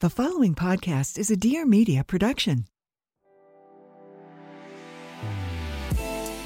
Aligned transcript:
The 0.00 0.08
following 0.08 0.54
podcast 0.54 1.18
is 1.18 1.30
a 1.30 1.36
Dear 1.36 1.66
Media 1.66 2.02
production. 2.04 2.64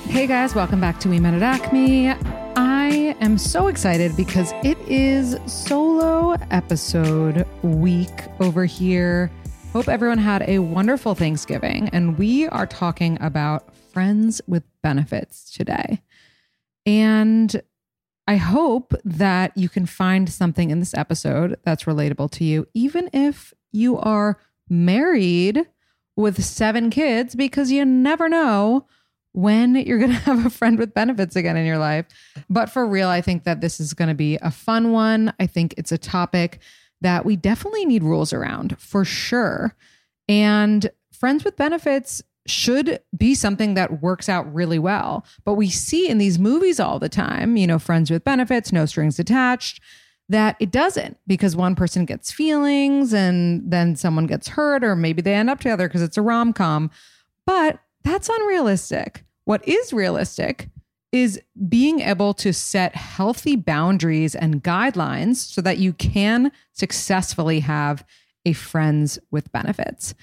Hey 0.08 0.26
guys, 0.26 0.56
welcome 0.56 0.80
back 0.80 0.98
to 0.98 1.08
We 1.08 1.20
Met 1.20 1.34
at 1.34 1.42
Acme. 1.44 2.08
I 2.56 3.16
am 3.20 3.38
so 3.38 3.68
excited 3.68 4.16
because 4.16 4.50
it 4.64 4.76
is 4.88 5.36
solo 5.46 6.32
episode 6.50 7.46
week 7.62 8.24
over 8.40 8.64
here. 8.64 9.30
Hope 9.72 9.86
everyone 9.86 10.18
had 10.18 10.42
a 10.48 10.58
wonderful 10.58 11.14
Thanksgiving. 11.14 11.88
And 11.90 12.18
we 12.18 12.48
are 12.48 12.66
talking 12.66 13.18
about 13.20 13.72
friends 13.92 14.40
with 14.48 14.64
benefits 14.82 15.52
today. 15.52 16.02
And 16.86 17.62
I 18.26 18.36
hope 18.36 18.94
that 19.04 19.56
you 19.56 19.68
can 19.68 19.86
find 19.86 20.30
something 20.30 20.70
in 20.70 20.80
this 20.80 20.94
episode 20.94 21.58
that's 21.64 21.84
relatable 21.84 22.30
to 22.32 22.44
you, 22.44 22.66
even 22.72 23.10
if 23.12 23.52
you 23.72 23.98
are 23.98 24.38
married 24.68 25.66
with 26.16 26.42
seven 26.42 26.90
kids, 26.90 27.34
because 27.34 27.70
you 27.70 27.84
never 27.84 28.28
know 28.28 28.86
when 29.32 29.74
you're 29.74 29.98
going 29.98 30.10
to 30.12 30.16
have 30.16 30.46
a 30.46 30.50
friend 30.50 30.78
with 30.78 30.94
benefits 30.94 31.36
again 31.36 31.56
in 31.56 31.66
your 31.66 31.78
life. 31.78 32.06
But 32.48 32.70
for 32.70 32.86
real, 32.86 33.08
I 33.08 33.20
think 33.20 33.44
that 33.44 33.60
this 33.60 33.78
is 33.78 33.92
going 33.92 34.08
to 34.08 34.14
be 34.14 34.36
a 34.36 34.50
fun 34.50 34.92
one. 34.92 35.34
I 35.38 35.46
think 35.46 35.74
it's 35.76 35.92
a 35.92 35.98
topic 35.98 36.60
that 37.02 37.26
we 37.26 37.36
definitely 37.36 37.84
need 37.84 38.02
rules 38.02 38.32
around 38.32 38.78
for 38.78 39.04
sure. 39.04 39.76
And 40.28 40.90
friends 41.12 41.44
with 41.44 41.56
benefits 41.56 42.22
should 42.46 43.00
be 43.16 43.34
something 43.34 43.74
that 43.74 44.02
works 44.02 44.28
out 44.28 44.52
really 44.52 44.78
well. 44.78 45.24
But 45.44 45.54
we 45.54 45.70
see 45.70 46.08
in 46.08 46.18
these 46.18 46.38
movies 46.38 46.78
all 46.78 46.98
the 46.98 47.08
time, 47.08 47.56
you 47.56 47.66
know, 47.66 47.78
friends 47.78 48.10
with 48.10 48.24
benefits, 48.24 48.72
no 48.72 48.86
strings 48.86 49.18
attached, 49.18 49.80
that 50.28 50.56
it 50.60 50.70
doesn't 50.70 51.18
because 51.26 51.56
one 51.56 51.74
person 51.74 52.04
gets 52.04 52.32
feelings 52.32 53.12
and 53.12 53.62
then 53.70 53.96
someone 53.96 54.26
gets 54.26 54.48
hurt, 54.48 54.84
or 54.84 54.96
maybe 54.96 55.22
they 55.22 55.34
end 55.34 55.50
up 55.50 55.60
together 55.60 55.88
because 55.88 56.02
it's 56.02 56.16
a 56.16 56.22
rom 56.22 56.52
com. 56.52 56.90
But 57.46 57.78
that's 58.02 58.28
unrealistic. 58.28 59.24
What 59.44 59.66
is 59.66 59.92
realistic 59.92 60.68
is 61.12 61.40
being 61.68 62.00
able 62.00 62.34
to 62.34 62.52
set 62.52 62.96
healthy 62.96 63.54
boundaries 63.54 64.34
and 64.34 64.64
guidelines 64.64 65.36
so 65.36 65.60
that 65.60 65.78
you 65.78 65.92
can 65.92 66.50
successfully 66.72 67.60
have 67.60 68.04
a 68.44 68.52
friends 68.52 69.18
with 69.30 69.52
benefits. 69.52 70.14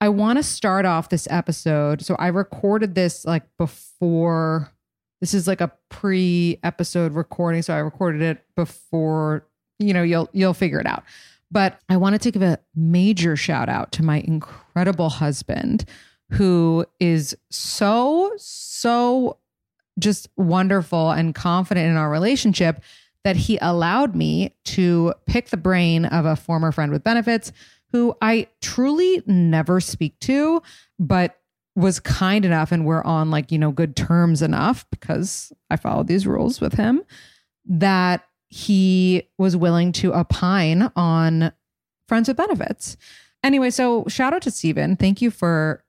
I 0.00 0.08
want 0.08 0.38
to 0.38 0.42
start 0.42 0.86
off 0.86 1.10
this 1.10 1.28
episode. 1.30 2.02
So 2.02 2.16
I 2.18 2.28
recorded 2.28 2.94
this 2.94 3.24
like 3.24 3.44
before 3.58 4.72
this 5.20 5.34
is 5.34 5.46
like 5.46 5.60
a 5.60 5.70
pre-episode 5.90 7.12
recording 7.12 7.60
so 7.60 7.74
I 7.74 7.78
recorded 7.78 8.22
it 8.22 8.42
before, 8.56 9.46
you 9.78 9.92
know, 9.92 10.02
you'll 10.02 10.30
you'll 10.32 10.54
figure 10.54 10.80
it 10.80 10.86
out. 10.86 11.04
But 11.50 11.80
I 11.88 11.96
wanted 11.96 12.22
to 12.22 12.30
give 12.30 12.42
a 12.42 12.58
major 12.74 13.36
shout 13.36 13.68
out 13.68 13.92
to 13.92 14.02
my 14.02 14.20
incredible 14.20 15.10
husband 15.10 15.84
who 16.30 16.86
is 17.00 17.36
so 17.50 18.32
so 18.36 19.36
just 19.98 20.28
wonderful 20.36 21.10
and 21.10 21.34
confident 21.34 21.90
in 21.90 21.96
our 21.96 22.08
relationship 22.08 22.82
that 23.24 23.36
he 23.36 23.58
allowed 23.60 24.14
me 24.14 24.54
to 24.64 25.12
pick 25.26 25.50
the 25.50 25.58
brain 25.58 26.06
of 26.06 26.24
a 26.24 26.36
former 26.36 26.72
friend 26.72 26.90
with 26.90 27.04
benefits 27.04 27.52
who 27.92 28.14
I 28.22 28.48
truly 28.60 29.22
never 29.26 29.80
speak 29.80 30.18
to, 30.20 30.62
but 30.98 31.36
was 31.76 32.00
kind 32.00 32.44
enough 32.44 32.72
and 32.72 32.84
we're 32.84 33.02
on 33.04 33.30
like, 33.30 33.52
you 33.52 33.58
know, 33.58 33.70
good 33.72 33.96
terms 33.96 34.42
enough 34.42 34.84
because 34.90 35.52
I 35.70 35.76
followed 35.76 36.08
these 36.08 36.26
rules 36.26 36.60
with 36.60 36.74
him 36.74 37.02
that 37.66 38.24
he 38.48 39.28
was 39.38 39.56
willing 39.56 39.92
to 39.92 40.14
opine 40.14 40.90
on 40.96 41.52
friends 42.08 42.28
with 42.28 42.36
benefits. 42.36 42.96
Anyway, 43.42 43.70
so 43.70 44.04
shout 44.08 44.34
out 44.34 44.42
to 44.42 44.50
Steven. 44.50 44.96
Thank 44.96 45.22
you 45.22 45.30
for 45.30 45.84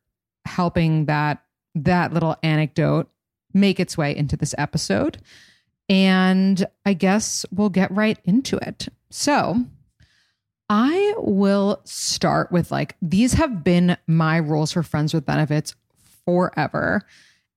helping 0.45 1.05
that 1.05 1.43
that 1.75 2.13
little 2.13 2.35
anecdote 2.43 3.09
make 3.53 3.79
its 3.79 3.97
way 3.97 4.15
into 4.15 4.37
this 4.37 4.55
episode. 4.57 5.17
And 5.89 6.65
I 6.85 6.93
guess 6.93 7.45
we'll 7.51 7.69
get 7.69 7.91
right 7.91 8.17
into 8.23 8.57
it. 8.57 8.87
So, 9.09 9.65
I 10.73 11.15
will 11.17 11.81
start 11.83 12.49
with 12.49 12.71
like, 12.71 12.95
these 13.01 13.33
have 13.33 13.61
been 13.61 13.97
my 14.07 14.37
rules 14.37 14.71
for 14.71 14.83
friends 14.83 15.13
with 15.13 15.25
benefits 15.25 15.75
forever. 16.25 17.01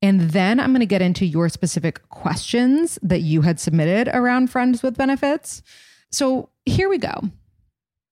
And 0.02 0.32
then 0.32 0.58
I'm 0.58 0.72
going 0.72 0.80
to 0.80 0.86
get 0.86 1.00
into 1.00 1.24
your 1.24 1.48
specific 1.48 2.08
questions 2.08 2.98
that 3.02 3.20
you 3.20 3.42
had 3.42 3.60
submitted 3.60 4.08
around 4.08 4.50
friends 4.50 4.82
with 4.82 4.96
benefits. 4.96 5.62
So 6.10 6.48
here 6.66 6.88
we 6.88 6.98
go. 6.98 7.14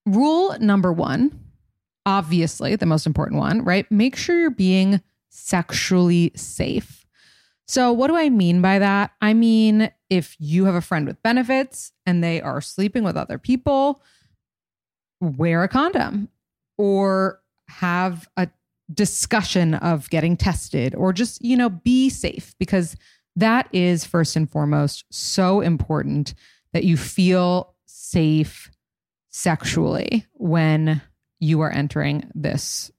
Rule 0.05 0.55
number 0.61 0.93
one, 0.93 1.37
obviously 2.05 2.77
the 2.77 2.85
most 2.85 3.05
important 3.05 3.41
one, 3.41 3.61
right? 3.61 3.91
Make 3.91 4.15
sure 4.15 4.39
you're 4.39 4.51
being 4.51 5.01
sexually 5.27 6.31
safe. 6.33 7.05
So, 7.67 7.91
what 7.91 8.07
do 8.07 8.15
I 8.15 8.29
mean 8.29 8.61
by 8.61 8.79
that? 8.79 9.11
I 9.21 9.33
mean, 9.33 9.91
if 10.09 10.35
you 10.39 10.65
have 10.65 10.75
a 10.75 10.81
friend 10.81 11.05
with 11.07 11.21
benefits 11.23 11.91
and 12.05 12.23
they 12.23 12.41
are 12.41 12.61
sleeping 12.61 13.03
with 13.03 13.17
other 13.17 13.37
people, 13.37 14.01
wear 15.23 15.63
a 15.63 15.67
condom 15.67 16.29
or 16.77 17.41
have 17.67 18.27
a 18.37 18.49
discussion 18.93 19.75
of 19.75 20.09
getting 20.09 20.35
tested 20.37 20.93
or 20.95 21.13
just, 21.13 21.43
you 21.43 21.55
know, 21.55 21.69
be 21.69 22.09
safe 22.09 22.55
because 22.59 22.95
that 23.35 23.67
is 23.71 24.05
first 24.05 24.35
and 24.35 24.49
foremost 24.49 25.05
so 25.11 25.61
important 25.61 26.33
that 26.73 26.83
you 26.83 26.97
feel 26.97 27.73
safe 27.85 28.69
sexually 29.29 30.25
when 30.33 31.01
you 31.39 31.61
are 31.61 31.71
entering 31.71 32.29
this 32.35 32.91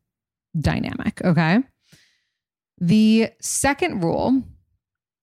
dynamic. 0.59 1.23
Okay. 1.25 1.61
The 2.79 3.29
second 3.41 4.03
rule, 4.03 4.43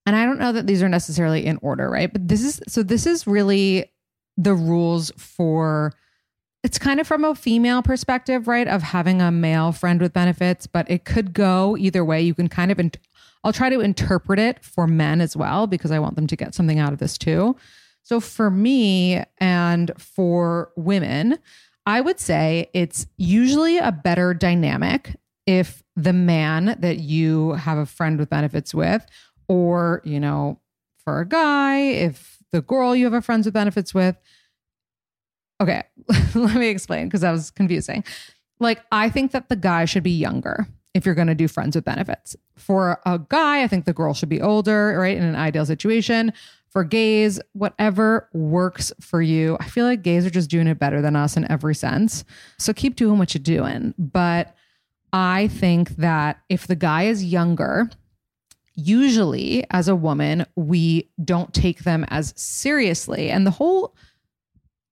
and 0.06 0.16
I 0.16 0.24
don't 0.24 0.38
know 0.38 0.52
that 0.52 0.66
these 0.66 0.82
are 0.82 0.88
necessarily 0.88 1.44
in 1.44 1.58
order, 1.62 1.90
right? 1.90 2.10
But 2.12 2.26
this 2.28 2.42
is 2.42 2.60
so 2.66 2.82
this 2.82 3.06
is 3.06 3.26
really 3.26 3.92
the 4.36 4.54
rules 4.54 5.12
for 5.16 5.92
it's 6.62 6.78
kind 6.78 7.00
of 7.00 7.06
from 7.06 7.24
a 7.24 7.34
female 7.34 7.82
perspective, 7.82 8.46
right? 8.46 8.68
Of 8.68 8.82
having 8.82 9.20
a 9.20 9.30
male 9.30 9.72
friend 9.72 10.00
with 10.00 10.12
benefits, 10.12 10.66
but 10.66 10.88
it 10.90 11.04
could 11.04 11.32
go 11.32 11.76
either 11.76 12.04
way. 12.04 12.22
You 12.22 12.34
can 12.34 12.48
kind 12.48 12.70
of, 12.70 12.80
I'll 13.42 13.52
try 13.52 13.68
to 13.68 13.80
interpret 13.80 14.38
it 14.38 14.64
for 14.64 14.86
men 14.86 15.20
as 15.20 15.36
well 15.36 15.66
because 15.66 15.90
I 15.90 15.98
want 15.98 16.14
them 16.16 16.26
to 16.28 16.36
get 16.36 16.54
something 16.54 16.78
out 16.78 16.92
of 16.92 16.98
this 16.98 17.18
too. 17.18 17.56
So 18.02 18.20
for 18.20 18.50
me 18.50 19.22
and 19.38 19.90
for 19.98 20.70
women, 20.76 21.38
I 21.84 22.00
would 22.00 22.20
say 22.20 22.70
it's 22.72 23.06
usually 23.16 23.78
a 23.78 23.90
better 23.90 24.34
dynamic 24.34 25.16
if 25.46 25.82
the 25.96 26.12
man 26.12 26.76
that 26.78 26.98
you 26.98 27.52
have 27.52 27.78
a 27.78 27.86
friend 27.86 28.18
with 28.18 28.30
benefits 28.30 28.72
with, 28.72 29.04
or, 29.48 30.00
you 30.04 30.20
know, 30.20 30.60
for 31.04 31.20
a 31.20 31.28
guy, 31.28 31.78
if 31.78 32.38
the 32.52 32.62
girl 32.62 32.94
you 32.94 33.04
have 33.04 33.14
a 33.14 33.20
friends 33.20 33.46
with 33.46 33.54
benefits 33.54 33.92
with, 33.92 34.16
okay, 35.62 35.84
let 36.34 36.56
me 36.56 36.68
explain 36.68 37.06
because 37.06 37.22
that 37.22 37.30
was 37.30 37.50
confusing. 37.50 38.04
Like, 38.60 38.82
I 38.92 39.08
think 39.08 39.32
that 39.32 39.48
the 39.48 39.56
guy 39.56 39.84
should 39.86 40.02
be 40.02 40.10
younger 40.10 40.66
if 40.94 41.06
you're 41.06 41.14
going 41.14 41.28
to 41.28 41.34
do 41.34 41.48
friends 41.48 41.74
with 41.74 41.84
benefits. 41.84 42.36
For 42.56 43.00
a 43.06 43.18
guy, 43.18 43.62
I 43.62 43.68
think 43.68 43.86
the 43.86 43.92
girl 43.92 44.12
should 44.12 44.28
be 44.28 44.40
older, 44.40 44.96
right? 44.98 45.16
In 45.16 45.24
an 45.24 45.36
ideal 45.36 45.64
situation. 45.64 46.32
For 46.68 46.84
gays, 46.84 47.40
whatever 47.52 48.28
works 48.32 48.92
for 49.00 49.20
you. 49.20 49.56
I 49.60 49.68
feel 49.68 49.84
like 49.84 50.02
gays 50.02 50.24
are 50.24 50.30
just 50.30 50.50
doing 50.50 50.66
it 50.66 50.78
better 50.78 51.02
than 51.02 51.16
us 51.16 51.36
in 51.36 51.50
every 51.50 51.74
sense. 51.74 52.24
So 52.58 52.72
keep 52.72 52.96
doing 52.96 53.18
what 53.18 53.34
you're 53.34 53.42
doing. 53.42 53.94
But 53.98 54.54
I 55.12 55.48
think 55.48 55.90
that 55.96 56.40
if 56.48 56.66
the 56.66 56.76
guy 56.76 57.04
is 57.04 57.24
younger, 57.24 57.90
usually 58.74 59.64
as 59.70 59.88
a 59.88 59.96
woman, 59.96 60.46
we 60.56 61.10
don't 61.22 61.52
take 61.52 61.80
them 61.80 62.06
as 62.08 62.32
seriously. 62.36 63.30
And 63.30 63.46
the 63.46 63.50
whole 63.50 63.94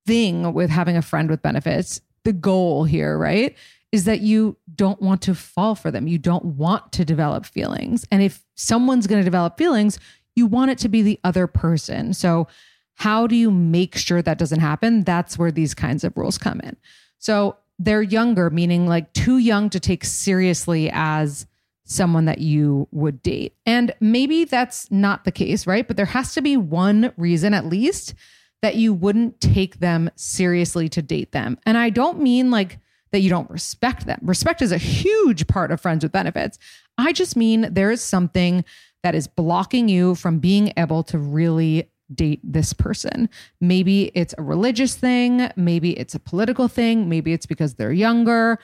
thing 0.06 0.52
with 0.52 0.70
having 0.70 0.96
a 0.96 1.02
friend 1.02 1.30
with 1.30 1.42
benefits, 1.42 2.00
the 2.24 2.32
goal 2.32 2.84
here, 2.84 3.16
right? 3.16 3.56
Is 3.92 4.04
that 4.04 4.20
you 4.20 4.56
don't 4.74 5.00
want 5.02 5.22
to 5.22 5.34
fall 5.34 5.74
for 5.74 5.90
them. 5.90 6.06
You 6.06 6.18
don't 6.18 6.44
want 6.44 6.92
to 6.92 7.04
develop 7.04 7.44
feelings. 7.44 8.06
And 8.10 8.22
if 8.22 8.44
someone's 8.54 9.06
going 9.06 9.20
to 9.20 9.24
develop 9.24 9.58
feelings, 9.58 9.98
you 10.36 10.46
want 10.46 10.70
it 10.70 10.78
to 10.78 10.88
be 10.88 11.02
the 11.02 11.18
other 11.24 11.46
person. 11.46 12.14
So, 12.14 12.46
how 12.94 13.26
do 13.26 13.34
you 13.34 13.50
make 13.50 13.96
sure 13.96 14.20
that 14.20 14.38
doesn't 14.38 14.60
happen? 14.60 15.04
That's 15.04 15.38
where 15.38 15.50
these 15.50 15.74
kinds 15.74 16.04
of 16.04 16.16
rules 16.16 16.36
come 16.36 16.60
in. 16.60 16.76
So, 17.18 17.56
they're 17.78 18.02
younger, 18.02 18.50
meaning 18.50 18.86
like 18.86 19.12
too 19.14 19.38
young 19.38 19.70
to 19.70 19.80
take 19.80 20.04
seriously 20.04 20.90
as 20.92 21.46
someone 21.84 22.26
that 22.26 22.38
you 22.38 22.86
would 22.92 23.22
date. 23.22 23.54
And 23.66 23.92
maybe 24.00 24.44
that's 24.44 24.90
not 24.90 25.24
the 25.24 25.32
case, 25.32 25.66
right? 25.66 25.86
But 25.86 25.96
there 25.96 26.06
has 26.06 26.34
to 26.34 26.42
be 26.42 26.56
one 26.56 27.12
reason 27.16 27.52
at 27.52 27.66
least 27.66 28.14
that 28.62 28.76
you 28.76 28.92
wouldn't 28.92 29.40
take 29.40 29.80
them 29.80 30.10
seriously 30.16 30.88
to 30.90 31.02
date 31.02 31.32
them. 31.32 31.58
And 31.64 31.78
I 31.78 31.90
don't 31.90 32.20
mean 32.20 32.50
like 32.50 32.78
that 33.12 33.20
you 33.20 33.30
don't 33.30 33.50
respect 33.50 34.06
them. 34.06 34.20
Respect 34.22 34.62
is 34.62 34.72
a 34.72 34.78
huge 34.78 35.46
part 35.46 35.70
of 35.70 35.80
friends 35.80 36.04
with 36.04 36.12
benefits. 36.12 36.58
I 36.98 37.12
just 37.12 37.36
mean 37.36 37.72
there 37.72 37.90
is 37.90 38.02
something 38.02 38.64
that 39.02 39.14
is 39.14 39.26
blocking 39.26 39.88
you 39.88 40.14
from 40.14 40.38
being 40.38 40.72
able 40.76 41.02
to 41.04 41.18
really 41.18 41.90
date 42.14 42.40
this 42.42 42.72
person. 42.72 43.28
Maybe 43.60 44.10
it's 44.14 44.34
a 44.36 44.42
religious 44.42 44.94
thing, 44.94 45.50
maybe 45.56 45.92
it's 45.98 46.14
a 46.14 46.20
political 46.20 46.68
thing, 46.68 47.08
maybe 47.08 47.32
it's 47.32 47.46
because 47.46 47.74
they're 47.74 47.92
younger. 47.92 48.58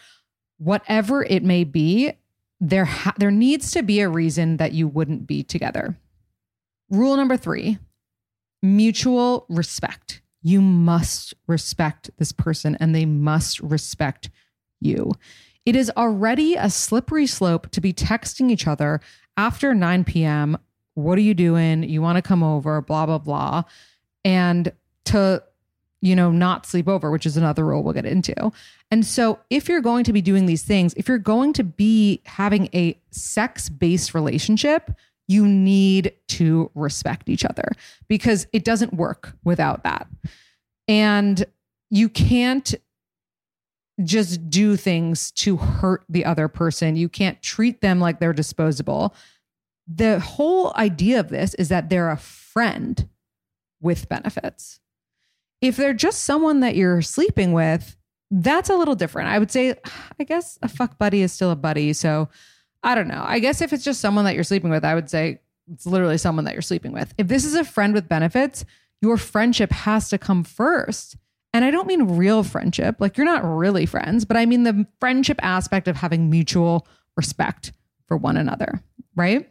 Whatever 0.58 1.22
it 1.24 1.42
may 1.42 1.64
be, 1.64 2.12
there 2.60 2.86
ha- 2.86 3.14
there 3.18 3.30
needs 3.30 3.70
to 3.72 3.82
be 3.82 4.00
a 4.00 4.08
reason 4.08 4.56
that 4.56 4.72
you 4.72 4.88
wouldn't 4.88 5.26
be 5.26 5.42
together. 5.42 5.96
Rule 6.90 7.16
number 7.16 7.36
3, 7.36 7.78
mutual 8.62 9.46
respect. 9.48 10.22
You 10.42 10.60
must 10.60 11.34
respect 11.46 12.10
this 12.18 12.32
person 12.32 12.76
and 12.80 12.94
they 12.94 13.04
must 13.04 13.60
respect 13.60 14.30
you. 14.80 15.12
It 15.64 15.74
is 15.74 15.90
already 15.96 16.54
a 16.54 16.70
slippery 16.70 17.26
slope 17.26 17.70
to 17.70 17.80
be 17.80 17.92
texting 17.92 18.50
each 18.50 18.66
other 18.66 19.00
after 19.36 19.74
9 19.74 20.04
p.m. 20.04 20.56
What 20.94 21.18
are 21.18 21.22
you 21.22 21.34
doing? 21.34 21.82
You 21.82 22.00
want 22.00 22.16
to 22.16 22.22
come 22.22 22.42
over, 22.42 22.80
blah, 22.80 23.06
blah, 23.06 23.18
blah. 23.18 23.64
And 24.24 24.72
to, 25.06 25.42
you 26.00 26.14
know, 26.14 26.30
not 26.30 26.66
sleep 26.66 26.88
over, 26.88 27.10
which 27.10 27.26
is 27.26 27.36
another 27.36 27.64
rule 27.66 27.82
we'll 27.82 27.94
get 27.94 28.06
into. 28.06 28.52
And 28.90 29.04
so 29.04 29.40
if 29.50 29.68
you're 29.68 29.80
going 29.80 30.04
to 30.04 30.12
be 30.12 30.22
doing 30.22 30.46
these 30.46 30.62
things, 30.62 30.94
if 30.94 31.08
you're 31.08 31.18
going 31.18 31.52
to 31.54 31.64
be 31.64 32.22
having 32.24 32.68
a 32.72 32.98
sex 33.10 33.68
based 33.68 34.14
relationship, 34.14 34.92
you 35.28 35.46
need 35.46 36.12
to 36.28 36.70
respect 36.74 37.28
each 37.28 37.44
other 37.44 37.72
because 38.08 38.46
it 38.52 38.64
doesn't 38.64 38.94
work 38.94 39.34
without 39.44 39.82
that. 39.84 40.06
And 40.88 41.44
you 41.90 42.08
can't 42.08 42.74
just 44.04 44.50
do 44.50 44.76
things 44.76 45.30
to 45.32 45.56
hurt 45.56 46.04
the 46.08 46.24
other 46.24 46.48
person. 46.48 46.96
You 46.96 47.08
can't 47.08 47.40
treat 47.42 47.80
them 47.80 47.98
like 47.98 48.20
they're 48.20 48.32
disposable. 48.32 49.14
The 49.86 50.20
whole 50.20 50.72
idea 50.76 51.20
of 51.20 51.28
this 51.28 51.54
is 51.54 51.68
that 51.70 51.88
they're 51.88 52.10
a 52.10 52.16
friend 52.16 53.08
with 53.80 54.08
benefits. 54.08 54.80
If 55.60 55.76
they're 55.76 55.94
just 55.94 56.24
someone 56.24 56.60
that 56.60 56.76
you're 56.76 57.02
sleeping 57.02 57.52
with, 57.52 57.96
that's 58.30 58.68
a 58.68 58.76
little 58.76 58.96
different. 58.96 59.28
I 59.28 59.38
would 59.38 59.50
say, 59.50 59.74
I 60.18 60.24
guess 60.24 60.58
a 60.60 60.68
fuck 60.68 60.98
buddy 60.98 61.22
is 61.22 61.32
still 61.32 61.50
a 61.50 61.56
buddy. 61.56 61.92
So 61.92 62.28
I 62.82 62.94
don't 62.94 63.08
know. 63.08 63.24
I 63.26 63.38
guess 63.38 63.60
if 63.60 63.72
it's 63.72 63.84
just 63.84 64.00
someone 64.00 64.24
that 64.24 64.34
you're 64.34 64.44
sleeping 64.44 64.70
with, 64.70 64.84
I 64.84 64.94
would 64.94 65.10
say 65.10 65.40
it's 65.72 65.86
literally 65.86 66.18
someone 66.18 66.44
that 66.44 66.54
you're 66.54 66.62
sleeping 66.62 66.92
with. 66.92 67.12
If 67.18 67.28
this 67.28 67.44
is 67.44 67.54
a 67.54 67.64
friend 67.64 67.94
with 67.94 68.08
benefits, 68.08 68.64
your 69.02 69.16
friendship 69.16 69.72
has 69.72 70.08
to 70.10 70.18
come 70.18 70.44
first. 70.44 71.16
And 71.52 71.64
I 71.64 71.70
don't 71.70 71.86
mean 71.86 72.16
real 72.16 72.42
friendship, 72.42 72.96
like 72.98 73.16
you're 73.16 73.24
not 73.24 73.44
really 73.44 73.86
friends, 73.86 74.24
but 74.24 74.36
I 74.36 74.46
mean 74.46 74.64
the 74.64 74.86
friendship 75.00 75.38
aspect 75.42 75.88
of 75.88 75.96
having 75.96 76.28
mutual 76.28 76.86
respect 77.16 77.72
for 78.06 78.16
one 78.16 78.36
another, 78.36 78.82
right? 79.14 79.48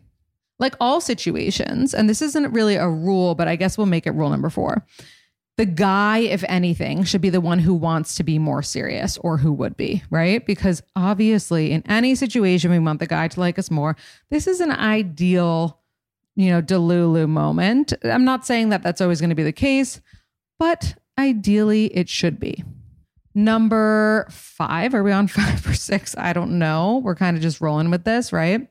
Like 0.59 0.75
all 0.79 1.01
situations, 1.01 1.93
and 1.93 2.07
this 2.07 2.21
isn't 2.21 2.53
really 2.53 2.75
a 2.75 2.87
rule, 2.87 3.35
but 3.35 3.47
I 3.47 3.55
guess 3.55 3.77
we'll 3.77 3.87
make 3.87 4.05
it 4.05 4.11
rule 4.11 4.29
number 4.29 4.49
four. 4.49 4.85
The 5.57 5.65
guy, 5.65 6.19
if 6.19 6.43
anything, 6.49 7.03
should 7.05 7.21
be 7.21 7.29
the 7.29 7.39
one 7.39 7.59
who 7.59 7.73
wants 7.73 8.15
to 8.15 8.23
be 8.23 8.37
more 8.39 8.61
serious 8.61 9.17
or 9.19 9.37
who 9.37 9.53
would 9.53 9.77
be, 9.77 10.03
right? 10.09 10.45
Because 10.45 10.83
obviously, 10.95 11.71
in 11.71 11.81
any 11.87 12.13
situation, 12.15 12.71
we 12.71 12.79
want 12.79 12.99
the 12.99 13.07
guy 13.07 13.29
to 13.29 13.39
like 13.39 13.57
us 13.57 13.71
more. 13.71 13.95
This 14.29 14.47
is 14.47 14.59
an 14.59 14.71
ideal, 14.71 15.79
you 16.35 16.49
know, 16.49 16.61
Delulu 16.61 17.29
moment. 17.29 17.93
I'm 18.03 18.25
not 18.25 18.45
saying 18.45 18.69
that 18.69 18.83
that's 18.83 18.99
always 18.99 19.21
going 19.21 19.29
to 19.29 19.35
be 19.35 19.43
the 19.43 19.53
case, 19.53 20.01
but 20.59 20.95
Ideally, 21.17 21.85
it 21.95 22.09
should 22.09 22.39
be. 22.39 22.63
Number 23.33 24.27
five, 24.29 24.93
are 24.93 25.03
we 25.03 25.11
on 25.11 25.27
five 25.29 25.65
or 25.67 25.73
six? 25.73 26.15
I 26.17 26.33
don't 26.33 26.59
know. 26.59 27.01
We're 27.03 27.15
kind 27.15 27.37
of 27.37 27.43
just 27.43 27.61
rolling 27.61 27.89
with 27.89 28.03
this, 28.03 28.33
right? 28.33 28.67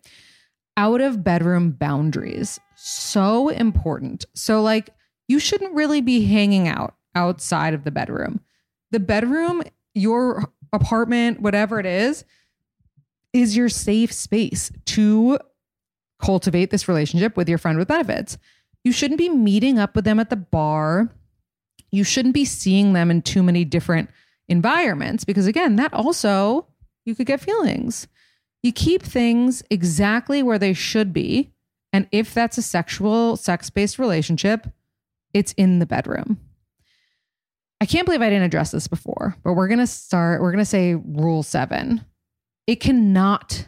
Out 0.77 1.01
of 1.01 1.25
bedroom 1.25 1.71
boundaries. 1.71 2.59
So 2.77 3.49
important. 3.49 4.25
So, 4.35 4.63
like, 4.63 4.91
you 5.29 5.39
shouldn't 5.39 5.75
really 5.75 6.01
be 6.01 6.25
hanging 6.25 6.69
out 6.69 6.95
outside 7.15 7.75
of 7.75 7.85
the 7.85 7.91
bedroom. 7.91 8.41
The 8.91 9.01
bedroom, 9.01 9.63
your 9.95 10.53
apartment, 10.73 11.41
whatever 11.41 11.81
it 11.81 11.87
is, 11.87 12.25
is 13.33 13.57
your 13.57 13.69
safe 13.69 14.13
space 14.13 14.71
to 14.87 15.39
cultivate 16.21 16.71
this 16.71 16.89
relationship 16.89 17.37
with 17.37 17.49
your 17.49 17.59
friend 17.59 17.79
with 17.79 17.89
benefits. 17.89 18.39
You 18.85 18.93
shouldn't 18.93 19.19
be 19.19 19.29
meeting 19.29 19.79
up 19.79 19.97
with 19.97 20.05
them 20.05 20.21
at 20.21 20.31
the 20.31 20.37
bar 20.37 21.11
you 21.95 22.03
shouldn't 22.03 22.35
be 22.35 22.45
seeing 22.45 22.93
them 22.93 23.09
in 23.09 23.23
too 23.23 23.43
many 23.43 23.65
different 23.65 24.11
environments 24.49 25.25
because, 25.25 25.47
again, 25.47 25.77
that 25.77 25.95
also 25.95 26.67
you 27.05 27.15
could 27.15 27.27
get 27.27 27.41
feelings. 27.41 28.09
You 28.65 28.73
keep 28.73 29.01
things 29.01 29.63
exactly 29.71 30.43
where 30.43 30.59
they 30.59 30.73
should 30.73 31.13
be. 31.13 31.53
And 31.93 32.09
if 32.11 32.35
that's 32.35 32.59
a 32.59 32.63
sexual, 32.63 33.37
sex 33.37 33.71
based 33.71 34.01
relationship, 34.01 34.67
it's 35.35 35.53
in 35.53 35.81
the 35.81 35.87
bedroom. 35.87 36.39
I 37.81 37.87
can't 37.87 38.07
believe 38.07 38.23
I 38.23 38.31
didn't 38.31 38.45
address 38.45 38.71
this 38.71 38.89
before, 38.89 39.37
but 39.45 39.53
we're 39.53 39.69
going 39.69 39.81
to 39.81 39.87
start, 39.87 40.41
we're 40.41 40.53
going 40.53 40.65
to 40.65 40.65
say 40.65 40.95
rule 40.95 41.43
seven. 41.43 42.03
It 42.67 42.77
cannot 42.77 43.67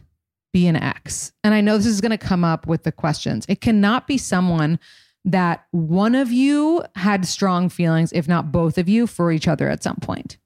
be 0.55 0.67
an 0.69 0.77
ex. 0.77 1.33
And 1.45 1.53
I 1.53 1.61
know 1.61 1.77
this 1.77 1.87
is 1.87 2.01
going 2.01 2.13
to 2.13 2.19
come 2.19 2.45
up 2.45 2.67
with 2.67 2.85
the 2.85 2.93
questions. 2.93 3.45
It 3.47 3.61
cannot 3.61 4.07
be 4.07 4.17
someone 4.17 4.79
that 5.27 5.67
one 5.73 6.15
of 6.15 6.33
you 6.33 6.85
had 6.95 7.27
strong 7.27 7.69
feelings, 7.69 8.13
if 8.13 8.27
not 8.27 8.53
both 8.53 8.79
of 8.79 8.89
you, 8.89 9.07
for 9.07 9.33
each 9.33 9.49
other 9.49 9.69
at 9.69 9.83
some 9.83 9.97
point. 9.97 10.39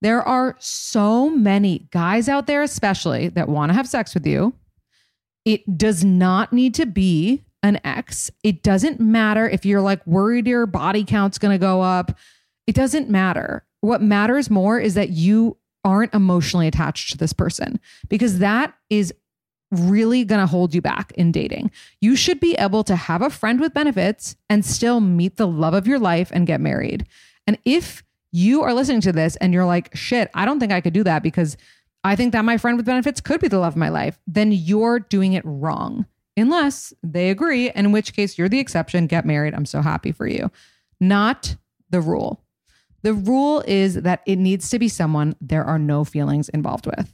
There 0.00 0.22
are 0.22 0.56
so 0.60 1.28
many 1.28 1.88
guys 1.90 2.28
out 2.28 2.46
there, 2.46 2.62
especially 2.62 3.28
that 3.30 3.48
want 3.48 3.70
to 3.70 3.74
have 3.74 3.88
sex 3.88 4.14
with 4.14 4.26
you. 4.26 4.54
It 5.44 5.76
does 5.76 6.04
not 6.04 6.52
need 6.52 6.74
to 6.76 6.86
be 6.86 7.44
an 7.62 7.80
ex. 7.84 8.30
It 8.42 8.62
doesn't 8.62 9.00
matter 9.00 9.48
if 9.48 9.66
you're 9.66 9.80
like 9.80 10.06
worried 10.06 10.46
your 10.46 10.66
body 10.66 11.04
count's 11.04 11.38
going 11.38 11.54
to 11.54 11.58
go 11.58 11.82
up. 11.82 12.16
It 12.66 12.74
doesn't 12.74 13.08
matter. 13.08 13.64
What 13.80 14.02
matters 14.02 14.50
more 14.50 14.78
is 14.78 14.94
that 14.94 15.10
you 15.10 15.56
aren't 15.84 16.14
emotionally 16.14 16.66
attached 16.66 17.10
to 17.12 17.18
this 17.18 17.32
person 17.32 17.80
because 18.08 18.40
that 18.40 18.74
is 18.90 19.12
really 19.70 20.24
going 20.24 20.40
to 20.40 20.46
hold 20.46 20.74
you 20.74 20.80
back 20.80 21.12
in 21.12 21.30
dating. 21.30 21.70
You 22.00 22.16
should 22.16 22.40
be 22.40 22.54
able 22.54 22.84
to 22.84 22.96
have 22.96 23.22
a 23.22 23.30
friend 23.30 23.60
with 23.60 23.74
benefits 23.74 24.36
and 24.48 24.64
still 24.64 25.00
meet 25.00 25.36
the 25.36 25.46
love 25.46 25.74
of 25.74 25.86
your 25.86 25.98
life 25.98 26.30
and 26.32 26.46
get 26.46 26.60
married. 26.60 27.06
And 27.46 27.58
if 27.64 28.02
you 28.32 28.62
are 28.62 28.74
listening 28.74 29.00
to 29.02 29.12
this 29.12 29.36
and 29.36 29.52
you're 29.52 29.66
like, 29.66 29.94
shit, 29.94 30.30
I 30.34 30.44
don't 30.44 30.60
think 30.60 30.72
I 30.72 30.80
could 30.80 30.92
do 30.92 31.04
that 31.04 31.22
because 31.22 31.56
I 32.04 32.16
think 32.16 32.32
that 32.32 32.44
my 32.44 32.56
friend 32.56 32.76
with 32.76 32.86
benefits 32.86 33.20
could 33.20 33.40
be 33.40 33.48
the 33.48 33.58
love 33.58 33.74
of 33.74 33.76
my 33.76 33.88
life, 33.88 34.18
then 34.26 34.52
you're 34.52 35.00
doing 35.00 35.34
it 35.34 35.42
wrong. 35.44 36.06
Unless 36.38 36.92
they 37.02 37.30
agree, 37.30 37.70
in 37.70 37.92
which 37.92 38.12
case 38.14 38.38
you're 38.38 38.48
the 38.48 38.58
exception, 38.58 39.06
get 39.06 39.26
married. 39.26 39.54
I'm 39.54 39.66
so 39.66 39.82
happy 39.82 40.12
for 40.12 40.26
you. 40.26 40.50
Not 41.00 41.56
the 41.90 42.00
rule. 42.00 42.42
The 43.02 43.14
rule 43.14 43.62
is 43.66 43.94
that 43.94 44.22
it 44.26 44.36
needs 44.36 44.70
to 44.70 44.78
be 44.78 44.88
someone 44.88 45.36
there 45.40 45.64
are 45.64 45.78
no 45.78 46.04
feelings 46.04 46.48
involved 46.48 46.86
with. 46.86 47.10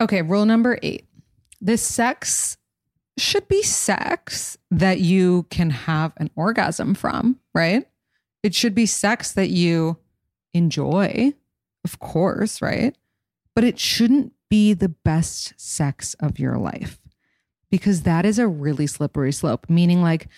Okay, 0.00 0.22
rule 0.22 0.46
number 0.46 0.78
eight 0.82 1.04
the 1.60 1.76
sex 1.76 2.56
should 3.16 3.48
be 3.48 3.62
sex 3.62 4.56
that 4.70 5.00
you 5.00 5.44
can 5.50 5.70
have 5.70 6.12
an 6.18 6.30
orgasm 6.36 6.94
from, 6.94 7.38
right? 7.52 7.88
It 8.44 8.54
should 8.54 8.74
be 8.74 8.86
sex 8.86 9.32
that 9.32 9.50
you 9.50 9.98
enjoy, 10.54 11.32
of 11.84 11.98
course, 11.98 12.62
right? 12.62 12.96
But 13.56 13.64
it 13.64 13.78
shouldn't 13.78 14.32
be 14.48 14.72
the 14.72 14.88
best 14.88 15.52
sex 15.56 16.14
of 16.20 16.38
your 16.38 16.56
life 16.58 17.00
because 17.70 18.02
that 18.02 18.24
is 18.24 18.38
a 18.38 18.48
really 18.48 18.86
slippery 18.86 19.32
slope, 19.32 19.66
meaning 19.68 20.02
like 20.02 20.28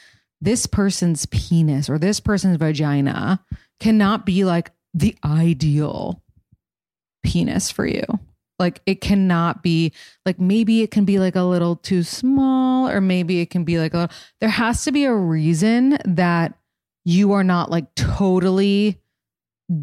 this 0.40 0.66
person's 0.66 1.26
penis 1.26 1.88
or 1.88 1.99
this 1.99 2.20
person's 2.20 2.56
vagina 2.56 3.44
cannot 3.78 4.26
be 4.26 4.44
like 4.44 4.70
the 4.94 5.16
ideal 5.25 6.22
penis 7.22 7.70
for 7.70 7.87
you. 7.87 8.04
Like 8.58 8.82
it 8.84 9.00
cannot 9.00 9.62
be 9.62 9.92
like 10.26 10.38
maybe 10.38 10.82
it 10.82 10.90
can 10.90 11.04
be 11.04 11.18
like 11.18 11.37
a 11.37 11.42
little 11.42 11.76
too 11.76 12.02
small 12.02 12.88
or 12.88 13.00
maybe 13.00 13.40
it 13.40 13.50
can 13.50 13.64
be 13.64 13.78
like 13.78 13.94
a 13.94 13.99
little, 13.99 14.16
there 14.40 14.50
has 14.50 14.84
to 14.84 14.92
be 14.92 15.04
a 15.04 15.14
reason 15.14 15.99
that 16.04 16.58
you 17.04 17.32
are 17.32 17.44
not 17.44 17.70
like 17.70 17.94
totally 17.94 19.00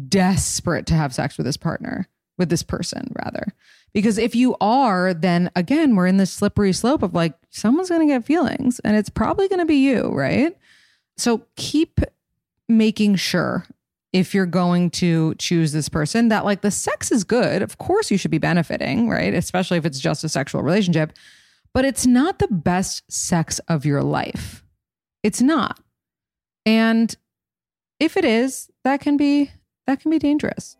desperate 0.08 0.86
to 0.86 0.94
have 0.94 1.14
sex 1.14 1.36
with 1.36 1.46
this 1.46 1.56
partner, 1.56 2.08
with 2.36 2.50
this 2.50 2.62
person 2.62 3.12
rather. 3.24 3.52
Because 3.92 4.18
if 4.18 4.34
you 4.34 4.56
are, 4.60 5.14
then 5.14 5.50
again, 5.56 5.96
we're 5.96 6.06
in 6.06 6.18
this 6.18 6.32
slippery 6.32 6.72
slope 6.72 7.02
of 7.02 7.14
like 7.14 7.34
someone's 7.50 7.88
going 7.88 8.06
to 8.06 8.12
get 8.12 8.24
feelings 8.24 8.80
and 8.80 8.96
it's 8.96 9.08
probably 9.08 9.48
going 9.48 9.60
to 9.60 9.66
be 9.66 9.76
you, 9.76 10.10
right? 10.10 10.56
So 11.16 11.42
keep 11.56 12.00
making 12.68 13.16
sure 13.16 13.64
if 14.12 14.34
you're 14.34 14.46
going 14.46 14.90
to 14.90 15.34
choose 15.36 15.72
this 15.72 15.88
person 15.88 16.28
that 16.28 16.44
like 16.44 16.60
the 16.60 16.70
sex 16.70 17.10
is 17.10 17.24
good. 17.24 17.62
Of 17.62 17.78
course 17.78 18.10
you 18.10 18.18
should 18.18 18.30
be 18.30 18.38
benefiting 18.38 19.08
right? 19.08 19.34
Especially 19.34 19.78
if 19.78 19.84
it's 19.84 20.00
just 20.00 20.24
a 20.24 20.28
sexual 20.28 20.62
relationship. 20.62 21.12
But 21.74 21.84
it's 21.84 22.06
not 22.06 22.38
the 22.38 22.48
best 22.48 23.10
sex 23.10 23.58
of 23.68 23.84
your 23.84 24.02
life. 24.02 24.64
It's 25.22 25.42
not. 25.42 25.80
And 26.64 27.14
if 28.00 28.16
it 28.16 28.24
is 28.24 28.70
that 28.84 29.00
can 29.00 29.16
be 29.16 29.50
that 29.86 30.00
can 30.00 30.10
be 30.10 30.18
dangerous 30.18 30.76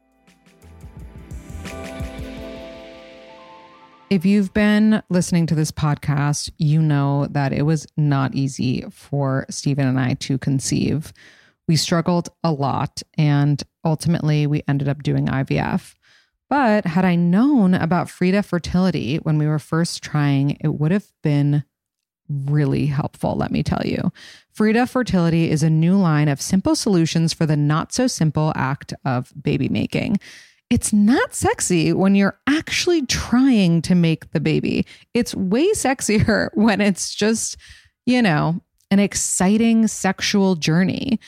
If 4.10 4.24
you've 4.24 4.54
been 4.54 5.02
listening 5.10 5.46
to 5.48 5.54
this 5.54 5.70
podcast, 5.70 6.50
you 6.56 6.80
know 6.80 7.26
that 7.26 7.52
it 7.52 7.62
was 7.62 7.86
not 7.98 8.34
easy 8.34 8.86
for 8.90 9.44
Stephen 9.50 9.86
and 9.86 10.00
I 10.00 10.14
to 10.14 10.38
conceive. 10.38 11.12
We 11.66 11.76
struggled 11.76 12.30
a 12.42 12.50
lot 12.50 13.02
and 13.18 13.62
ultimately 13.84 14.46
we 14.46 14.62
ended 14.66 14.88
up 14.88 15.02
doing 15.02 15.26
IVF. 15.26 15.94
But 16.48 16.86
had 16.86 17.04
I 17.04 17.16
known 17.16 17.74
about 17.74 18.08
Frida 18.08 18.44
fertility 18.44 19.16
when 19.16 19.36
we 19.36 19.46
were 19.46 19.58
first 19.58 20.02
trying, 20.02 20.56
it 20.62 20.68
would 20.68 20.90
have 20.90 21.12
been 21.22 21.64
really 22.30 22.86
helpful, 22.86 23.36
let 23.36 23.50
me 23.50 23.62
tell 23.62 23.82
you. 23.84 24.10
Frida 24.52 24.86
Fertility 24.86 25.50
is 25.50 25.62
a 25.62 25.70
new 25.70 25.96
line 25.96 26.28
of 26.28 26.40
simple 26.40 26.74
solutions 26.74 27.34
for 27.34 27.44
the 27.44 27.56
not 27.56 27.92
so 27.92 28.06
simple 28.06 28.52
act 28.56 28.94
of 29.04 29.32
baby 29.40 29.68
making. 29.68 30.18
It's 30.70 30.92
not 30.92 31.34
sexy 31.34 31.92
when 31.92 32.14
you're 32.14 32.38
actually 32.46 33.06
trying 33.06 33.80
to 33.82 33.94
make 33.94 34.30
the 34.32 34.40
baby. 34.40 34.86
It's 35.14 35.34
way 35.34 35.70
sexier 35.72 36.50
when 36.54 36.80
it's 36.80 37.14
just, 37.14 37.56
you 38.06 38.20
know, 38.20 38.60
an 38.90 38.98
exciting 38.98 39.86
sexual 39.86 40.56
journey. 40.56 41.20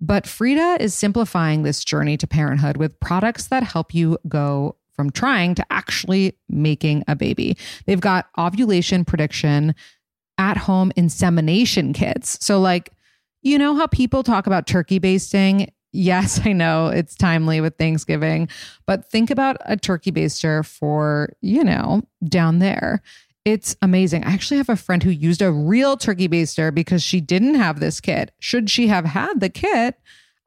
But 0.00 0.26
Frida 0.26 0.78
is 0.80 0.94
simplifying 0.94 1.62
this 1.62 1.84
journey 1.84 2.16
to 2.18 2.26
parenthood 2.26 2.76
with 2.76 2.98
products 3.00 3.48
that 3.48 3.64
help 3.64 3.94
you 3.94 4.18
go 4.28 4.76
from 4.92 5.10
trying 5.10 5.54
to 5.56 5.66
actually 5.70 6.36
making 6.48 7.04
a 7.06 7.16
baby. 7.16 7.56
They've 7.86 8.00
got 8.00 8.28
ovulation 8.36 9.04
prediction, 9.04 9.74
at 10.38 10.56
home 10.56 10.92
insemination 10.96 11.92
kits. 11.92 12.38
So, 12.44 12.60
like, 12.60 12.92
you 13.42 13.58
know 13.58 13.74
how 13.74 13.86
people 13.88 14.22
talk 14.22 14.46
about 14.46 14.66
turkey 14.66 14.98
basting? 14.98 15.70
Yes, 15.92 16.40
I 16.44 16.52
know 16.52 16.88
it's 16.88 17.14
timely 17.14 17.60
with 17.60 17.76
Thanksgiving, 17.76 18.48
but 18.86 19.10
think 19.10 19.30
about 19.30 19.56
a 19.64 19.76
turkey 19.76 20.12
baster 20.12 20.64
for, 20.64 21.30
you 21.40 21.64
know, 21.64 22.02
down 22.24 22.58
there. 22.58 23.02
It's 23.44 23.76
amazing. 23.80 24.24
I 24.24 24.32
actually 24.32 24.58
have 24.58 24.68
a 24.68 24.76
friend 24.76 25.02
who 25.02 25.10
used 25.10 25.40
a 25.40 25.50
real 25.50 25.96
turkey 25.96 26.28
baster 26.28 26.74
because 26.74 27.02
she 27.02 27.20
didn't 27.20 27.54
have 27.54 27.80
this 27.80 28.00
kit. 28.00 28.32
Should 28.38 28.68
she 28.68 28.88
have 28.88 29.06
had 29.06 29.40
the 29.40 29.48
kit, 29.48 29.98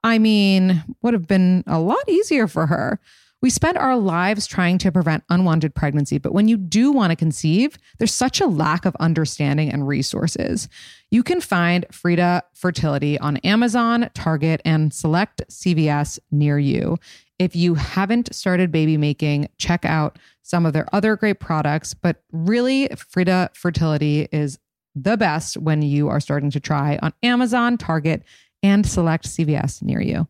I 0.04 0.20
mean, 0.20 0.84
would 1.02 1.14
have 1.14 1.28
been 1.28 1.64
a 1.66 1.80
lot 1.80 2.08
easier 2.08 2.48
for 2.48 2.68
her. 2.68 3.00
We 3.42 3.50
spend 3.50 3.78
our 3.80 3.98
lives 3.98 4.46
trying 4.46 4.78
to 4.80 4.92
prevent 4.92 5.24
unwanted 5.30 5.74
pregnancy, 5.74 6.20
but 6.20 6.32
when 6.32 6.48
you 6.48 6.58
do 6.58 6.92
want 6.92 7.10
to 7.10 7.16
conceive, 7.16 7.76
there's 7.98 8.14
such 8.14 8.40
a 8.40 8.46
lack 8.46 8.86
of 8.86 8.96
understanding 9.00 9.72
and 9.72 9.88
resources. 9.88 10.70
You 11.10 11.24
can 11.24 11.42
find 11.42 11.86
Frida 11.92 12.44
Fertility 12.54 13.18
on 13.18 13.38
Amazon, 13.38 14.12
Target, 14.14 14.62
and 14.64 14.94
select 14.94 15.42
CVS 15.50 16.20
near 16.30 16.60
you. 16.60 16.98
If 17.40 17.56
you 17.56 17.74
haven't 17.74 18.34
started 18.36 18.72
baby 18.72 18.96
making, 18.98 19.50
check 19.58 19.86
out 19.86 20.20
some 20.44 20.68
of 20.68 20.74
their 20.74 20.86
other 20.94 21.16
great 21.16 21.40
products, 21.40 21.96
but 21.96 22.22
really, 22.32 22.90
Frida 22.90 23.50
Fertility 23.56 24.28
is 24.32 24.60
the 24.94 25.18
best 25.18 25.58
when 25.58 25.82
you 25.82 26.10
are 26.10 26.20
starting 26.20 26.52
to 26.52 26.60
try 26.60 27.00
on 27.02 27.12
Amazon, 27.24 27.78
Target, 27.78 28.22
and 28.62 28.86
select 28.86 29.26
CVS 29.26 29.82
near 29.82 30.02
you. 30.02 30.28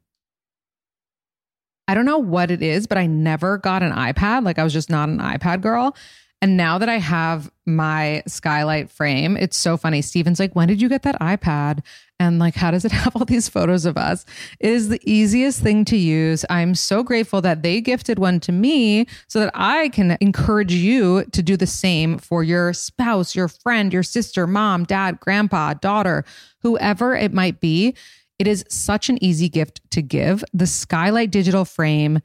I 1.91 1.93
don't 1.93 2.05
know 2.05 2.19
what 2.19 2.51
it 2.51 2.61
is, 2.61 2.87
but 2.87 2.97
I 2.97 3.05
never 3.05 3.57
got 3.57 3.83
an 3.83 3.91
iPad. 3.91 4.45
Like 4.45 4.57
I 4.57 4.63
was 4.63 4.71
just 4.71 4.89
not 4.89 5.09
an 5.09 5.17
iPad 5.19 5.59
girl. 5.59 5.93
And 6.41 6.55
now 6.55 6.77
that 6.77 6.87
I 6.87 6.99
have 6.99 7.51
my 7.65 8.23
skylight 8.27 8.89
frame, 8.89 9.35
it's 9.35 9.57
so 9.57 9.75
funny. 9.75 10.01
Steven's 10.01 10.39
like, 10.39 10.55
when 10.55 10.69
did 10.69 10.81
you 10.81 10.87
get 10.87 11.03
that 11.03 11.19
iPad? 11.19 11.83
And 12.17 12.39
like, 12.39 12.55
how 12.55 12.71
does 12.71 12.85
it 12.85 12.91
have 12.93 13.13
all 13.13 13.25
these 13.25 13.49
photos 13.49 13.85
of 13.85 13.97
us? 13.97 14.25
It 14.61 14.71
is 14.71 14.87
the 14.87 15.01
easiest 15.03 15.59
thing 15.59 15.83
to 15.83 15.97
use. 15.97 16.45
I'm 16.49 16.75
so 16.75 17.03
grateful 17.03 17.41
that 17.41 17.61
they 17.61 17.81
gifted 17.81 18.19
one 18.19 18.39
to 18.39 18.53
me 18.53 19.05
so 19.27 19.41
that 19.41 19.51
I 19.53 19.89
can 19.89 20.17
encourage 20.21 20.71
you 20.71 21.25
to 21.25 21.43
do 21.43 21.57
the 21.57 21.67
same 21.67 22.19
for 22.19 22.41
your 22.41 22.71
spouse, 22.71 23.35
your 23.35 23.49
friend, 23.49 23.91
your 23.91 24.03
sister, 24.03 24.47
mom, 24.47 24.85
dad, 24.85 25.19
grandpa, 25.19 25.73
daughter, 25.73 26.23
whoever 26.61 27.15
it 27.15 27.33
might 27.33 27.59
be. 27.59 27.95
It 28.41 28.47
is 28.47 28.65
such 28.69 29.07
an 29.07 29.23
easy 29.23 29.49
gift 29.49 29.81
to 29.91 30.01
give. 30.01 30.43
The 30.51 30.65
Skylight 30.65 31.29
digital 31.29 31.63
frame, 31.63 32.21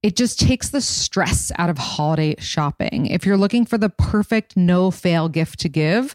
it 0.00 0.14
just 0.14 0.38
takes 0.38 0.68
the 0.68 0.80
stress 0.80 1.50
out 1.58 1.68
of 1.68 1.76
holiday 1.76 2.36
shopping. 2.38 3.06
If 3.06 3.26
you're 3.26 3.36
looking 3.36 3.66
for 3.66 3.76
the 3.76 3.88
perfect 3.88 4.56
no 4.56 4.92
fail 4.92 5.28
gift 5.28 5.58
to 5.58 5.68
give, 5.68 6.14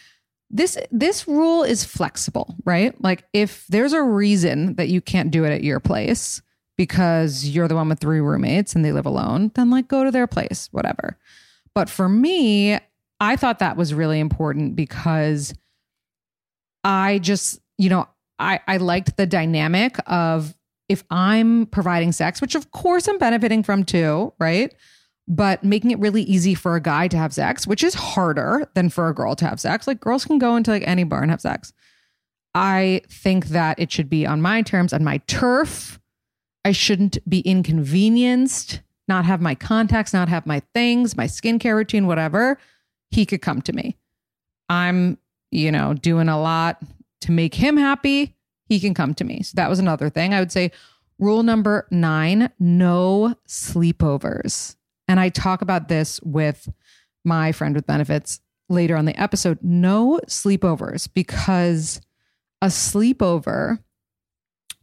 this 0.52 0.76
this 0.90 1.26
rule 1.26 1.62
is 1.62 1.82
flexible, 1.82 2.54
right? 2.64 2.94
Like 3.02 3.24
if 3.32 3.66
there's 3.68 3.94
a 3.94 4.02
reason 4.02 4.74
that 4.74 4.88
you 4.88 5.00
can't 5.00 5.30
do 5.30 5.44
it 5.44 5.50
at 5.50 5.64
your 5.64 5.80
place 5.80 6.42
because 6.76 7.48
you're 7.48 7.68
the 7.68 7.74
one 7.74 7.88
with 7.88 8.00
three 8.00 8.20
roommates 8.20 8.74
and 8.74 8.84
they 8.84 8.92
live 8.92 9.06
alone, 9.06 9.50
then 9.54 9.70
like 9.70 9.88
go 9.88 10.04
to 10.04 10.10
their 10.10 10.26
place, 10.26 10.68
whatever. 10.70 11.18
But 11.74 11.88
for 11.88 12.08
me, 12.08 12.78
I 13.18 13.36
thought 13.36 13.60
that 13.60 13.78
was 13.78 13.94
really 13.94 14.20
important 14.20 14.76
because 14.76 15.54
I 16.84 17.18
just, 17.18 17.58
you 17.78 17.88
know, 17.88 18.06
I 18.38 18.60
I 18.68 18.76
liked 18.76 19.16
the 19.16 19.26
dynamic 19.26 19.96
of 20.06 20.54
if 20.88 21.02
I'm 21.10 21.64
providing 21.66 22.12
sex, 22.12 22.42
which 22.42 22.54
of 22.54 22.70
course 22.72 23.08
I'm 23.08 23.16
benefiting 23.16 23.62
from 23.62 23.84
too, 23.84 24.34
right? 24.38 24.74
But 25.32 25.64
making 25.64 25.90
it 25.90 25.98
really 25.98 26.22
easy 26.24 26.54
for 26.54 26.76
a 26.76 26.80
guy 26.80 27.08
to 27.08 27.16
have 27.16 27.32
sex, 27.32 27.66
which 27.66 27.82
is 27.82 27.94
harder 27.94 28.68
than 28.74 28.90
for 28.90 29.08
a 29.08 29.14
girl 29.14 29.34
to 29.34 29.46
have 29.46 29.58
sex. 29.58 29.86
Like 29.86 29.98
girls 29.98 30.26
can 30.26 30.38
go 30.38 30.56
into 30.56 30.70
like 30.70 30.86
any 30.86 31.04
bar 31.04 31.22
and 31.22 31.30
have 31.30 31.40
sex. 31.40 31.72
I 32.54 33.00
think 33.08 33.46
that 33.46 33.78
it 33.78 33.90
should 33.90 34.10
be 34.10 34.26
on 34.26 34.42
my 34.42 34.60
terms, 34.60 34.92
on 34.92 35.02
my 35.02 35.16
turf. 35.26 35.98
I 36.66 36.72
shouldn't 36.72 37.16
be 37.26 37.40
inconvenienced, 37.40 38.82
not 39.08 39.24
have 39.24 39.40
my 39.40 39.54
contacts, 39.54 40.12
not 40.12 40.28
have 40.28 40.44
my 40.44 40.60
things, 40.74 41.16
my 41.16 41.26
skincare 41.26 41.76
routine, 41.76 42.06
whatever. 42.06 42.58
He 43.10 43.24
could 43.24 43.40
come 43.40 43.62
to 43.62 43.72
me. 43.72 43.96
I'm, 44.68 45.16
you 45.50 45.72
know, 45.72 45.94
doing 45.94 46.28
a 46.28 46.38
lot 46.38 46.82
to 47.22 47.32
make 47.32 47.54
him 47.54 47.78
happy. 47.78 48.36
He 48.66 48.78
can 48.78 48.92
come 48.92 49.14
to 49.14 49.24
me. 49.24 49.42
So 49.44 49.54
that 49.56 49.70
was 49.70 49.78
another 49.78 50.10
thing. 50.10 50.34
I 50.34 50.40
would 50.40 50.52
say 50.52 50.72
rule 51.18 51.42
number 51.42 51.86
nine 51.90 52.50
no 52.58 53.34
sleepovers. 53.48 54.76
And 55.08 55.20
I 55.20 55.28
talk 55.28 55.62
about 55.62 55.88
this 55.88 56.20
with 56.22 56.68
my 57.24 57.52
friend 57.52 57.74
with 57.74 57.86
benefits 57.86 58.40
later 58.68 58.96
on 58.96 59.04
the 59.04 59.20
episode. 59.20 59.58
No 59.62 60.20
sleepovers 60.26 61.08
because 61.12 62.00
a 62.60 62.66
sleepover 62.66 63.78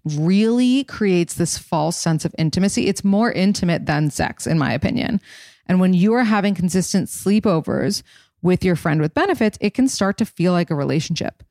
really 0.06 0.84
creates 0.86 1.34
this 1.34 1.58
false 1.58 1.98
sense 1.98 2.26
of 2.26 2.36
intimacy. 2.38 2.88
It's 2.88 3.04
more 3.04 3.32
intimate 3.32 3.86
than 3.86 4.10
sex, 4.10 4.48
in 4.48 4.58
my 4.58 4.74
opinion. 4.74 5.22
And 5.66 5.80
when 5.80 5.94
you 5.94 6.14
are 6.14 6.24
having 6.24 6.56
consistent 6.56 7.10
sleepovers 7.10 8.02
with 8.42 8.64
your 8.64 8.76
friend 8.76 9.02
with 9.02 9.14
benefits, 9.14 9.58
it 9.62 9.74
can 9.74 9.88
start 9.88 10.18
to 10.18 10.26
feel 10.26 10.52
like 10.54 10.70
a 10.70 10.76
relationship. 10.76 11.44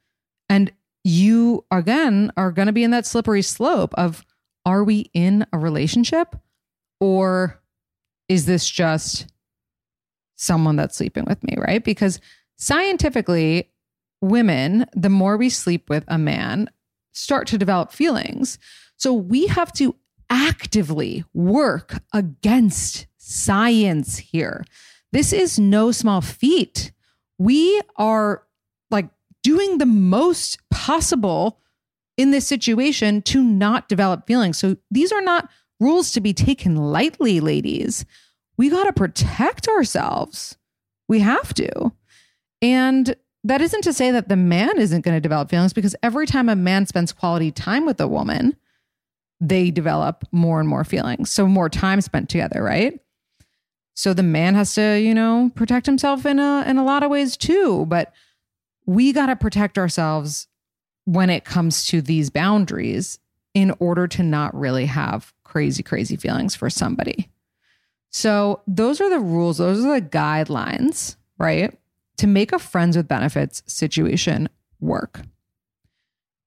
And 0.49 0.73
you, 1.05 1.65
again, 1.71 2.33
are 2.37 2.51
going 2.51 2.67
to 2.67 2.73
be 2.73 2.85
in 2.85 2.91
that 2.91 3.07
slippery 3.07 3.43
slope 3.43 3.95
of 3.95 4.25
are 4.65 4.83
we 4.83 5.11
in 5.15 5.47
a 5.53 5.59
relationship 5.59 6.37
or 7.01 7.61
is 8.29 8.47
this 8.47 8.69
just 8.69 9.27
someone 10.37 10.77
that's 10.77 10.97
sleeping 10.97 11.25
with 11.27 11.43
me, 11.43 11.57
right? 11.59 11.83
Because 11.83 12.21
scientifically, 12.57 13.71
women, 14.21 14.87
the 14.95 15.09
more 15.09 15.37
we 15.37 15.51
sleep 15.51 15.89
with 15.89 16.05
a 16.09 16.19
man, 16.19 16.71
start 17.13 17.47
to 17.49 17.59
develop 17.59 17.93
feelings. 17.93 18.59
So 18.97 19.13
we 19.13 19.47
have 19.49 19.73
to 19.75 19.97
actively 20.31 21.25
work 21.35 22.01
against 22.13 23.07
science 23.17 24.19
here. 24.19 24.65
This 25.13 25.33
is 25.33 25.59
no 25.59 25.91
small 25.91 26.21
feat. 26.21 26.93
We 27.39 27.81
are 27.97 28.43
like 28.91 29.09
doing 29.43 29.79
the 29.79 29.87
most 29.87 30.59
possible 30.71 31.61
in 32.17 32.31
this 32.33 32.47
situation 32.47 33.23
to 33.23 33.43
not 33.43 33.89
develop 33.89 34.27
feelings. 34.27 34.59
So 34.59 34.77
these 34.91 35.13
are 35.13 35.23
not 35.23 35.49
rules 35.81 36.13
to 36.13 36.21
be 36.21 36.33
taken 36.33 36.77
lightly, 36.77 37.41
ladies. 37.41 38.05
We 38.57 38.69
got 38.71 38.85
to 38.85 38.93
protect 38.93 39.69
ourselves. 39.69 40.57
We 41.09 41.21
have 41.21 41.55
to. 41.55 41.93
And 42.61 43.15
that 43.45 43.61
isn't 43.61 43.83
to 43.83 43.93
say 43.93 44.11
that 44.11 44.29
the 44.29 44.37
man 44.37 44.79
isn't 44.79 45.03
going 45.03 45.17
to 45.17 45.21
develop 45.21 45.51
feelings 45.51 45.73
because 45.73 45.95
every 46.03 46.27
time 46.27 46.49
a 46.49 46.57
man 46.57 46.87
spends 46.87 47.13
quality 47.13 47.51
time 47.51 47.87
with 47.87 48.01
a 48.01 48.09
woman, 48.09 48.57
they 49.41 49.71
develop 49.71 50.25
more 50.33 50.59
and 50.59 50.69
more 50.69 50.85
feelings. 50.85 51.31
So 51.31 51.47
more 51.47 51.69
time 51.69 52.01
spent 52.01 52.29
together, 52.29 52.63
right? 52.63 53.01
So 53.95 54.13
the 54.13 54.23
man 54.23 54.55
has 54.55 54.75
to, 54.75 54.99
you 54.99 55.15
know, 55.15 55.51
protect 55.55 55.87
himself 55.87 56.27
in 56.27 56.39
a 56.39 56.65
in 56.67 56.79
a 56.79 56.85
lot 56.85 57.03
of 57.03 57.11
ways 57.11 57.37
too, 57.37 57.87
but 57.87 58.13
we 58.87 59.13
got 59.13 59.27
to 59.27 59.37
protect 59.37 59.79
ourselves 59.79 60.49
when 61.05 61.31
it 61.31 61.45
comes 61.45 61.87
to 61.89 62.01
these 62.01 62.31
boundaries 62.31 63.19
in 63.55 63.75
order 63.79 64.07
to 64.07 64.23
not 64.23 64.55
really 64.55 64.87
have 64.87 65.33
crazy 65.49 65.83
crazy 65.83 66.17
feelings 66.17 66.55
for 66.55 66.69
somebody. 66.69 67.31
So 68.11 68.63
those 68.67 69.01
are 69.01 69.09
the 69.09 69.19
rules, 69.19 69.59
those 69.59 69.85
are 69.85 70.01
the 70.01 70.07
guidelines, 70.07 71.17
right? 71.39 71.77
To 72.19 72.27
make 72.27 72.53
a 72.53 72.59
friends 72.59 72.97
with 72.97 73.09
benefits 73.09 73.63
situation 73.67 74.49
work. 74.81 75.23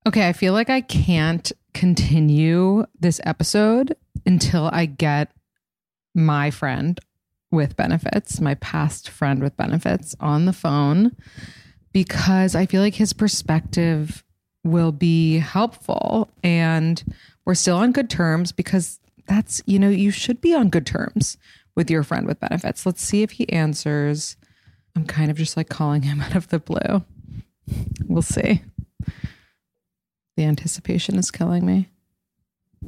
Okay, 0.07 0.27
I 0.27 0.33
feel 0.33 0.53
like 0.53 0.69
I 0.69 0.81
can't 0.81 1.51
continue 1.73 2.85
this 2.99 3.19
episode 3.23 3.95
until 4.25 4.69
I 4.71 4.85
get 4.85 5.31
my 6.13 6.51
friend 6.51 6.99
with 7.51 7.75
benefits, 7.75 8.39
my 8.39 8.55
past 8.55 9.09
friend 9.09 9.41
with 9.41 9.57
benefits 9.57 10.15
on 10.19 10.45
the 10.45 10.53
phone 10.53 11.15
because 11.91 12.55
I 12.55 12.65
feel 12.65 12.81
like 12.81 12.95
his 12.95 13.13
perspective 13.13 14.23
will 14.63 14.91
be 14.91 15.39
helpful 15.39 16.29
and 16.43 17.03
we're 17.45 17.55
still 17.55 17.77
on 17.77 17.91
good 17.91 18.09
terms 18.09 18.51
because 18.51 18.99
that's, 19.27 19.61
you 19.65 19.79
know, 19.79 19.89
you 19.89 20.11
should 20.11 20.41
be 20.41 20.53
on 20.53 20.69
good 20.69 20.85
terms 20.85 21.37
with 21.75 21.89
your 21.89 22.03
friend 22.03 22.27
with 22.27 22.39
benefits. 22.39 22.85
Let's 22.85 23.01
see 23.01 23.23
if 23.23 23.31
he 23.31 23.49
answers. 23.49 24.35
I'm 24.95 25.05
kind 25.05 25.31
of 25.31 25.37
just 25.37 25.57
like 25.57 25.69
calling 25.69 26.03
him 26.03 26.21
out 26.21 26.35
of 26.35 26.49
the 26.49 26.59
blue. 26.59 27.03
We'll 28.07 28.21
see. 28.21 28.61
The 30.37 30.43
anticipation 30.43 31.17
is 31.17 31.31
killing 31.31 31.65
me. 31.65 31.89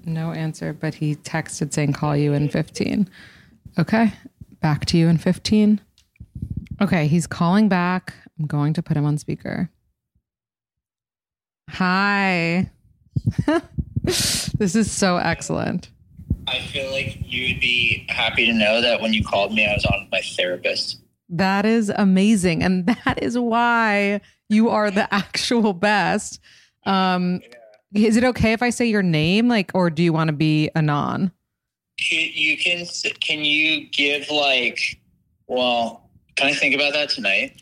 No 0.06 0.32
answer, 0.32 0.74
but 0.74 0.96
he 0.96 1.16
texted 1.16 1.74
saying, 1.74 1.94
call 1.94 2.18
you 2.18 2.34
in 2.34 2.50
15. 2.50 3.08
Okay, 3.78 4.14
back 4.60 4.86
to 4.86 4.98
you 4.98 5.08
in 5.08 5.18
15. 5.18 5.80
Okay, 6.82 7.08
he's 7.08 7.28
calling 7.28 7.70
back. 7.70 8.14
I'm 8.40 8.48
going 8.48 8.74
to 8.74 8.84
put 8.84 8.98
him 8.98 9.06
on 9.06 9.18
speaker. 9.18 9.70
Hi. 11.70 12.70
this 14.04 14.76
is 14.76 14.92
so 14.92 15.18
excellent. 15.18 15.90
I 16.48 16.60
feel 16.60 16.92
like 16.92 17.18
you'd 17.22 17.60
be 17.60 18.06
happy 18.10 18.46
to 18.46 18.54
know 18.54 18.82
that 18.82 19.02
when 19.02 19.14
you 19.14 19.24
called 19.24 19.54
me, 19.54 19.66
I 19.66 19.74
was 19.74 19.86
on 19.86 20.08
my 20.12 20.22
therapist. 20.22 21.00
That 21.30 21.66
is 21.66 21.92
amazing. 21.96 22.64
And 22.64 22.86
that 23.06 23.22
is 23.22 23.38
why 23.38 24.22
you 24.50 24.70
are 24.70 24.92
the 24.92 25.12
actual 25.14 25.74
best. 25.74 26.40
Um, 26.86 27.42
is 27.94 28.18
it 28.18 28.24
okay 28.24 28.54
if 28.54 28.62
I 28.62 28.70
say 28.70 28.86
your 28.86 29.04
name? 29.04 29.48
Like, 29.48 29.72
or 29.74 29.90
do 29.90 30.04
you 30.04 30.14
want 30.14 30.30
to 30.30 30.34
be 30.34 30.70
anon? 30.76 31.32
You, 32.10 32.20
you 32.20 32.58
can, 32.58 32.86
can 33.22 33.46
you 33.46 33.88
give 33.90 34.30
like, 34.30 35.00
well, 35.48 36.10
can 36.36 36.48
I 36.48 36.54
think 36.54 36.76
about 36.76 36.94
that 36.94 37.10
tonight? 37.10 37.62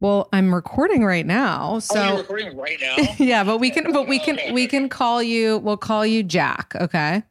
Well, 0.00 0.28
I'm 0.32 0.54
recording 0.54 1.04
right 1.04 1.26
now. 1.26 1.70
Oh, 1.74 1.78
so 1.80 2.00
oh, 2.00 2.08
you're 2.08 2.16
recording 2.18 2.56
right 2.56 2.78
now? 2.80 2.96
yeah, 3.18 3.42
but 3.42 3.58
we 3.58 3.70
can, 3.70 3.92
but 3.92 4.06
we 4.06 4.20
can, 4.20 4.36
okay, 4.36 4.52
we 4.52 4.68
can 4.68 4.88
call 4.88 5.22
you, 5.22 5.58
we'll 5.58 5.76
call 5.76 6.06
you 6.06 6.22
Jack. 6.22 6.72
Okay. 6.76 7.22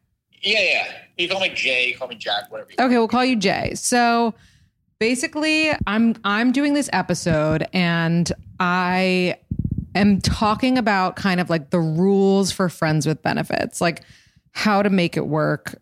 Yeah, 0.42 0.60
yeah. 0.60 0.92
You 1.16 1.28
call 1.28 1.40
me 1.40 1.48
Jay, 1.54 1.88
you 1.88 1.96
call 1.96 2.08
me 2.08 2.14
Jack, 2.14 2.50
whatever. 2.50 2.70
okay, 2.78 2.98
we'll 2.98 3.08
call 3.08 3.24
you 3.24 3.36
Jay. 3.36 3.72
So 3.74 4.34
basically, 4.98 5.72
I'm 5.86 6.14
I'm 6.24 6.52
doing 6.52 6.74
this 6.74 6.88
episode 6.92 7.66
and 7.72 8.30
I 8.60 9.36
am 9.94 10.20
talking 10.20 10.78
about 10.78 11.16
kind 11.16 11.40
of 11.40 11.50
like 11.50 11.70
the 11.70 11.80
rules 11.80 12.52
for 12.52 12.68
friends 12.68 13.06
with 13.06 13.22
benefits, 13.22 13.80
like 13.80 14.02
how 14.52 14.82
to 14.82 14.90
make 14.90 15.16
it 15.16 15.26
work 15.26 15.80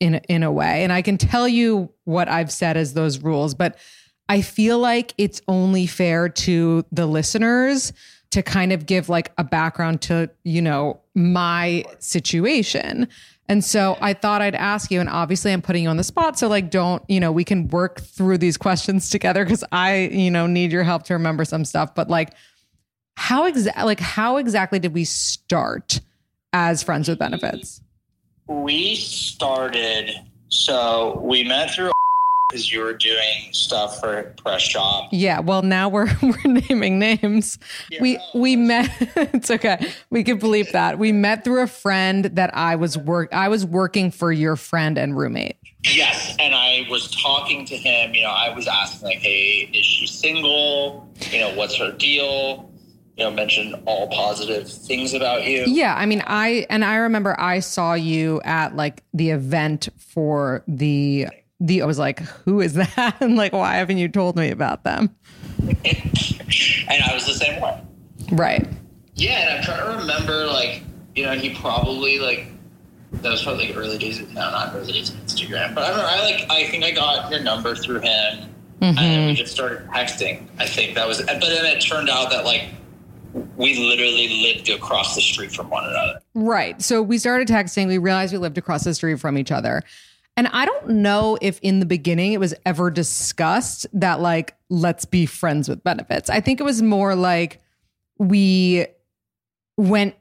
in 0.00 0.16
in 0.28 0.42
a 0.42 0.52
way. 0.52 0.84
And 0.84 0.92
I 0.92 1.02
can 1.02 1.18
tell 1.18 1.48
you 1.48 1.90
what 2.04 2.28
I've 2.28 2.52
said 2.52 2.76
as 2.76 2.94
those 2.94 3.18
rules, 3.18 3.54
but 3.54 3.76
I 4.28 4.42
feel 4.42 4.78
like 4.78 5.14
it's 5.18 5.40
only 5.48 5.86
fair 5.86 6.28
to 6.28 6.84
the 6.92 7.06
listeners 7.06 7.92
to 8.30 8.42
kind 8.42 8.72
of 8.72 8.86
give 8.86 9.08
like 9.08 9.32
a 9.38 9.44
background 9.44 10.02
to, 10.02 10.30
you 10.44 10.60
know, 10.60 11.00
my 11.14 11.84
situation. 11.98 13.08
And 13.48 13.64
so 13.64 13.96
I 14.02 14.12
thought 14.12 14.42
I'd 14.42 14.54
ask 14.54 14.90
you, 14.90 15.00
and 15.00 15.08
obviously 15.08 15.52
I'm 15.52 15.62
putting 15.62 15.84
you 15.84 15.88
on 15.88 15.96
the 15.96 16.04
spot. 16.04 16.38
So, 16.38 16.48
like, 16.48 16.70
don't, 16.70 17.02
you 17.08 17.18
know, 17.18 17.32
we 17.32 17.44
can 17.44 17.66
work 17.68 18.00
through 18.00 18.38
these 18.38 18.58
questions 18.58 19.08
together 19.10 19.44
because 19.44 19.64
I, 19.72 20.10
you 20.12 20.30
know, 20.30 20.46
need 20.46 20.70
your 20.70 20.84
help 20.84 21.04
to 21.04 21.14
remember 21.14 21.46
some 21.46 21.64
stuff. 21.64 21.94
But, 21.94 22.10
like, 22.10 22.34
how 23.16 23.46
exactly, 23.46 23.84
like, 23.84 24.00
how 24.00 24.36
exactly 24.36 24.78
did 24.78 24.92
we 24.92 25.04
start 25.04 26.00
as 26.52 26.82
friends 26.82 27.08
with 27.08 27.18
benefits? 27.18 27.80
We 28.46 28.96
started, 28.96 30.10
so 30.48 31.20
we 31.24 31.44
met 31.44 31.74
through 31.74 31.92
because 32.48 32.72
you 32.72 32.80
were 32.80 32.94
doing 32.94 33.52
stuff 33.52 34.00
for 34.00 34.34
Press 34.42 34.62
Shop. 34.62 35.08
Yeah, 35.12 35.40
well 35.40 35.62
now 35.62 35.88
we're 35.88 36.08
we're 36.22 36.60
naming 36.68 36.98
names. 36.98 37.58
Yeah, 37.90 38.00
we 38.00 38.18
we 38.34 38.56
met 38.56 38.90
it's 39.16 39.50
okay. 39.50 39.90
We 40.10 40.24
could 40.24 40.40
believe 40.40 40.72
that. 40.72 40.98
We 40.98 41.12
met 41.12 41.44
through 41.44 41.62
a 41.62 41.66
friend 41.66 42.24
that 42.26 42.54
I 42.56 42.76
was 42.76 42.96
work 42.96 43.32
I 43.32 43.48
was 43.48 43.66
working 43.66 44.10
for 44.10 44.32
your 44.32 44.56
friend 44.56 44.96
and 44.96 45.16
roommate. 45.16 45.56
Yes, 45.84 46.34
and 46.40 46.54
I 46.54 46.86
was 46.90 47.10
talking 47.22 47.64
to 47.66 47.76
him, 47.76 48.14
you 48.14 48.22
know, 48.22 48.30
I 48.30 48.52
was 48.54 48.66
asking 48.66 49.08
like, 49.08 49.18
"Hey, 49.18 49.70
is 49.72 49.84
she 49.84 50.06
single? 50.06 51.08
You 51.30 51.40
know, 51.40 51.54
what's 51.54 51.76
her 51.76 51.92
deal?" 51.92 52.72
You 53.16 53.24
know, 53.24 53.30
mentioned 53.32 53.74
all 53.84 54.08
positive 54.08 54.70
things 54.70 55.12
about 55.12 55.44
you. 55.44 55.64
Yeah, 55.66 55.94
I 55.96 56.06
mean, 56.06 56.22
I 56.26 56.66
and 56.70 56.84
I 56.84 56.96
remember 56.96 57.38
I 57.38 57.60
saw 57.60 57.94
you 57.94 58.40
at 58.44 58.74
like 58.76 59.02
the 59.12 59.30
event 59.30 59.88
for 59.98 60.62
the 60.66 61.28
the 61.60 61.82
I 61.82 61.86
was 61.86 61.98
like, 61.98 62.20
who 62.20 62.60
is 62.60 62.74
that? 62.74 63.16
And 63.20 63.36
like, 63.36 63.52
why 63.52 63.76
haven't 63.76 63.98
you 63.98 64.08
told 64.08 64.36
me 64.36 64.50
about 64.50 64.84
them? 64.84 65.14
and 65.58 67.02
I 67.02 67.10
was 67.12 67.26
the 67.26 67.34
same 67.34 67.60
way. 67.60 67.80
Right. 68.32 68.66
Yeah, 69.14 69.40
and 69.40 69.58
I'm 69.58 69.64
trying 69.64 69.92
to 69.92 69.98
remember, 69.98 70.46
like, 70.46 70.82
you 71.16 71.24
know, 71.24 71.34
he 71.34 71.54
probably 71.54 72.18
like 72.18 72.46
that 73.12 73.30
was 73.30 73.42
probably 73.42 73.68
like 73.68 73.76
early 73.76 73.98
days. 73.98 74.20
Of, 74.20 74.32
no, 74.32 74.50
not 74.50 74.74
early 74.74 74.92
days 74.92 75.10
of 75.10 75.16
Instagram, 75.16 75.74
but 75.74 75.84
I 75.84 75.88
don't 75.88 75.98
know. 75.98 76.06
I 76.06 76.20
like. 76.20 76.50
I 76.50 76.70
think 76.70 76.84
I 76.84 76.90
got 76.90 77.30
your 77.30 77.40
number 77.40 77.74
through 77.74 78.00
him, 78.00 78.04
mm-hmm. 78.80 78.84
and 78.84 78.98
then 78.98 79.26
we 79.26 79.34
just 79.34 79.52
started 79.52 79.88
texting. 79.88 80.46
I 80.58 80.66
think 80.66 80.94
that 80.94 81.08
was. 81.08 81.18
But 81.18 81.40
then 81.40 81.64
it 81.64 81.80
turned 81.80 82.10
out 82.10 82.30
that 82.30 82.44
like 82.44 82.68
we 83.56 83.78
literally 83.78 84.42
lived 84.42 84.68
across 84.68 85.14
the 85.14 85.20
street 85.20 85.52
from 85.52 85.70
one 85.70 85.84
another. 85.84 86.20
Right. 86.34 86.80
So 86.82 87.02
we 87.02 87.18
started 87.18 87.48
texting. 87.48 87.88
We 87.88 87.98
realized 87.98 88.32
we 88.32 88.38
lived 88.38 88.58
across 88.58 88.84
the 88.84 88.94
street 88.94 89.18
from 89.18 89.38
each 89.38 89.50
other. 89.50 89.82
And 90.38 90.46
I 90.52 90.66
don't 90.66 90.88
know 90.90 91.36
if 91.42 91.58
in 91.62 91.80
the 91.80 91.84
beginning 91.84 92.32
it 92.32 92.38
was 92.38 92.54
ever 92.64 92.92
discussed 92.92 93.88
that, 93.92 94.20
like, 94.20 94.56
let's 94.70 95.04
be 95.04 95.26
friends 95.26 95.68
with 95.68 95.82
benefits. 95.82 96.30
I 96.30 96.40
think 96.40 96.60
it 96.60 96.62
was 96.62 96.80
more 96.80 97.16
like 97.16 97.60
we 98.18 98.86
went 99.76 100.14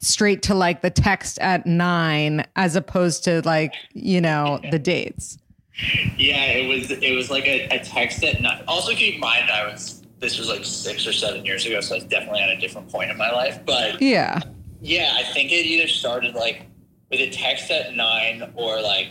straight 0.00 0.42
to 0.42 0.54
like 0.54 0.80
the 0.80 0.90
text 0.90 1.40
at 1.40 1.66
nine 1.66 2.44
as 2.54 2.76
opposed 2.76 3.24
to 3.24 3.42
like, 3.44 3.74
you 3.94 4.20
know, 4.20 4.60
the 4.70 4.78
dates. 4.78 5.38
Yeah, 6.16 6.52
it 6.52 6.68
was 6.68 6.92
it 6.92 7.16
was 7.16 7.28
like 7.28 7.48
a, 7.48 7.66
a 7.66 7.82
text 7.82 8.22
at 8.22 8.40
nine. 8.40 8.62
Also 8.68 8.94
keep 8.94 9.14
in 9.14 9.20
mind 9.20 9.50
I 9.50 9.66
was 9.66 10.04
this 10.20 10.38
was 10.38 10.48
like 10.48 10.64
six 10.64 11.04
or 11.04 11.12
seven 11.12 11.44
years 11.44 11.66
ago, 11.66 11.80
so 11.80 11.96
I 11.96 11.98
was 11.98 12.04
definitely 12.04 12.42
at 12.42 12.50
a 12.50 12.58
different 12.58 12.88
point 12.90 13.10
in 13.10 13.16
my 13.16 13.32
life. 13.32 13.58
But 13.66 14.00
yeah. 14.00 14.38
Yeah, 14.80 15.14
I 15.16 15.24
think 15.32 15.50
it 15.50 15.66
either 15.66 15.88
started 15.88 16.36
like 16.36 16.68
with 17.10 17.18
a 17.18 17.30
text 17.30 17.72
at 17.72 17.96
nine 17.96 18.52
or 18.54 18.80
like 18.80 19.08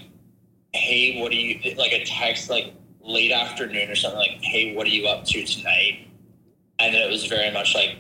hey, 0.74 1.22
what 1.22 1.32
are 1.32 1.36
you 1.36 1.76
like 1.76 1.92
a 1.92 2.04
text 2.04 2.50
like 2.50 2.74
late 3.02 3.32
afternoon 3.32 3.90
or 3.90 3.96
something 3.96 4.20
like, 4.20 4.42
hey, 4.42 4.76
what 4.76 4.88
are 4.88 4.92
you 4.92 5.08
up 5.08 5.26
to 5.26 5.44
tonight? 5.46 6.08
And 6.80 6.94
then 6.94 7.02
it 7.02 7.12
was 7.12 7.26
very 7.26 7.52
much 7.52 7.76
like, 7.76 7.98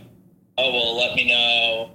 oh 0.57 0.71
well, 0.71 0.97
let 0.97 1.15
me 1.15 1.27
know. 1.27 1.91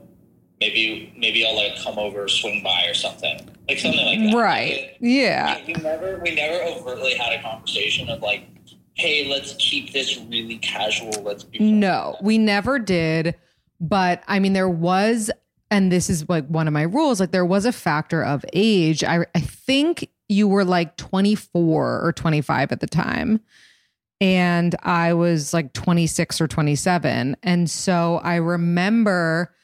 Maybe 0.61 1.13
maybe 1.17 1.47
I'll 1.47 1.57
like 1.57 1.79
come 1.83 1.99
over, 1.99 2.27
swing 2.29 2.63
by, 2.63 2.87
or 2.87 2.95
something 2.95 3.49
like 3.69 3.79
something 3.79 4.05
like 4.05 4.33
that. 4.33 4.37
Right? 4.37 4.97
yeah. 5.01 5.61
We, 5.67 5.75
we 5.75 5.83
never 5.83 6.19
we 6.19 6.35
never 6.35 6.65
overtly 6.65 7.15
had 7.15 7.39
a 7.39 7.43
conversation 7.43 8.09
of 8.09 8.21
like, 8.21 8.49
hey, 8.95 9.29
let's 9.29 9.55
keep 9.59 9.93
this 9.93 10.19
really 10.29 10.59
casual. 10.59 11.23
Let's 11.23 11.45
be 11.45 11.59
No, 11.59 12.17
we 12.23 12.39
never 12.39 12.79
did. 12.79 13.37
But 13.81 14.23
I 14.27 14.41
mean, 14.41 14.55
there 14.55 14.69
was, 14.69 15.31
and 15.71 15.93
this 15.93 16.11
is 16.11 16.29
like 16.29 16.47
one 16.49 16.67
of 16.67 16.73
my 16.73 16.83
rules, 16.83 17.21
like 17.21 17.31
there 17.31 17.45
was 17.45 17.65
a 17.65 17.73
factor 17.73 18.25
of 18.25 18.45
age. 18.53 19.05
I, 19.05 19.27
I 19.35 19.41
think 19.41 20.09
you 20.29 20.47
were 20.49 20.65
like 20.65 20.97
24 20.97 22.01
or 22.05 22.13
25 22.13 22.73
at 22.73 22.81
the 22.81 22.87
time. 22.87 23.41
And 24.21 24.75
I 24.83 25.15
was 25.15 25.55
like 25.55 25.73
26 25.73 26.41
or 26.41 26.49
27. 26.49 27.37
And 27.43 27.71
so 27.71 28.21
I 28.23 28.37
remember 28.37 29.55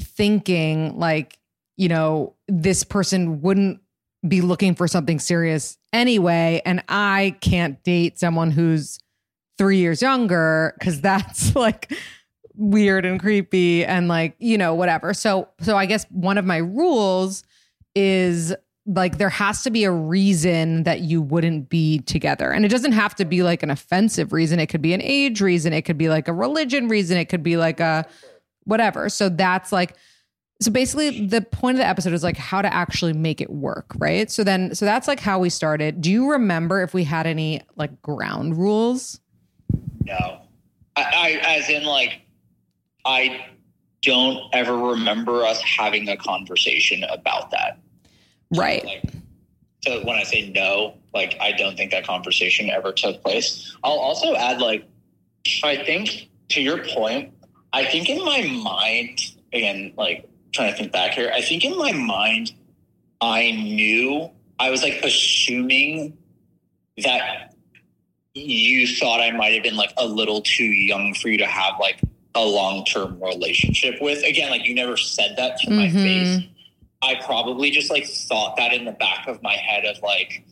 thinking, 0.00 0.98
like, 0.98 1.38
you 1.76 1.88
know, 1.88 2.34
this 2.48 2.82
person 2.82 3.40
wouldn't 3.40 3.80
be 4.26 4.40
looking 4.40 4.74
for 4.74 4.88
something 4.88 5.20
serious 5.20 5.78
anyway. 5.92 6.60
And 6.66 6.82
I 6.88 7.36
can't 7.40 7.82
date 7.84 8.18
someone 8.18 8.50
who's 8.50 8.98
three 9.58 9.78
years 9.78 10.02
younger 10.02 10.74
because 10.78 11.00
that's 11.02 11.54
like 11.54 11.92
weird 12.54 13.04
and 13.06 13.20
creepy 13.20 13.84
and 13.84 14.08
like, 14.08 14.34
you 14.40 14.58
know, 14.58 14.74
whatever. 14.74 15.14
So, 15.14 15.48
so 15.60 15.76
I 15.76 15.86
guess 15.86 16.04
one 16.10 16.36
of 16.36 16.44
my 16.44 16.56
rules 16.56 17.44
is 17.94 18.54
like 18.88 19.18
there 19.18 19.28
has 19.28 19.62
to 19.62 19.70
be 19.70 19.84
a 19.84 19.90
reason 19.90 20.82
that 20.84 21.00
you 21.00 21.20
wouldn't 21.20 21.68
be 21.68 21.98
together. 22.00 22.50
And 22.50 22.64
it 22.64 22.68
doesn't 22.68 22.92
have 22.92 23.14
to 23.16 23.24
be 23.24 23.42
like 23.42 23.62
an 23.62 23.70
offensive 23.70 24.32
reason. 24.32 24.58
It 24.58 24.66
could 24.66 24.82
be 24.82 24.94
an 24.94 25.02
age 25.02 25.40
reason. 25.40 25.72
It 25.72 25.82
could 25.82 25.98
be 25.98 26.08
like 26.08 26.26
a 26.26 26.32
religion 26.32 26.88
reason. 26.88 27.18
It 27.18 27.26
could 27.26 27.42
be 27.42 27.56
like 27.56 27.80
a 27.80 28.06
whatever. 28.64 29.08
So 29.08 29.28
that's 29.28 29.72
like, 29.72 29.94
so 30.60 30.70
basically 30.70 31.26
the 31.26 31.42
point 31.42 31.76
of 31.76 31.78
the 31.78 31.86
episode 31.86 32.12
is 32.14 32.24
like 32.24 32.36
how 32.36 32.62
to 32.62 32.72
actually 32.72 33.12
make 33.12 33.40
it 33.40 33.48
work 33.48 33.92
right 33.98 34.28
so 34.28 34.42
then 34.42 34.74
so 34.74 34.84
that's 34.84 35.06
like 35.06 35.20
how 35.20 35.38
we 35.38 35.48
started 35.48 36.00
do 36.00 36.10
you 36.10 36.32
remember 36.32 36.82
if 36.82 36.92
we 36.92 37.04
had 37.04 37.28
any 37.28 37.62
like 37.76 38.02
ground 38.02 38.56
rules 38.56 39.20
No. 40.02 40.40
I, 40.96 41.02
I 41.44 41.56
as 41.58 41.70
in 41.70 41.84
like 41.84 42.22
I 43.04 43.46
don't 44.02 44.42
ever 44.52 44.76
remember 44.76 45.44
us 45.44 45.60
having 45.62 46.08
a 46.08 46.16
conversation 46.16 47.04
about 47.04 47.50
that. 47.50 47.78
Right 48.54 48.84
Like 48.84 49.04
so 49.84 50.04
when 50.04 50.16
I 50.16 50.24
say 50.24 50.50
no, 50.50 50.94
like 51.14 51.36
I 51.40 51.52
don't 51.52 51.76
think 51.76 51.92
that 51.92 52.04
conversation 52.06 52.68
ever 52.68 52.92
took 52.92 53.22
place. 53.22 53.76
I'll 53.84 53.92
also 53.98 54.34
add 54.34 54.60
like 54.60 54.84
I 55.62 55.76
think 55.76 56.28
to 56.50 56.60
your 56.60 56.84
point, 56.84 57.32
I 57.72 57.84
think 57.84 58.08
in 58.08 58.24
my 58.24 58.42
mind, 58.42 59.20
again, 59.52 59.92
like 59.96 60.28
trying 60.52 60.72
to 60.72 60.76
think 60.76 60.92
back 60.92 61.12
here, 61.12 61.30
I 61.32 61.40
think 61.42 61.64
in 61.64 61.76
my 61.78 61.92
mind 61.92 62.52
I 63.20 63.52
knew 63.52 64.30
I 64.58 64.70
was 64.70 64.82
like 64.82 64.94
assuming 65.04 66.16
that 67.04 67.54
you 68.34 68.86
thought 68.86 69.20
I 69.20 69.30
might 69.30 69.54
have 69.54 69.62
been 69.62 69.76
like 69.76 69.92
a 69.96 70.06
little 70.06 70.40
too 70.42 70.64
young 70.64 71.14
for 71.14 71.28
you 71.28 71.38
to 71.38 71.46
have 71.46 71.74
like 71.80 72.00
a 72.34 72.44
long 72.44 72.84
term 72.84 73.22
relationship 73.22 74.00
with. 74.00 74.24
Again, 74.24 74.50
like 74.50 74.64
you 74.64 74.74
never 74.74 74.96
said 74.96 75.34
that 75.36 75.58
to 75.60 75.70
my 75.70 75.86
Mhm. 75.88 76.02
face. 76.02 76.48
I 77.02 77.16
probably 77.24 77.70
just 77.70 77.90
like 77.90 78.06
thought 78.06 78.56
that 78.56 78.72
in 78.72 78.84
the 78.84 78.92
back 78.92 79.28
of 79.28 79.42
my 79.42 79.54
head 79.54 79.84
of 79.84 80.02
like, 80.02 80.44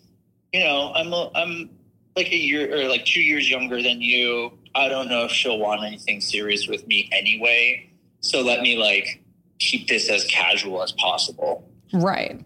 you 0.53 0.61
know, 0.61 0.93
I'm 0.95 1.13
a, 1.13 1.31
I'm 1.35 1.71
like 2.17 2.29
a 2.33 2.37
year 2.37 2.81
or 2.81 2.89
like 2.89 3.05
two 3.05 3.21
years 3.21 3.51
younger 3.51 3.83
than 3.83 4.01
you. 4.01 4.53
I 4.75 4.89
don't 4.89 5.09
know 5.09 5.25
if 5.25 5.33
she'll 5.33 5.59
want 5.59 5.83
anything 5.85 6.21
serious 6.21 6.69
with 6.69 6.87
me 6.87 7.09
anyway. 7.13 7.91
So 8.21 8.43
let 8.43 8.61
me 8.61 8.79
like 8.79 9.23
keep 9.59 9.89
this 9.89 10.09
as 10.09 10.25
casual 10.25 10.83
as 10.83 10.93
possible. 10.93 11.69
right 11.93 12.45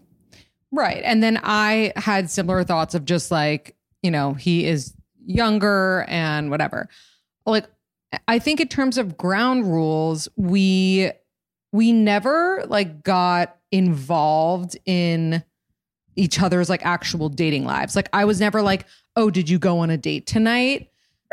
right 0.71 1.01
and 1.03 1.21
then 1.21 1.39
i 1.43 1.91
had 1.95 2.29
similar 2.29 2.63
thoughts 2.63 2.95
of 2.95 3.05
just 3.05 3.31
like 3.31 3.75
you 4.01 4.11
know 4.11 4.33
he 4.33 4.65
is 4.65 4.93
younger 5.25 6.05
and 6.07 6.49
whatever 6.49 6.87
like 7.45 7.65
i 8.27 8.39
think 8.39 8.59
in 8.59 8.67
terms 8.67 8.97
of 8.97 9.17
ground 9.17 9.65
rules 9.65 10.27
we 10.37 11.11
we 11.71 11.91
never 11.91 12.63
like 12.67 13.03
got 13.03 13.57
involved 13.71 14.77
in 14.85 15.43
each 16.15 16.41
other's 16.41 16.69
like 16.69 16.85
actual 16.85 17.29
dating 17.29 17.65
lives 17.65 17.95
like 17.95 18.09
i 18.13 18.25
was 18.25 18.39
never 18.39 18.61
like 18.61 18.85
oh 19.15 19.29
did 19.29 19.49
you 19.49 19.57
go 19.57 19.79
on 19.79 19.89
a 19.89 19.97
date 19.97 20.27
tonight 20.27 20.89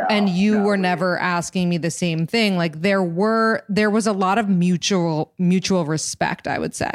and 0.08 0.28
you 0.28 0.62
were 0.62 0.76
never 0.76 1.18
asking 1.18 1.68
me 1.68 1.76
the 1.76 1.90
same 1.90 2.26
thing 2.26 2.56
like 2.56 2.80
there 2.80 3.02
were 3.02 3.62
there 3.68 3.90
was 3.90 4.06
a 4.06 4.12
lot 4.12 4.38
of 4.38 4.48
mutual 4.48 5.32
mutual 5.38 5.84
respect 5.84 6.46
i 6.46 6.58
would 6.58 6.74
say 6.74 6.92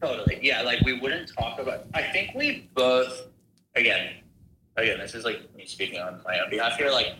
Totally. 0.00 0.38
Yeah, 0.42 0.62
like 0.62 0.82
we 0.82 0.98
wouldn't 1.00 1.32
talk 1.36 1.58
about 1.58 1.86
I 1.94 2.02
think 2.02 2.32
we 2.34 2.68
both 2.74 3.28
again 3.74 4.14
again, 4.76 4.98
this 4.98 5.14
is 5.14 5.24
like 5.24 5.54
me 5.56 5.66
speaking 5.66 6.00
on 6.00 6.20
my 6.24 6.38
own 6.38 6.50
behalf 6.50 6.76
here. 6.76 6.90
Like 6.90 7.14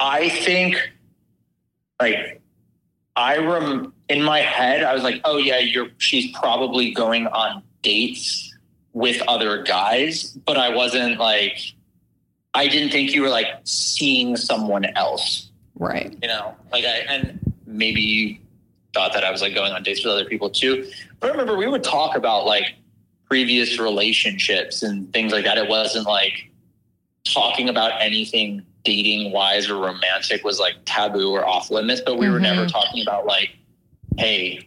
I 0.00 0.28
think 0.28 0.76
like 2.00 2.42
I 3.16 3.38
rem 3.38 3.92
in 4.08 4.22
my 4.22 4.40
head, 4.40 4.84
I 4.84 4.94
was 4.94 5.02
like, 5.02 5.20
oh 5.24 5.38
yeah, 5.38 5.58
you're 5.58 5.88
she's 5.98 6.30
probably 6.36 6.92
going 6.92 7.26
on 7.28 7.62
dates 7.82 8.54
with 8.92 9.20
other 9.26 9.62
guys, 9.62 10.32
but 10.46 10.56
I 10.56 10.74
wasn't 10.74 11.18
like 11.18 11.58
I 12.54 12.68
didn't 12.68 12.90
think 12.90 13.14
you 13.14 13.22
were 13.22 13.28
like 13.28 13.48
seeing 13.64 14.36
someone 14.36 14.84
else. 14.96 15.50
Right. 15.78 16.16
You 16.22 16.28
know 16.28 16.54
like 16.72 16.84
i 16.84 16.98
and 17.08 17.54
maybe 17.66 18.00
you 18.00 18.38
thought 18.94 19.12
that 19.12 19.24
i 19.24 19.30
was 19.30 19.42
like 19.42 19.54
going 19.54 19.72
on 19.72 19.82
dates 19.82 20.04
with 20.04 20.12
other 20.12 20.24
people 20.24 20.50
too. 20.50 20.90
But 21.20 21.28
I 21.28 21.30
remember 21.32 21.56
we 21.56 21.66
would 21.66 21.84
talk 21.84 22.16
about 22.16 22.46
like 22.46 22.74
previous 23.28 23.78
relationships 23.78 24.82
and 24.82 25.12
things 25.12 25.32
like 25.32 25.44
that. 25.44 25.58
It 25.58 25.68
wasn't 25.68 26.06
like 26.06 26.50
talking 27.24 27.68
about 27.68 28.00
anything 28.00 28.64
dating 28.86 29.32
wise 29.32 29.68
or 29.68 29.74
romantic 29.76 30.44
was 30.44 30.58
like 30.60 30.74
taboo 30.86 31.30
or 31.32 31.44
off 31.46 31.70
limits 31.70 32.00
but 32.06 32.16
we 32.16 32.28
were 32.30 32.38
Mhm. 32.38 32.42
never 32.42 32.66
talking 32.66 33.02
about 33.02 33.26
like 33.26 33.50
hey 34.16 34.60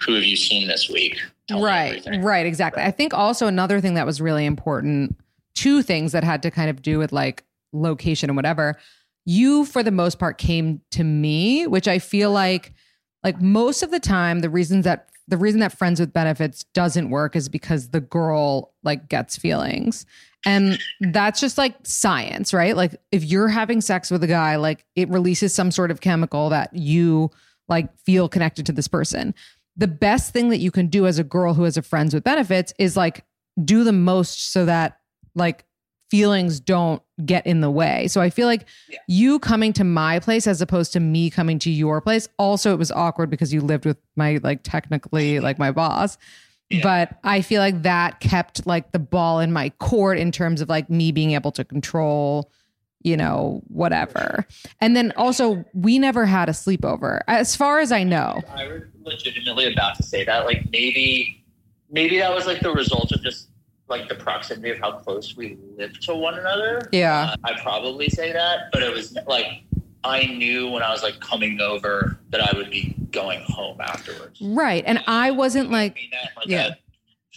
who 0.00 0.14
have 0.14 0.24
you 0.24 0.34
seen 0.36 0.66
this 0.66 0.90
week? 0.90 1.16
Tell 1.46 1.62
right 1.62 2.04
right 2.20 2.44
exactly. 2.44 2.82
I 2.82 2.90
think 2.90 3.14
also 3.14 3.46
another 3.46 3.80
thing 3.80 3.94
that 3.94 4.04
was 4.04 4.20
really 4.20 4.44
important 4.44 5.16
two 5.54 5.80
things 5.82 6.10
that 6.12 6.24
had 6.24 6.42
to 6.42 6.50
kind 6.50 6.68
of 6.68 6.82
do 6.82 6.98
with 6.98 7.12
like 7.12 7.44
location 7.72 8.28
and 8.28 8.36
whatever. 8.36 8.76
You 9.24 9.64
for 9.64 9.82
the 9.84 9.92
most 9.92 10.18
part 10.18 10.38
came 10.38 10.80
to 10.90 11.04
me 11.04 11.66
which 11.68 11.86
i 11.86 12.00
feel 12.00 12.32
like 12.32 12.72
like 13.22 13.40
most 13.40 13.84
of 13.84 13.92
the 13.92 14.00
time 14.00 14.40
the 14.40 14.50
reasons 14.50 14.84
that 14.84 15.06
the 15.28 15.36
reason 15.36 15.60
that 15.60 15.76
friends 15.76 16.00
with 16.00 16.12
benefits 16.12 16.64
doesn't 16.74 17.10
work 17.10 17.36
is 17.36 17.48
because 17.48 17.90
the 17.90 18.00
girl 18.00 18.74
like 18.82 19.08
gets 19.08 19.36
feelings. 19.36 20.04
And 20.44 20.80
that's 21.00 21.40
just 21.40 21.56
like 21.58 21.76
science 21.84 22.52
right? 22.52 22.76
Like 22.76 22.96
if 23.12 23.24
you're 23.24 23.48
having 23.48 23.80
sex 23.80 24.10
with 24.10 24.24
a 24.24 24.26
guy 24.26 24.56
like 24.56 24.84
it 24.96 25.08
releases 25.08 25.54
some 25.54 25.70
sort 25.70 25.90
of 25.90 26.00
chemical 26.00 26.48
that 26.48 26.74
you 26.74 27.30
like 27.68 27.96
feel 27.98 28.28
connected 28.28 28.66
to 28.66 28.72
this 28.72 28.88
person. 28.88 29.34
The 29.76 29.88
best 29.88 30.32
thing 30.32 30.50
that 30.50 30.58
you 30.58 30.70
can 30.70 30.88
do 30.88 31.06
as 31.06 31.18
a 31.18 31.24
girl 31.24 31.54
who 31.54 31.62
has 31.62 31.76
a 31.76 31.82
friends 31.82 32.12
with 32.12 32.24
benefits 32.24 32.74
is 32.78 32.96
like 32.96 33.24
do 33.64 33.84
the 33.84 33.92
most 33.92 34.52
so 34.52 34.66
that 34.66 34.98
like 35.34 35.64
feelings 36.12 36.60
don't 36.60 37.00
get 37.24 37.46
in 37.46 37.62
the 37.62 37.70
way. 37.70 38.06
So 38.06 38.20
I 38.20 38.28
feel 38.28 38.46
like 38.46 38.66
Yeah. 38.90 38.98
you 39.08 39.38
coming 39.38 39.72
to 39.72 39.82
my 39.82 40.18
place 40.18 40.46
as 40.46 40.60
opposed 40.60 40.92
to 40.92 41.00
me 41.00 41.30
coming 41.30 41.58
to 41.60 41.70
your 41.70 42.02
place. 42.02 42.28
Also, 42.38 42.70
it 42.74 42.78
was 42.78 42.92
awkward 42.92 43.30
because 43.30 43.50
you 43.50 43.62
lived 43.62 43.86
with 43.86 43.96
my 44.14 44.38
like 44.42 44.60
technically 44.62 45.40
like 45.40 45.58
my 45.58 45.72
boss. 45.72 46.18
Yeah. 46.68 46.80
But 46.82 47.18
I 47.24 47.40
feel 47.40 47.62
like 47.62 47.80
that 47.84 48.20
kept 48.20 48.66
like 48.66 48.92
the 48.92 48.98
ball 48.98 49.40
in 49.40 49.54
my 49.54 49.70
court 49.78 50.18
in 50.18 50.32
terms 50.32 50.60
of 50.60 50.68
like 50.68 50.90
me 50.90 51.12
being 51.12 51.32
able 51.32 51.52
to 51.52 51.64
control, 51.64 52.50
you 53.02 53.16
know, 53.16 53.62
whatever. 53.68 54.46
And 54.82 54.94
then 54.94 55.14
also, 55.16 55.64
we 55.72 55.98
never 55.98 56.26
had 56.26 56.50
a 56.50 56.52
sleepover, 56.52 57.20
as 57.26 57.56
far 57.56 57.80
as 57.80 57.90
I 57.90 58.04
know. 58.04 58.42
I 58.54 58.66
was 58.68 58.82
legitimately 59.02 59.72
about 59.72 59.96
to 59.96 60.02
say 60.02 60.26
that. 60.26 60.44
Like 60.44 60.66
maybe, 60.70 61.42
maybe 61.90 62.18
that 62.18 62.34
was 62.34 62.44
like 62.46 62.60
the 62.60 62.70
result 62.72 63.12
of 63.12 63.22
just 63.22 63.48
like 63.88 64.08
the 64.08 64.14
proximity 64.14 64.70
of 64.70 64.78
how 64.78 64.92
close 64.92 65.36
we 65.36 65.58
lived 65.76 66.02
to 66.04 66.14
one 66.14 66.38
another. 66.38 66.88
Yeah. 66.92 67.32
Uh, 67.32 67.36
I'd 67.44 67.62
probably 67.62 68.08
say 68.08 68.32
that, 68.32 68.70
but 68.72 68.82
it 68.82 68.92
was 68.92 69.16
like 69.26 69.64
I 70.04 70.24
knew 70.26 70.68
when 70.70 70.82
I 70.82 70.90
was 70.90 71.02
like 71.02 71.20
coming 71.20 71.60
over 71.60 72.18
that 72.30 72.40
I 72.40 72.56
would 72.56 72.70
be 72.70 72.94
going 73.10 73.42
home 73.46 73.80
afterwards. 73.80 74.40
Right. 74.40 74.82
And 74.86 75.02
I 75.06 75.30
wasn't 75.30 75.70
like, 75.70 75.98
that 76.12 76.30
like 76.36 76.46
Yeah. 76.48 76.70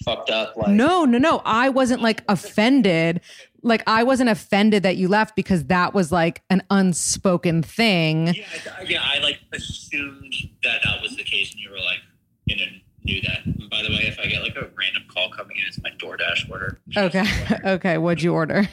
fucked 0.04 0.30
up. 0.30 0.56
Like 0.56 0.70
No, 0.70 1.06
no, 1.06 1.18
no. 1.18 1.42
I 1.46 1.70
wasn't 1.70 2.02
like 2.02 2.24
offended. 2.30 3.22
Like 3.62 3.84
I 3.88 4.04
wasn't 4.04 4.30
offended 4.30 4.84
that 4.84 4.96
you 4.96 5.08
left 5.08 5.36
because 5.36 5.66
that 5.66 5.94
was 5.94 6.12
like 6.12 6.42
an 6.50 6.64
unspoken 6.70 7.62
thing. 7.64 8.28
Yeah, 8.28 8.46
I, 8.78 8.82
yeah. 8.84 9.02
I 9.04 9.20
like 9.20 9.40
assumed 9.54 10.34
that 10.64 10.82
that 10.84 11.02
was 11.02 11.16
the 11.18 11.24
case, 11.24 11.52
and 11.52 11.60
you 11.60 11.70
were 11.72 11.78
like, 11.80 12.00
you 12.46 12.56
know, 12.58 12.66
knew 13.06 13.22
that. 13.22 13.46
And 13.46 13.70
by 13.70 13.82
the 13.84 13.90
way, 13.90 14.04
if 14.08 14.20
I 14.20 14.26
get 14.28 14.42
like 14.44 14.56
a 14.56 14.70
random 14.78 15.04
call 15.08 15.30
coming 15.30 15.58
in, 15.58 15.64
it's 15.68 15.82
my 15.82 15.92
DoorDash 15.92 16.50
order. 16.52 16.80
Okay. 16.98 17.26
Okay. 17.66 17.98
What'd 17.98 18.22
you 18.22 18.34
order? 18.34 18.68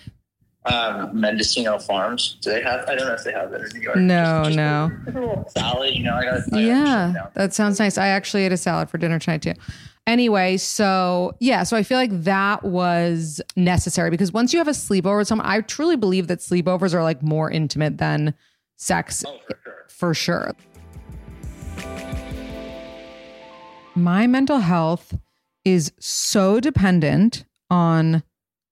um, 0.64 1.18
Mendocino 1.18 1.78
Farms. 1.78 2.36
Do 2.40 2.50
they 2.50 2.62
have? 2.62 2.88
I 2.88 2.94
don't 2.94 3.08
know 3.08 3.14
if 3.14 3.24
they 3.24 3.32
have 3.32 3.52
it 3.52 3.60
in 3.62 3.68
New 3.78 3.80
York. 3.82 3.96
No, 3.96 4.42
Just- 4.44 4.50
just 4.50 4.56
no. 4.56 4.90
A, 5.06 5.10
little 5.10 5.44
salad, 5.56 5.94
you 5.94 6.04
know. 6.04 6.14
I 6.14 6.24
got. 6.24 6.34
I 6.34 6.38
gotta 6.50 6.60
Yeah, 6.62 7.26
that 7.34 7.52
sounds 7.52 7.78
nice. 7.78 7.98
I 7.98 8.08
actually 8.08 8.44
ate 8.44 8.52
a 8.52 8.56
salad 8.56 8.88
for 8.88 8.98
dinner 8.98 9.18
tonight 9.18 9.42
too. 9.42 9.54
Anyway, 10.06 10.56
so 10.56 11.32
yeah, 11.40 11.62
so 11.64 11.76
I 11.76 11.82
feel 11.84 11.98
like 11.98 12.10
that 12.24 12.64
was 12.64 13.40
necessary 13.56 14.10
because 14.10 14.32
once 14.32 14.52
you 14.52 14.58
have 14.58 14.68
a 14.68 14.72
sleepover 14.72 15.18
with 15.18 15.28
someone, 15.28 15.46
I 15.46 15.60
truly 15.62 15.96
believe 15.96 16.26
that 16.28 16.38
sleepovers 16.40 16.92
are 16.94 17.02
like 17.04 17.22
more 17.22 17.50
intimate 17.50 17.98
than 17.98 18.34
sex 18.76 19.24
Oh, 19.26 19.38
for 19.46 19.58
sure. 19.64 19.86
for 19.88 20.14
sure. 20.14 20.52
My 23.94 24.26
mental 24.26 24.58
health 24.58 25.18
is 25.64 25.92
so 25.98 26.60
dependent 26.60 27.44
on 27.68 28.22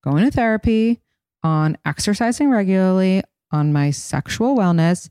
going 0.02 0.24
to 0.24 0.30
therapy, 0.30 1.00
on 1.42 1.76
exercising 1.84 2.50
regularly, 2.50 3.22
on 3.52 3.72
my 3.72 3.90
sexual 3.90 4.56
wellness. 4.56 5.10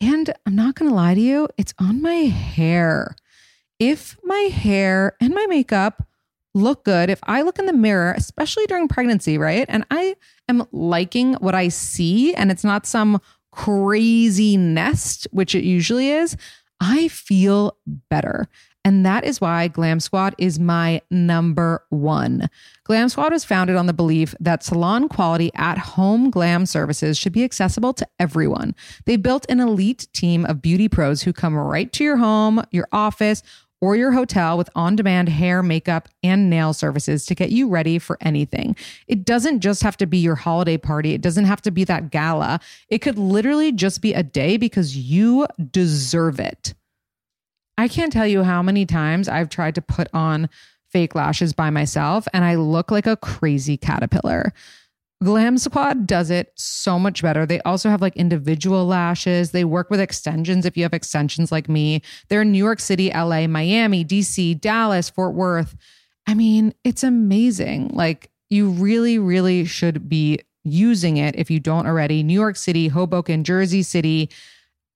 And 0.00 0.34
I'm 0.44 0.56
not 0.56 0.74
going 0.74 0.90
to 0.90 0.94
lie 0.94 1.14
to 1.14 1.20
you, 1.20 1.48
it's 1.56 1.72
on 1.78 2.02
my 2.02 2.14
hair. 2.14 3.14
If 3.78 4.16
my 4.24 4.50
hair 4.52 5.16
and 5.20 5.32
my 5.34 5.46
makeup 5.46 6.08
look 6.54 6.84
good, 6.84 7.08
if 7.08 7.20
I 7.22 7.42
look 7.42 7.58
in 7.58 7.66
the 7.66 7.72
mirror, 7.72 8.12
especially 8.16 8.66
during 8.66 8.88
pregnancy, 8.88 9.38
right? 9.38 9.66
And 9.68 9.84
I 9.90 10.16
am 10.48 10.66
liking 10.72 11.34
what 11.34 11.54
I 11.54 11.68
see 11.68 12.34
and 12.34 12.50
it's 12.50 12.64
not 12.64 12.86
some 12.86 13.20
crazy 13.52 14.56
nest, 14.56 15.28
which 15.30 15.54
it 15.54 15.64
usually 15.64 16.10
is, 16.10 16.36
I 16.80 17.06
feel 17.08 17.76
better. 18.10 18.48
And 18.84 19.04
that 19.06 19.24
is 19.24 19.40
why 19.40 19.68
Glamsquad 19.68 20.34
is 20.36 20.58
my 20.58 21.00
number 21.10 21.84
one. 21.88 22.50
Glamsquad 22.86 23.30
was 23.30 23.44
founded 23.44 23.76
on 23.76 23.86
the 23.86 23.94
belief 23.94 24.34
that 24.40 24.62
salon 24.62 25.08
quality 25.08 25.50
at 25.54 25.78
home 25.78 26.30
glam 26.30 26.66
services 26.66 27.16
should 27.16 27.32
be 27.32 27.44
accessible 27.44 27.94
to 27.94 28.06
everyone. 28.18 28.74
They 29.06 29.16
built 29.16 29.46
an 29.48 29.60
elite 29.60 30.06
team 30.12 30.44
of 30.44 30.60
beauty 30.60 30.88
pros 30.88 31.22
who 31.22 31.32
come 31.32 31.56
right 31.56 31.90
to 31.94 32.04
your 32.04 32.18
home, 32.18 32.62
your 32.72 32.86
office, 32.92 33.42
or 33.80 33.96
your 33.96 34.12
hotel 34.12 34.56
with 34.56 34.70
on 34.74 34.96
demand 34.96 35.28
hair, 35.28 35.62
makeup, 35.62 36.08
and 36.22 36.48
nail 36.48 36.72
services 36.72 37.26
to 37.26 37.34
get 37.34 37.50
you 37.50 37.68
ready 37.68 37.98
for 37.98 38.16
anything. 38.20 38.74
It 39.08 39.24
doesn't 39.24 39.60
just 39.60 39.82
have 39.82 39.96
to 39.98 40.06
be 40.06 40.18
your 40.18 40.36
holiday 40.36 40.78
party, 40.78 41.12
it 41.12 41.20
doesn't 41.20 41.44
have 41.44 41.60
to 41.62 41.70
be 41.70 41.84
that 41.84 42.10
gala. 42.10 42.60
It 42.88 42.98
could 42.98 43.18
literally 43.18 43.72
just 43.72 44.00
be 44.00 44.14
a 44.14 44.22
day 44.22 44.56
because 44.56 44.96
you 44.96 45.46
deserve 45.70 46.40
it. 46.40 46.74
I 47.76 47.88
can't 47.88 48.12
tell 48.12 48.26
you 48.26 48.42
how 48.42 48.62
many 48.62 48.86
times 48.86 49.28
I've 49.28 49.48
tried 49.48 49.74
to 49.76 49.82
put 49.82 50.08
on 50.12 50.48
fake 50.90 51.14
lashes 51.14 51.52
by 51.52 51.70
myself 51.70 52.28
and 52.32 52.44
I 52.44 52.54
look 52.54 52.90
like 52.90 53.06
a 53.06 53.16
crazy 53.16 53.76
caterpillar. 53.76 54.52
Glamsquad 55.22 56.06
does 56.06 56.30
it 56.30 56.52
so 56.54 56.98
much 56.98 57.22
better. 57.22 57.46
They 57.46 57.60
also 57.60 57.88
have 57.88 58.02
like 58.02 58.16
individual 58.16 58.86
lashes. 58.86 59.50
They 59.50 59.64
work 59.64 59.90
with 59.90 60.00
extensions 60.00 60.66
if 60.66 60.76
you 60.76 60.82
have 60.82 60.92
extensions 60.92 61.50
like 61.50 61.68
me. 61.68 62.02
They're 62.28 62.42
in 62.42 62.52
New 62.52 62.62
York 62.62 62.78
City, 62.78 63.10
LA, 63.10 63.46
Miami, 63.46 64.04
DC, 64.04 64.60
Dallas, 64.60 65.08
Fort 65.08 65.34
Worth. 65.34 65.76
I 66.26 66.34
mean, 66.34 66.74
it's 66.84 67.02
amazing. 67.02 67.88
Like, 67.88 68.30
you 68.50 68.68
really, 68.70 69.18
really 69.18 69.64
should 69.64 70.08
be 70.08 70.40
using 70.62 71.16
it 71.16 71.36
if 71.36 71.50
you 71.50 71.60
don't 71.60 71.86
already. 71.86 72.22
New 72.22 72.34
York 72.34 72.56
City, 72.56 72.88
Hoboken, 72.88 73.44
Jersey 73.44 73.82
City, 73.82 74.30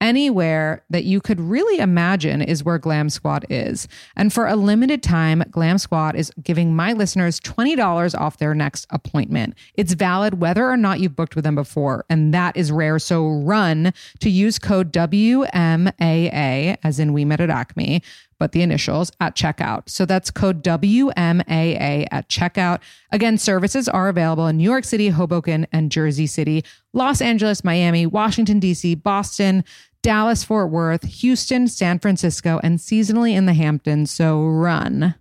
anywhere 0.01 0.85
that 0.91 1.05
you 1.05 1.21
could 1.21 1.41
really 1.41 1.79
imagine 1.79 2.43
is 2.43 2.65
where 2.65 2.79
Glamsquad 2.79 3.45
is. 3.49 3.89
And 4.17 4.33
for 4.33 4.47
a 4.47 4.57
limited 4.57 5.03
time, 5.03 5.43
Glamsquad 5.51 6.15
is 6.15 6.31
giving 6.43 6.75
my 6.75 6.93
listeners 6.93 7.41
$20 7.41 8.19
off 8.19 8.39
their 8.39 8.55
next 8.55 8.87
appointment. 8.91 9.55
It's 9.75 9.95
valid 9.95 10.41
whether 10.41 10.69
or 10.69 10.77
not 10.77 11.01
you've 11.01 11.17
booked 11.17 11.35
with 11.35 11.45
them 11.45 11.55
before, 11.55 12.05
and 12.09 12.33
that 12.35 12.57
is 12.57 12.71
rare. 12.71 12.99
So 12.99 13.29
run 13.29 13.93
to 14.21 14.31
use 14.31 14.59
code 14.59 14.93
WMAA, 14.93 16.77
as 16.83 16.99
in 16.99 17.13
we 17.13 17.25
met 17.25 17.41
at 17.41 17.51
Acme, 17.51 18.03
but 18.39 18.53
the 18.53 18.63
initials 18.63 19.11
at 19.21 19.35
checkout. 19.35 19.89
So 19.89 20.05
that's 20.05 20.31
code 20.31 20.63
WMAA 20.63 22.07
at 22.11 22.29
checkout. 22.29 22.81
Again, 23.11 23.39
services 23.39 23.89
are 23.89 24.09
available 24.09 24.47
in 24.47 24.57
New 24.57 24.71
York 24.71 24.85
City, 24.85 25.09
Hoboken, 25.09 25.67
and 25.73 25.91
Jersey 25.91 26.27
City, 26.27 26.65
Los 26.93 27.21
Angeles, 27.21 27.65
Miami, 27.65 28.07
Washington, 28.07 28.61
D.C., 28.61 28.95
Boston, 28.97 29.65
Dallas, 30.03 30.45
Fort 30.45 30.71
Worth, 30.71 31.05
Houston, 31.05 31.67
San 31.67 31.99
Francisco, 31.99 32.61
and 32.63 32.79
seasonally 32.79 33.33
in 33.33 33.47
the 33.47 33.55
Hamptons. 33.55 34.11
So 34.11 34.45
run. 34.45 35.15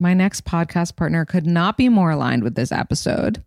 My 0.00 0.14
next 0.14 0.44
podcast 0.44 0.96
partner 0.96 1.24
could 1.24 1.46
not 1.46 1.76
be 1.76 1.88
more 1.88 2.10
aligned 2.10 2.44
with 2.44 2.54
this 2.54 2.70
episode. 2.70 3.44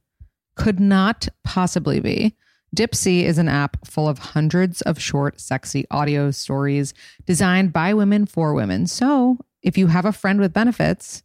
Could 0.56 0.80
not 0.80 1.28
possibly 1.44 2.00
be. 2.00 2.36
Dipsea 2.76 3.24
is 3.24 3.38
an 3.38 3.50
app 3.50 3.86
full 3.86 4.08
of 4.08 4.20
hundreds 4.20 4.82
of 4.82 5.02
short, 5.02 5.42
sexy 5.42 5.86
audio 5.92 6.32
stories 6.32 6.94
designed 7.26 7.74
by 7.74 7.94
women 7.94 8.26
for 8.26 8.54
women. 8.54 8.88
So 8.88 9.38
if 9.62 9.78
you 9.78 9.88
have 9.88 10.06
a 10.06 10.14
friend 10.14 10.40
with 10.40 10.54
benefits, 10.54 11.24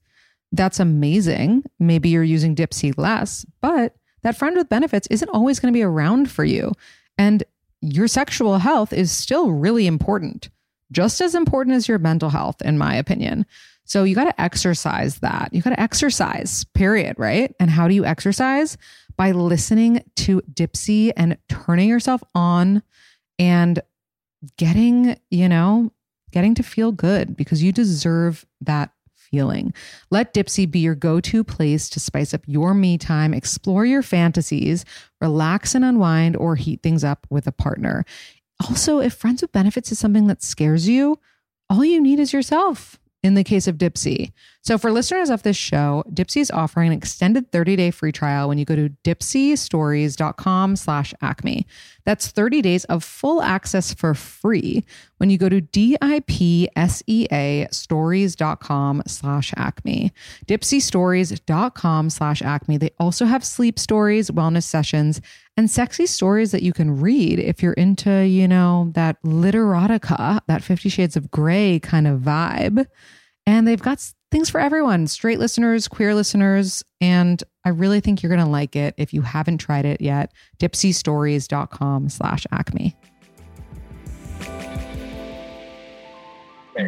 that's 0.53 0.81
amazing. 0.81 1.65
Maybe 1.79 2.09
you're 2.09 2.25
using 2.25 2.55
Dipsea 2.57 2.97
less, 2.97 3.47
but 3.61 3.95
that 4.23 4.37
friend 4.37 4.57
with 4.57 4.69
benefits 4.69 5.07
isn't 5.09 5.29
always 5.29 5.61
going 5.61 5.73
to 5.73 5.77
be 5.77 5.83
around 5.83 6.31
for 6.31 6.45
you. 6.45 6.73
And 7.17 7.45
your 7.81 8.09
sexual 8.09 8.59
health 8.59 8.93
is 8.93 9.13
still 9.13 9.51
really 9.51 9.87
important, 9.87 10.49
just 10.91 11.21
as 11.21 11.35
important 11.35 11.77
as 11.77 11.87
your 11.87 11.99
mental 11.99 12.31
health, 12.31 12.61
in 12.63 12.77
my 12.79 12.97
opinion. 12.97 13.47
So 13.85 14.03
you 14.03 14.17
got 14.17 14.25
to 14.25 14.41
exercise 14.41 15.21
that. 15.21 15.51
You 15.53 15.63
got 15.63 15.71
to 15.71 15.81
exercise, 15.81 16.65
period, 16.75 17.17
right? 17.19 17.55
And 17.61 17.71
how 17.71 17.87
do 17.87 17.95
you 17.95 18.05
exercise? 18.05 18.77
By 19.17 19.33
listening 19.33 20.03
to 20.17 20.43
Dipsea 20.43 21.13
and 21.17 21.39
turning 21.49 21.89
yourself 21.89 22.23
on 22.35 22.83
and 23.39 23.81
getting, 24.59 25.17
you 25.31 25.49
know, 25.49 25.93
getting 26.33 26.55
to 26.57 26.63
feel 26.63 26.93
good 26.93 27.37
because 27.37 27.63
you 27.63 27.73
deserve 27.73 28.45
that 28.61 28.91
feeling. 29.15 29.75
Let 30.11 30.35
Dipsea 30.35 30.71
be 30.71 30.81
your 30.81 30.95
go 30.95 31.21
to 31.21 31.43
place 31.43 31.89
to 31.91 32.01
spice 32.01 32.33
up 32.33 32.43
your 32.47 32.75
me 32.75 32.99
time, 32.99 33.35
explore 33.35 33.85
your 33.85 34.03
fantasies, 34.03 34.85
relax 35.21 35.75
and 35.75 35.85
unwind, 35.85 36.37
or 36.37 36.57
heat 36.57 36.83
things 36.83 37.03
up 37.03 37.27
with 37.31 37.47
a 37.47 37.53
partner. 37.53 38.05
Also, 38.69 39.01
if 39.01 39.15
Friends 39.15 39.43
with 39.43 39.53
Benefits 39.53 39.93
is 39.93 39.99
something 39.99 40.27
that 40.29 40.43
scares 40.43 40.89
you, 40.89 41.19
all 41.69 41.85
you 41.85 42.01
need 42.01 42.21
is 42.21 42.33
yourself 42.33 42.99
in 43.23 43.35
the 43.35 43.45
case 43.45 43.67
of 43.67 43.77
Dipsea. 43.77 44.33
So 44.67 44.77
for 44.79 44.91
listeners 44.91 45.31
of 45.31 45.45
this 45.45 45.57
show, 45.57 46.03
Dipsea 46.11 46.41
is 46.41 46.51
offering 46.51 46.89
an 46.89 46.99
extended 46.99 47.53
30-day 47.53 47.93
free 47.93 48.11
trial 48.11 48.49
when 48.49 48.59
you 48.59 48.65
go 48.65 48.75
to 48.75 48.89
dipseastories.com 49.05 50.75
slash 50.75 51.15
acme. 51.23 51.69
That's 52.05 52.27
30 52.27 52.63
days 52.63 52.85
of 52.87 53.05
full 53.05 53.43
access 53.43 53.95
for 53.95 54.13
free 54.13 54.85
when 55.19 55.31
you 55.31 55.39
go 55.39 55.49
to 55.49 55.61
D-I-P-S-E-A 55.61 56.09
stories.com 57.71 59.03
slash 59.07 59.55
acme. 59.57 60.13
Dipseastories.com 60.47 62.11
slash 62.11 62.43
acme. 62.43 62.77
They 62.77 62.91
also 62.99 63.25
have 63.25 63.45
sleep 63.45 63.79
stories, 63.79 64.33
wellness 64.33 64.65
sessions, 64.65 65.21
and 65.57 65.71
sexy 65.71 66.07
stories 66.07 66.51
that 66.51 66.65
you 66.65 66.73
can 66.73 67.01
read 67.01 67.39
if 67.39 67.63
you're 67.63 67.73
into, 67.75 68.27
you 68.27 68.49
know, 68.49 68.91
that 68.95 69.23
literotica, 69.23 70.41
that 70.49 70.65
Fifty 70.65 70.89
Shades 70.89 71.15
of 71.17 71.31
Grey 71.31 71.79
kind 71.79 72.09
of 72.09 72.23
vibe. 72.23 72.89
And 73.47 73.67
they've 73.67 73.81
got 73.81 74.05
things 74.31 74.51
for 74.51 74.61
everyone 74.61 75.07
straight 75.07 75.39
listeners, 75.39 75.87
queer 75.89 76.15
listeners. 76.15 76.83
And 77.01 77.43
I 77.65 77.69
really 77.71 78.01
think 78.01 78.23
you're 78.23 78.35
going 78.35 78.45
to 78.45 78.51
like 78.51 78.75
it 78.75 78.95
if 78.97 79.15
you 79.15 79.23
haven't 79.23 79.59
tried 79.59 79.85
it 79.85 80.01
yet. 80.01 80.33
Dipseastories.com 80.59 82.09
slash 82.09 82.47
acme. 82.51 82.97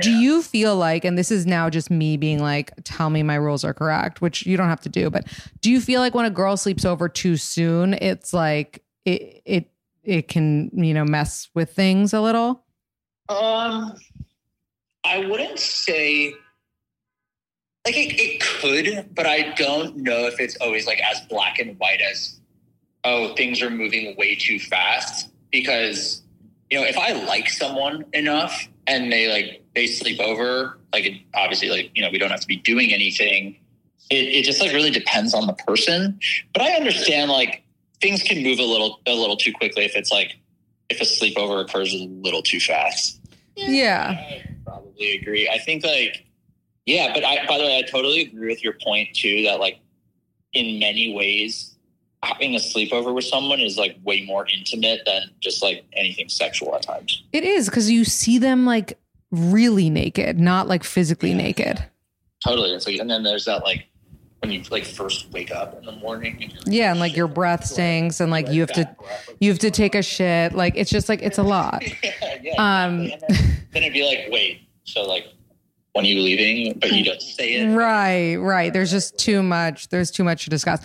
Do 0.01 0.11
you 0.11 0.43
feel 0.43 0.77
like, 0.77 1.05
and 1.07 1.17
this 1.17 1.31
is 1.31 1.47
now 1.47 1.71
just 1.71 1.91
me 1.91 2.19
being 2.19 2.43
like, 2.43 2.73
tell 2.85 3.09
me 3.09 3.23
my 3.23 3.37
rules 3.37 3.65
are 3.65 3.73
correct, 3.73 4.21
which 4.21 4.45
you 4.45 4.57
don't 4.57 4.69
have 4.69 4.83
to 4.83 4.91
do, 4.91 5.09
but 5.09 5.27
do 5.63 5.71
you 5.71 5.81
feel 5.81 6.01
like 6.01 6.15
when 6.15 6.27
a 6.27 6.31
girl 6.31 6.59
sleeps 6.59 6.85
over 6.85 7.09
too 7.09 7.39
soon, 7.39 7.95
it's 7.95 8.35
like 8.35 8.83
it 9.07 9.41
it 9.47 9.71
it 10.05 10.29
can, 10.29 10.71
you 10.75 10.93
know, 10.93 11.05
mess 11.05 11.49
with 11.55 11.73
things 11.73 12.13
a 12.13 12.21
little? 12.21 12.65
Um, 13.31 13.95
I 15.05 15.25
wouldn't 15.25 15.59
say 15.59 16.35
like 17.89 17.97
it, 17.97 18.21
it 18.21 18.41
could, 18.41 19.15
but 19.15 19.27
I 19.27 19.53
don't 19.55 19.97
know 19.97 20.27
if 20.27 20.41
it's 20.41 20.57
always 20.57 20.87
like 20.87 21.01
as 21.01 21.21
black 21.29 21.59
and 21.59 21.79
white 21.79 22.01
as 22.01 22.39
oh 23.05 23.35
things 23.35 23.63
are 23.63 23.71
moving 23.71 24.17
way 24.17 24.35
too 24.35 24.59
fast 24.59 25.31
because 25.51 26.23
you 26.71 26.79
know 26.79 26.87
if 26.87 26.99
I 26.99 27.13
like 27.13 27.49
someone 27.49 28.05
enough 28.13 28.69
and 28.87 29.13
they 29.13 29.31
like 29.31 29.65
they 29.75 29.87
sleep 29.87 30.21
over 30.21 30.79
like 30.93 31.07
it, 31.07 31.23
obviously 31.35 31.71
like 31.71 31.91
you 31.95 32.03
know 32.03 32.11
we 32.11 32.19
don't 32.19 32.31
have 32.31 32.41
to 32.41 32.47
be 32.47 32.57
doing 32.57 32.93
anything 32.93 33.57
it, 34.11 34.15
it 34.15 34.45
just 34.45 34.61
like 34.61 34.73
really 34.73 34.91
depends 34.91 35.33
on 35.33 35.47
the 35.47 35.53
person 35.53 36.19
but 36.53 36.63
I 36.63 36.73
understand 36.73 37.31
like 37.31 37.63
things 38.01 38.23
can 38.23 38.43
move 38.43 38.59
a 38.59 38.65
little 38.65 39.01
a 39.07 39.15
little 39.15 39.37
too 39.37 39.53
quickly 39.53 39.85
if 39.85 39.95
it's 39.95 40.11
like 40.11 40.37
if 40.89 41.01
a 41.01 41.05
sleepover 41.05 41.65
occurs 41.65 41.95
a 41.95 41.99
little 41.99 42.43
too 42.43 42.59
fast 42.59 43.19
Yeah. 43.59 44.17
I 44.17 44.45
probably 44.65 45.17
agree. 45.17 45.49
I 45.49 45.59
think 45.59 45.85
like, 45.85 46.25
yeah, 46.89 47.13
but 47.13 47.23
I, 47.23 47.45
by 47.47 47.59
the 47.59 47.65
way, 47.65 47.79
I 47.79 47.83
totally 47.83 48.23
agree 48.23 48.49
with 48.49 48.65
your 48.65 48.73
point 48.83 49.15
too, 49.15 49.43
that 49.43 49.61
like 49.61 49.79
in 50.55 50.79
many 50.79 51.15
ways, 51.15 51.77
having 52.23 52.55
a 52.55 52.59
sleepover 52.59 53.15
with 53.15 53.25
someone 53.25 53.61
is 53.61 53.77
like 53.77 53.97
way 54.05 54.25
more 54.25 54.47
intimate 54.49 55.03
than 55.05 55.31
just 55.41 55.63
like 55.63 55.85
anything 55.93 56.31
sexual 56.31 56.75
at 56.75 56.83
times. 56.83 57.23
It 57.33 57.45
is 57.45 57.69
because 57.69 57.91
you 57.91 58.07
see 58.07 58.39
them 58.39 58.65
like 58.65 58.99
really 59.31 59.91
naked, 59.91 60.41
not 60.41 60.67
like 60.67 60.83
physically 60.83 61.35
naked. 61.35 61.85
Totally. 62.43 62.71
It's 62.71 62.87
like, 62.87 62.99
and 62.99 63.11
then 63.11 63.23
there's 63.23 63.45
that 63.45 63.65
like 63.65 63.87
when 64.41 64.51
you 64.51 64.63
like 64.71 64.87
first 64.87 65.31
wake 65.31 65.51
up 65.51 65.77
in 65.79 65.85
the 65.85 65.93
morning. 65.93 66.39
And 66.43 66.53
you're 66.53 66.63
Yeah, 66.67 66.91
and 66.91 67.01
like 67.01 67.15
your 67.17 67.29
breath 67.29 67.67
stinks, 67.67 68.21
and 68.21 68.31
like 68.31 68.49
you 68.49 68.61
have 68.63 68.73
to 68.73 68.97
breath, 68.99 69.31
you 69.41 69.51
have 69.51 69.59
to 69.59 69.71
take 69.71 69.95
a 69.95 70.03
shit. 70.03 70.55
Like 70.55 70.75
it's 70.77 70.91
just 70.91 71.11
like 71.11 71.21
it's 71.21 71.37
a 71.39 71.43
lot. 71.43 71.83
yeah, 72.03 72.39
yeah, 72.43 72.85
Um, 72.87 73.03
exactly. 73.03 73.37
Then, 73.37 73.67
then 73.73 73.83
it'd 73.83 73.93
be 73.93 74.07
like, 74.07 74.33
wait, 74.33 74.63
so 74.85 75.03
like 75.03 75.27
when 75.99 76.05
you 76.05 76.21
leaving? 76.21 76.79
But 76.79 76.93
you 76.93 77.05
don't 77.05 77.21
say 77.21 77.55
it. 77.55 77.75
Right, 77.75 78.37
right. 78.37 78.73
There's 78.73 78.93
just 78.93 79.19
too 79.19 79.43
much. 79.43 79.89
There's 79.89 80.13
too 80.13 80.23
much 80.23 80.45
to 80.45 80.51
discuss. 80.51 80.81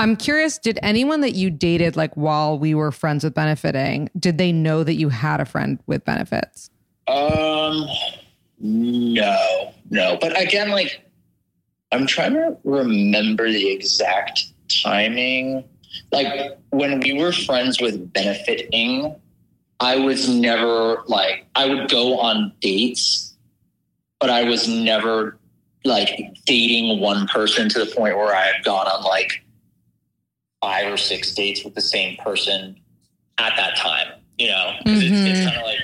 I'm 0.00 0.16
curious, 0.16 0.58
did 0.58 0.80
anyone 0.82 1.20
that 1.20 1.36
you 1.36 1.50
dated 1.50 1.94
like 1.94 2.12
while 2.16 2.58
we 2.58 2.74
were 2.74 2.90
friends 2.90 3.22
with 3.22 3.32
benefiting, 3.32 4.10
did 4.18 4.38
they 4.38 4.50
know 4.50 4.82
that 4.82 4.94
you 4.94 5.08
had 5.08 5.40
a 5.40 5.44
friend 5.44 5.78
with 5.86 6.04
benefits? 6.04 6.68
Um, 7.06 7.86
no, 8.58 9.72
no. 9.90 10.18
But 10.20 10.40
again, 10.40 10.70
like, 10.70 11.00
I'm 11.92 12.08
trying 12.08 12.34
to 12.34 12.56
remember 12.64 13.48
the 13.48 13.70
exact 13.70 14.46
timing. 14.82 15.62
Like 16.10 16.58
when 16.70 16.98
we 16.98 17.12
were 17.12 17.30
friends 17.30 17.80
with 17.80 18.12
benefiting, 18.12 19.14
I 19.78 19.96
was 19.96 20.28
never 20.28 21.04
like 21.06 21.46
I 21.54 21.66
would 21.66 21.88
go 21.88 22.18
on 22.18 22.52
dates, 22.60 23.35
but 24.20 24.30
I 24.30 24.44
was 24.44 24.68
never 24.68 25.38
like 25.84 26.08
dating 26.46 27.00
one 27.00 27.26
person 27.28 27.68
to 27.70 27.78
the 27.78 27.86
point 27.86 28.16
where 28.16 28.34
I 28.34 28.42
had 28.44 28.64
gone 28.64 28.86
on 28.86 29.02
like 29.04 29.44
five 30.60 30.92
or 30.92 30.96
six 30.96 31.34
dates 31.34 31.64
with 31.64 31.74
the 31.74 31.80
same 31.80 32.16
person 32.18 32.78
at 33.38 33.54
that 33.56 33.76
time. 33.76 34.08
You 34.38 34.48
know, 34.48 34.72
'Cause 34.84 35.02
it's, 35.02 35.12
Mhm. 35.14 35.26
it's 35.28 35.44
kind 35.46 35.56
of 35.56 35.62
like 35.62 35.78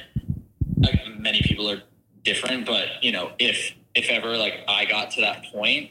like 0.82 1.06
many 1.18 1.40
people 1.42 1.70
are 1.70 1.82
different, 2.24 2.66
but 2.66 3.02
you 3.02 3.12
know, 3.12 3.32
if 3.38 3.74
if 3.94 4.08
ever 4.08 4.36
like 4.36 4.64
I 4.68 4.84
got 4.86 5.10
to 5.12 5.20
that 5.22 5.44
point, 5.52 5.90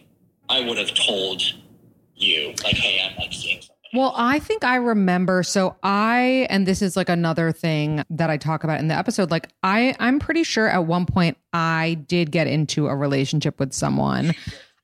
I 0.49 0.59
would 0.61 0.77
have 0.77 0.93
told 0.93 1.41
you 2.15 2.53
like, 2.63 2.75
hey, 2.75 3.01
I'm 3.01 3.15
like 3.17 3.31
seeing. 3.33 3.61
Well, 3.93 4.13
I 4.15 4.39
think 4.39 4.63
I 4.63 4.75
remember. 4.75 5.43
So 5.43 5.75
I, 5.83 6.47
and 6.49 6.65
this 6.65 6.81
is 6.81 6.95
like 6.95 7.09
another 7.09 7.51
thing 7.51 8.03
that 8.09 8.29
I 8.29 8.37
talk 8.37 8.63
about 8.63 8.79
in 8.79 8.87
the 8.87 8.95
episode. 8.95 9.31
Like 9.31 9.49
I, 9.63 9.95
I'm 9.99 10.19
pretty 10.19 10.43
sure 10.43 10.67
at 10.67 10.85
one 10.85 11.05
point 11.05 11.37
I 11.51 11.95
did 12.07 12.31
get 12.31 12.47
into 12.47 12.87
a 12.87 12.95
relationship 12.95 13.59
with 13.59 13.73
someone. 13.73 14.33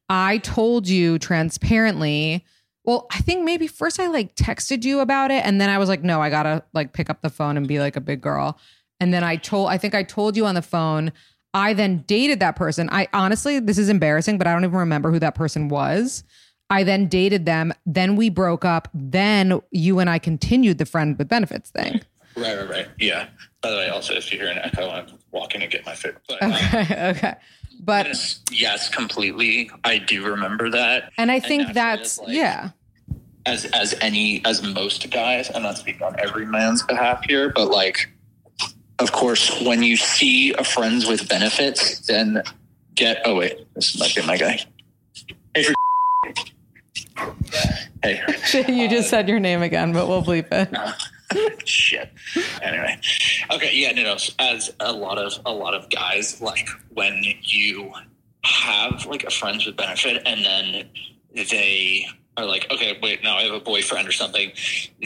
I 0.09 0.39
told 0.39 0.87
you 0.87 1.19
transparently. 1.19 2.45
Well, 2.83 3.07
I 3.11 3.19
think 3.19 3.43
maybe 3.43 3.67
first 3.67 3.99
I 3.99 4.07
like 4.07 4.35
texted 4.35 4.85
you 4.85 5.01
about 5.01 5.29
it, 5.29 5.45
and 5.45 5.59
then 5.59 5.69
I 5.69 5.77
was 5.77 5.89
like, 5.89 6.03
no, 6.03 6.21
I 6.21 6.29
gotta 6.29 6.63
like 6.73 6.93
pick 6.93 7.09
up 7.09 7.21
the 7.21 7.29
phone 7.29 7.57
and 7.57 7.67
be 7.67 7.79
like 7.79 7.97
a 7.97 8.01
big 8.01 8.21
girl. 8.21 8.57
And 9.01 9.13
then 9.13 9.23
I 9.23 9.35
told, 9.35 9.69
I 9.69 9.77
think 9.77 9.93
I 9.93 10.03
told 10.03 10.37
you 10.37 10.45
on 10.45 10.55
the 10.55 10.61
phone. 10.61 11.11
I 11.53 11.73
then 11.73 12.03
dated 12.07 12.39
that 12.39 12.55
person. 12.55 12.89
I 12.91 13.07
honestly, 13.13 13.59
this 13.59 13.77
is 13.77 13.89
embarrassing, 13.89 14.37
but 14.37 14.47
I 14.47 14.53
don't 14.53 14.63
even 14.63 14.77
remember 14.77 15.11
who 15.11 15.19
that 15.19 15.35
person 15.35 15.69
was. 15.69 16.23
I 16.69 16.83
then 16.83 17.07
dated 17.07 17.45
them. 17.45 17.73
Then 17.85 18.15
we 18.15 18.29
broke 18.29 18.65
up. 18.65 18.87
Then 18.93 19.61
you 19.71 19.99
and 19.99 20.09
I 20.09 20.19
continued 20.19 20.77
the 20.77 20.85
friend 20.85 21.17
with 21.17 21.27
benefits 21.29 21.69
thing. 21.69 22.01
Right, 22.35 22.57
right, 22.57 22.69
right. 22.69 22.87
Yeah. 22.99 23.27
By 23.61 23.71
the 23.71 23.77
way, 23.77 23.89
also 23.89 24.13
if 24.13 24.31
you 24.31 24.39
hear 24.39 24.49
an 24.49 24.59
echo, 24.59 24.89
I'm 24.89 25.07
walking 25.31 25.61
to 25.61 25.67
get 25.67 25.85
my 25.85 25.95
food. 25.95 26.17
But 26.27 26.43
um, 26.43 26.53
Okay. 26.53 27.11
Okay. 27.17 27.33
But, 27.79 28.07
yes, 28.07 28.39
yes, 28.51 28.89
completely. 28.89 29.69
I 29.83 29.99
do 29.99 30.25
remember 30.25 30.69
that. 30.71 31.11
and 31.17 31.31
I 31.31 31.39
think 31.39 31.61
naturally 31.61 31.73
that's, 31.73 32.17
like- 32.19 32.29
yeah. 32.29 32.69
as 33.45 33.65
as 33.65 33.93
any 34.01 34.43
as 34.45 34.61
most 34.61 35.09
guys 35.11 35.49
i'm 35.55 35.61
not 35.63 35.77
speaking 35.77 36.01
on 36.03 36.13
every 36.19 36.45
man's 36.45 36.83
behalf 36.83 37.23
here 37.25 37.49
but 37.49 37.69
like 37.69 38.09
of 38.99 39.11
course 39.13 39.61
when 39.61 39.81
you 39.83 39.95
see 39.95 40.53
a 40.55 40.63
friends 40.65 41.05
with 41.07 41.29
benefits 41.29 41.99
then 42.07 42.41
get 42.95 43.21
oh 43.25 43.35
wait 43.35 43.55
this 43.75 43.97
might 43.99 44.13
be 44.15 44.21
my 44.25 44.35
guy 44.37 44.59
hey 45.55 45.63
for 45.63 45.73
hey 48.03 48.21
you 48.67 48.87
just 48.89 49.09
said 49.09 49.27
your 49.27 49.39
name 49.39 49.61
again, 49.61 49.93
but 49.93 50.07
we'll 50.07 50.23
bleep 50.23 50.47
it. 50.51 50.69
shit. 51.67 52.11
Anyway. 52.61 52.99
Okay 53.51 53.71
yeah 53.73 53.91
no 53.91 54.03
no. 54.03 54.17
As 54.39 54.73
a 54.79 54.91
lot 54.91 55.17
of 55.17 55.33
a 55.45 55.51
lot 55.51 55.73
of 55.73 55.89
guys 55.89 56.41
like 56.41 56.67
when 56.93 57.21
you 57.41 57.91
have 58.43 59.05
like 59.05 59.23
a 59.23 59.29
friends 59.29 59.65
with 59.65 59.75
benefit 59.75 60.21
and 60.25 60.45
then 60.45 60.89
they 61.33 62.07
are 62.37 62.45
like 62.45 62.67
okay 62.71 62.97
wait 63.01 63.21
now 63.23 63.35
i 63.35 63.41
have 63.41 63.53
a 63.53 63.59
boyfriend 63.59 64.07
or 64.07 64.11
something 64.11 64.51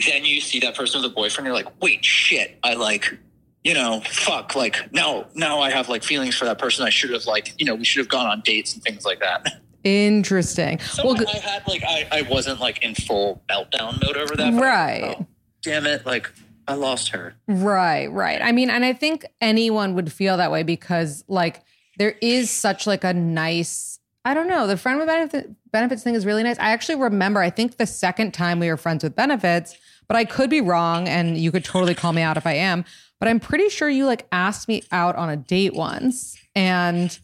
then 0.06 0.24
you 0.24 0.40
see 0.40 0.60
that 0.60 0.76
person 0.76 1.02
with 1.02 1.10
a 1.10 1.14
boyfriend 1.14 1.46
you're 1.46 1.54
like 1.54 1.68
wait 1.80 2.04
shit 2.04 2.58
i 2.62 2.74
like 2.74 3.18
you 3.64 3.74
know 3.74 4.00
fuck 4.06 4.54
like 4.54 4.92
now 4.92 5.26
now 5.34 5.60
i 5.60 5.70
have 5.70 5.88
like 5.88 6.02
feelings 6.02 6.36
for 6.36 6.44
that 6.44 6.58
person. 6.58 6.86
I 6.86 6.90
should 6.90 7.10
have 7.10 7.26
like 7.26 7.54
you 7.58 7.66
know 7.66 7.74
we 7.74 7.84
should 7.84 8.00
have 8.00 8.08
gone 8.08 8.26
on 8.26 8.42
dates 8.42 8.74
and 8.74 8.82
things 8.82 9.04
like 9.04 9.20
that 9.20 9.60
Interesting. 9.84 10.78
so 10.80 11.06
well, 11.06 11.16
I, 11.20 11.32
I 11.32 11.36
had 11.38 11.68
like 11.68 11.82
I, 11.84 12.06
I 12.10 12.22
wasn't 12.22 12.60
like 12.60 12.82
in 12.82 12.94
full 12.94 13.42
meltdown 13.50 14.02
mode 14.02 14.16
over 14.16 14.36
that 14.36 14.54
Right. 14.54 15.16
oh, 15.18 15.26
damn 15.62 15.86
it 15.86 16.04
like 16.06 16.30
i 16.68 16.74
lost 16.74 17.08
her 17.08 17.34
Right, 17.48 18.06
right. 18.06 18.40
I 18.40 18.52
mean, 18.52 18.70
and 18.70 18.84
I 18.84 18.92
think 18.92 19.26
anyone 19.40 19.94
would 19.94 20.12
feel 20.12 20.36
that 20.36 20.50
way 20.52 20.62
because 20.62 21.24
like 21.28 21.62
there 21.98 22.14
is 22.22 22.50
such 22.50 22.86
like 22.86 23.04
a 23.04 23.12
nice 23.12 23.98
I 24.24 24.34
don't 24.34 24.46
know, 24.46 24.68
the 24.68 24.76
friend 24.76 24.98
with 25.00 25.08
benefit, 25.08 25.50
benefits 25.72 26.04
thing 26.04 26.14
is 26.14 26.24
really 26.24 26.44
nice. 26.44 26.56
I 26.60 26.70
actually 26.70 26.94
remember 26.94 27.40
I 27.40 27.50
think 27.50 27.76
the 27.76 27.86
second 27.86 28.32
time 28.32 28.60
we 28.60 28.68
were 28.68 28.76
friends 28.76 29.02
with 29.02 29.16
benefits, 29.16 29.76
but 30.06 30.16
I 30.16 30.24
could 30.24 30.48
be 30.48 30.60
wrong 30.60 31.08
and 31.08 31.36
you 31.36 31.50
could 31.50 31.64
totally 31.64 31.94
call 31.96 32.12
me 32.12 32.22
out 32.22 32.36
if 32.36 32.46
I 32.46 32.52
am, 32.54 32.84
but 33.18 33.28
I'm 33.28 33.40
pretty 33.40 33.68
sure 33.68 33.88
you 33.90 34.06
like 34.06 34.26
asked 34.30 34.68
me 34.68 34.84
out 34.92 35.16
on 35.16 35.28
a 35.28 35.36
date 35.36 35.74
once 35.74 36.36
and 36.54 37.18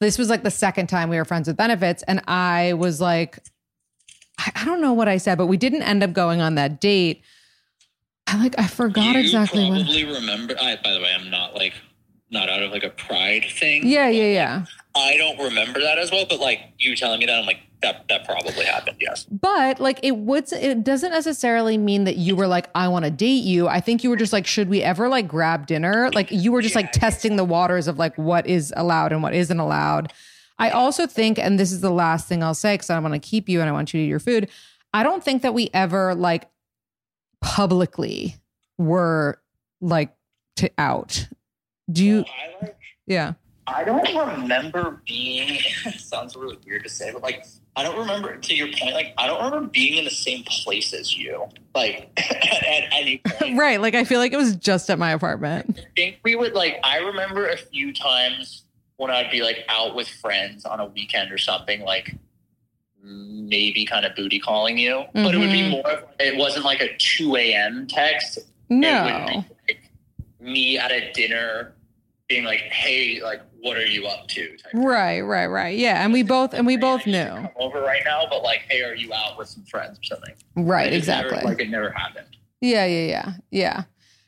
this 0.00 0.18
was 0.18 0.28
like 0.28 0.42
the 0.42 0.50
second 0.50 0.88
time 0.88 1.08
we 1.08 1.16
were 1.16 1.24
friends 1.24 1.48
with 1.48 1.56
benefits 1.56 2.02
and 2.04 2.22
I 2.26 2.74
was 2.74 3.00
like 3.00 3.38
I, 4.38 4.52
I 4.54 4.64
don't 4.64 4.80
know 4.82 4.92
what 4.92 5.08
I 5.08 5.16
said, 5.16 5.38
but 5.38 5.46
we 5.46 5.56
didn't 5.56 5.82
end 5.82 6.02
up 6.02 6.12
going 6.12 6.42
on 6.42 6.56
that 6.56 6.80
date. 6.80 7.22
I 8.26 8.36
like 8.38 8.54
I 8.58 8.66
forgot 8.66 9.14
you 9.14 9.20
exactly 9.20 9.68
what. 9.70 9.80
I 9.80 9.84
probably 9.84 10.04
remember 10.04 10.54
I, 10.60 10.76
by 10.82 10.92
the 10.92 11.00
way 11.00 11.12
i'm 11.16 11.30
not 11.30 11.54
like 11.54 11.74
not 12.36 12.48
out 12.48 12.62
of 12.62 12.70
like 12.70 12.84
a 12.84 12.90
pride 12.90 13.44
thing 13.58 13.86
Yeah, 13.86 14.08
yeah, 14.08 14.32
yeah. 14.40 14.64
i 14.94 15.16
don't 15.16 15.38
remember 15.38 15.80
that 15.80 15.98
as 15.98 16.10
well 16.10 16.26
but 16.28 16.38
like 16.40 16.60
you 16.78 16.94
telling 16.96 17.18
me 17.20 17.26
that 17.26 17.38
i'm 17.40 17.46
like 17.46 17.60
that 17.82 18.08
that 18.08 18.24
probably 18.24 18.64
happened 18.64 18.96
yes 19.00 19.24
But 19.30 19.80
like 19.80 20.00
it 20.02 20.16
would 20.16 20.50
it 20.52 20.82
doesn't 20.82 21.12
necessarily 21.12 21.76
mean 21.76 22.04
that 22.04 22.16
you 22.16 22.34
were 22.34 22.46
like 22.46 22.70
I 22.74 22.88
want 22.88 23.04
to 23.04 23.10
date 23.10 23.44
you. 23.44 23.68
I 23.68 23.80
think 23.80 24.02
you 24.02 24.08
were 24.08 24.16
just 24.16 24.32
like 24.32 24.46
should 24.46 24.70
we 24.70 24.82
ever 24.82 25.10
like 25.10 25.28
grab 25.28 25.66
dinner? 25.66 26.10
Like 26.14 26.30
you 26.30 26.52
were 26.52 26.62
just 26.62 26.74
like 26.74 26.90
testing 26.90 27.36
the 27.36 27.44
waters 27.44 27.86
of 27.86 27.98
like 27.98 28.16
what 28.16 28.46
is 28.46 28.72
allowed 28.76 29.12
and 29.12 29.22
what 29.22 29.34
isn't 29.34 29.60
allowed. 29.60 30.10
I 30.58 30.70
also 30.70 31.06
think 31.06 31.38
and 31.38 31.60
this 31.60 31.70
is 31.70 31.82
the 31.82 31.90
last 31.90 32.26
thing 32.28 32.42
I'll 32.42 32.54
say 32.54 32.78
cuz 32.78 32.88
I 32.88 32.98
want 32.98 33.12
to 33.12 33.20
keep 33.20 33.46
you 33.46 33.60
and 33.60 33.68
I 33.68 33.72
want 33.72 33.92
you 33.92 34.00
to 34.00 34.04
eat 34.06 34.08
your 34.08 34.20
food. 34.20 34.48
I 34.94 35.02
don't 35.02 35.22
think 35.22 35.42
that 35.42 35.52
we 35.52 35.68
ever 35.74 36.14
like 36.14 36.48
publicly 37.42 38.36
were 38.78 39.40
like 39.82 40.14
to 40.56 40.70
out. 40.78 41.28
Do 41.90 42.04
you 42.04 42.24
I 42.26 42.64
like 42.64 42.76
yeah. 43.06 43.34
I 43.68 43.82
don't 43.82 44.04
remember 44.38 45.00
being. 45.06 45.58
sounds 45.98 46.36
really 46.36 46.56
weird 46.66 46.84
to 46.84 46.88
say, 46.88 47.12
but 47.12 47.22
like 47.22 47.44
I 47.74 47.82
don't 47.82 47.98
remember. 47.98 48.36
To 48.36 48.54
your 48.54 48.68
point, 48.68 48.94
like 48.94 49.12
I 49.18 49.26
don't 49.26 49.44
remember 49.44 49.68
being 49.68 49.98
in 49.98 50.04
the 50.04 50.10
same 50.10 50.44
place 50.44 50.92
as 50.92 51.16
you. 51.16 51.46
Like 51.74 52.10
at, 52.16 52.36
at 52.64 52.84
any 52.92 53.18
point, 53.26 53.58
Right, 53.58 53.80
like 53.80 53.94
I 53.94 54.04
feel 54.04 54.20
like 54.20 54.32
it 54.32 54.36
was 54.36 54.56
just 54.56 54.88
at 54.90 54.98
my 54.98 55.10
apartment. 55.12 55.78
I 55.80 55.84
think 55.96 56.18
we 56.24 56.36
would 56.36 56.54
like. 56.54 56.78
I 56.84 56.98
remember 56.98 57.48
a 57.48 57.56
few 57.56 57.92
times 57.92 58.64
when 58.98 59.10
I'd 59.10 59.30
be 59.30 59.42
like 59.42 59.64
out 59.68 59.94
with 59.94 60.08
friends 60.08 60.64
on 60.64 60.80
a 60.80 60.86
weekend 60.86 61.30
or 61.32 61.38
something, 61.38 61.80
like 61.82 62.14
maybe 63.02 63.84
kind 63.84 64.04
of 64.04 64.16
booty 64.16 64.38
calling 64.40 64.78
you, 64.78 65.04
but 65.14 65.34
it 65.34 65.38
would 65.38 65.50
be 65.52 65.62
Mhm. 65.62 65.70
more. 65.70 65.90
of- 65.90 66.04
It 66.18 66.36
wasn't 66.36 66.64
like 66.64 66.80
a 66.80 66.96
two 66.96 67.36
a.m. 67.36 67.86
text. 67.86 68.38
It 68.38 68.44
would 68.68 68.78
No. 68.80 69.26
be 69.28 69.34
like 69.68 69.90
me 70.40 70.78
at 70.78 70.90
a 70.90 71.12
dinner, 71.12 71.72
being 72.28 72.44
like, 72.44 72.60
"Hey, 72.60 73.20
like, 73.22 73.40
what 73.60 73.76
are 73.76 73.86
you 73.86 74.06
up 74.06 74.28
to?" 74.28 74.56
Right, 74.74 75.20
right, 75.20 75.46
right. 75.46 75.76
Yeah, 75.76 76.02
and 76.04 76.12
we 76.12 76.22
both 76.22 76.54
and 76.54 76.66
we 76.66 76.76
both 76.76 77.06
knew. 77.06 77.26
come 77.26 77.48
over 77.56 77.80
right 77.80 78.02
now, 78.04 78.26
but 78.28 78.42
like, 78.42 78.62
hey, 78.68 78.82
are 78.82 78.94
you 78.94 79.12
out 79.12 79.38
with 79.38 79.48
some 79.48 79.64
friends 79.64 79.98
or 79.98 80.02
something? 80.04 80.34
Right, 80.56 80.92
just 80.92 81.08
never- 81.08 81.28
exactly. 81.28 81.50
like 81.50 81.60
it 81.60 81.70
never 81.70 81.90
happened. 81.90 82.26
Yeah, 82.60 82.86
yeah, 82.86 83.06
yeah. 83.06 83.32
Yeah. 83.50 83.82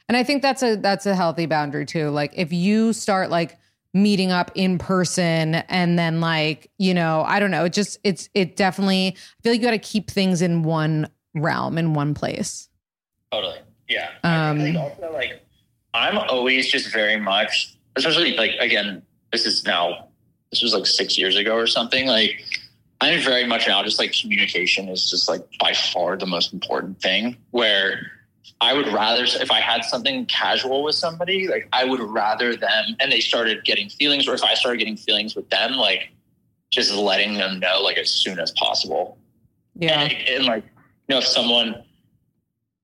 And 0.09 0.17
I 0.17 0.23
think 0.23 0.43
that's 0.43 0.63
a 0.63 0.77
that's 0.77 1.07
a 1.07 1.15
healthy 1.15 1.47
boundary 1.47 1.85
too. 1.87 2.11
Like 2.11 2.33
if 2.35 2.53
you 2.53 2.93
start 2.93 3.31
like 3.31 3.59
meeting 3.95 4.31
up 4.31 4.51
in 4.55 4.79
person 4.79 5.57
and 5.57 5.99
then 5.99 6.21
like, 6.21 6.71
you 6.79 6.95
know, 6.95 7.25
I 7.27 7.41
don't 7.41 7.51
know, 7.51 7.65
it 7.65 7.73
just 7.73 7.99
it's 8.05 8.29
it 8.35 8.57
definitely 8.57 9.09
I 9.17 9.43
feel 9.43 9.53
like 9.53 9.61
you 9.61 9.67
got 9.67 9.73
to 9.73 9.79
keep 9.79 10.11
things 10.11 10.41
in 10.41 10.63
one 10.63 11.09
realm 11.35 11.77
in 11.79 11.95
one 11.95 12.15
place. 12.15 12.69
Totally. 13.33 13.59
Yeah. 13.89 14.11
Um, 14.25 14.61
I 14.61 14.63
think 14.63 14.77
also 14.79 15.13
like 15.13 15.43
I'm 15.95 16.17
always 16.19 16.71
just 16.71 16.93
very 16.93 17.19
much, 17.19 17.77
especially 17.99 18.37
like 18.37 18.53
again, 18.61 19.03
this 19.33 19.47
is 19.47 19.65
now 19.65 20.09
this 20.51 20.63
was 20.63 20.73
like 20.73 20.87
six 20.87 21.19
years 21.19 21.37
ago 21.37 21.55
or 21.55 21.67
something. 21.67 22.07
Like 22.07 22.43
I'm 23.01 23.21
very 23.21 23.47
much 23.47 23.69
now 23.69 23.83
just 23.83 23.99
like 23.99 24.13
communication 24.13 24.89
is 24.89 25.11
just 25.11 25.29
like 25.29 25.43
by 25.61 25.73
far 25.75 26.17
the 26.17 26.27
most 26.27 26.53
important 26.53 27.01
thing. 27.01 27.37
Where 27.51 28.13
I 28.61 28.73
would 28.73 28.89
rather, 28.89 29.25
if 29.25 29.51
I 29.51 29.61
had 29.61 29.85
something 29.85 30.27
casual 30.27 30.83
with 30.83 30.95
somebody, 30.95 31.49
like 31.49 31.69
I 31.73 31.85
would 31.85 32.01
rather 32.01 32.57
them, 32.57 32.97
and 32.99 33.13
they 33.13 33.21
started 33.21 33.65
getting 33.65 33.89
feelings, 33.89 34.27
or 34.27 34.35
if 34.35 34.43
I 34.43 34.55
started 34.55 34.79
getting 34.79 34.97
feelings 34.97 35.37
with 35.37 35.49
them, 35.51 35.73
like 35.73 36.11
just 36.71 36.93
letting 36.93 37.35
them 37.35 37.61
know 37.61 37.81
like 37.83 37.99
as 37.99 38.11
soon 38.11 38.39
as 38.39 38.51
possible. 38.53 39.19
Yeah. 39.75 40.01
And, 40.01 40.13
and 40.29 40.45
like, 40.45 40.65
you 40.65 41.15
know, 41.15 41.19
if 41.19 41.27
someone 41.27 41.85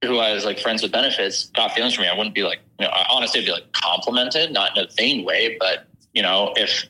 who 0.04 0.18
I 0.18 0.32
was 0.32 0.44
like 0.44 0.58
friends 0.58 0.82
with 0.82 0.92
benefits 0.92 1.46
got 1.50 1.72
feelings 1.72 1.94
for 1.94 2.02
me, 2.02 2.08
I 2.08 2.16
wouldn't 2.16 2.34
be 2.34 2.42
like, 2.42 2.60
you 2.78 2.86
know, 2.86 2.92
I 2.92 3.06
honestly 3.10 3.40
would 3.40 3.46
be 3.46 3.52
like 3.52 3.72
complimented, 3.72 4.52
not 4.52 4.76
in 4.76 4.84
a 4.84 4.88
vain 4.96 5.24
way, 5.24 5.56
but 5.58 5.86
you 6.12 6.22
know, 6.22 6.52
if 6.56 6.86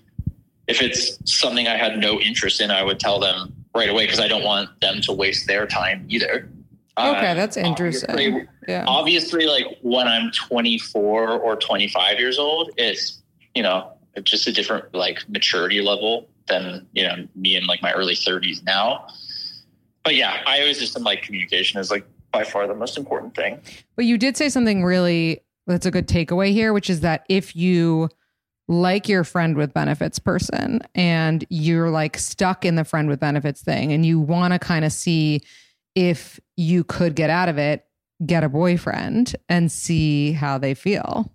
if 0.66 0.80
it's 0.80 1.18
something 1.30 1.68
I 1.68 1.76
had 1.76 1.98
no 1.98 2.18
interest 2.20 2.60
in, 2.60 2.70
I 2.70 2.82
would 2.82 2.98
tell 2.98 3.20
them 3.20 3.54
right 3.74 3.88
away 3.88 4.04
because 4.06 4.20
I 4.20 4.28
don't 4.28 4.44
want 4.44 4.68
them 4.80 5.00
to 5.02 5.12
waste 5.12 5.46
their 5.46 5.66
time 5.66 6.06
either. 6.08 6.48
Okay, 6.96 7.30
Uh, 7.30 7.34
that's 7.34 7.56
interesting. 7.56 8.10
obviously- 8.10 8.48
Yeah. 8.68 8.84
obviously 8.86 9.46
like 9.46 9.66
when 9.82 10.06
i'm 10.08 10.30
24 10.30 11.28
or 11.28 11.56
25 11.56 12.18
years 12.18 12.38
old 12.38 12.70
it's 12.78 13.20
you 13.54 13.62
know 13.62 13.92
just 14.22 14.46
a 14.46 14.52
different 14.52 14.94
like 14.94 15.18
maturity 15.28 15.82
level 15.82 16.28
than 16.46 16.86
you 16.94 17.02
know 17.02 17.26
me 17.34 17.56
in 17.56 17.66
like 17.66 17.82
my 17.82 17.92
early 17.92 18.14
30s 18.14 18.62
now 18.64 19.06
but 20.02 20.14
yeah 20.14 20.40
i 20.46 20.60
always 20.60 20.78
just 20.78 20.96
am 20.96 21.02
like 21.02 21.20
communication 21.22 21.78
is 21.78 21.90
like 21.90 22.06
by 22.34 22.44
far 22.44 22.66
the 22.66 22.74
most 22.74 22.98
important 22.98 23.34
thing. 23.34 23.60
But 23.96 24.04
you 24.04 24.18
did 24.18 24.36
say 24.36 24.48
something 24.48 24.84
really 24.84 25.40
that's 25.66 25.86
a 25.86 25.90
good 25.90 26.08
takeaway 26.08 26.52
here, 26.52 26.72
which 26.72 26.90
is 26.90 27.00
that 27.00 27.24
if 27.28 27.56
you 27.56 28.08
like 28.68 29.08
your 29.08 29.24
friend 29.24 29.56
with 29.56 29.72
benefits 29.72 30.18
person 30.18 30.80
and 30.94 31.44
you're 31.48 31.90
like 31.90 32.18
stuck 32.18 32.64
in 32.64 32.74
the 32.74 32.84
friend 32.84 33.08
with 33.08 33.20
benefits 33.20 33.62
thing 33.62 33.92
and 33.92 34.04
you 34.04 34.18
want 34.18 34.52
to 34.52 34.58
kind 34.58 34.84
of 34.84 34.92
see 34.92 35.40
if 35.94 36.40
you 36.56 36.82
could 36.82 37.14
get 37.14 37.30
out 37.30 37.48
of 37.48 37.58
it, 37.58 37.86
get 38.26 38.42
a 38.42 38.48
boyfriend 38.48 39.36
and 39.48 39.70
see 39.70 40.32
how 40.32 40.58
they 40.58 40.74
feel. 40.74 41.32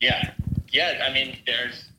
yeah. 0.00 0.32
Yeah 0.72 1.04
i 1.08 1.12
mean 1.12 1.38
there's 1.46 1.90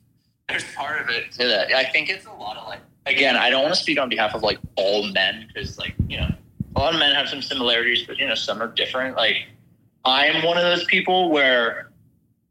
there's 0.48 0.64
part 0.74 1.00
of 1.00 1.08
it 1.08 1.32
to 1.32 1.48
that. 1.48 1.72
I 1.72 1.84
think 1.84 2.10
it's 2.10 2.26
a 2.26 2.32
lot 2.32 2.56
of 2.56 2.68
like 2.68 2.80
again 3.06 3.36
i 3.36 3.48
don't 3.50 3.62
want 3.62 3.74
to 3.74 3.80
speak 3.80 3.98
on 3.98 4.08
behalf 4.08 4.34
of 4.34 4.42
like 4.42 4.58
all 4.76 5.10
men 5.12 5.48
because 5.48 5.78
like 5.78 5.94
you 6.06 6.18
know 6.18 6.28
a 6.76 6.78
lot 6.78 6.94
of 6.94 7.00
men 7.00 7.14
have 7.14 7.28
some 7.28 7.42
similarities 7.42 8.04
but 8.06 8.18
you 8.18 8.26
know 8.26 8.34
some 8.34 8.62
are 8.62 8.68
different. 8.68 9.16
Like 9.16 9.36
i'm 10.04 10.44
one 10.44 10.56
of 10.56 10.62
those 10.62 10.84
people 10.84 11.30
where 11.30 11.90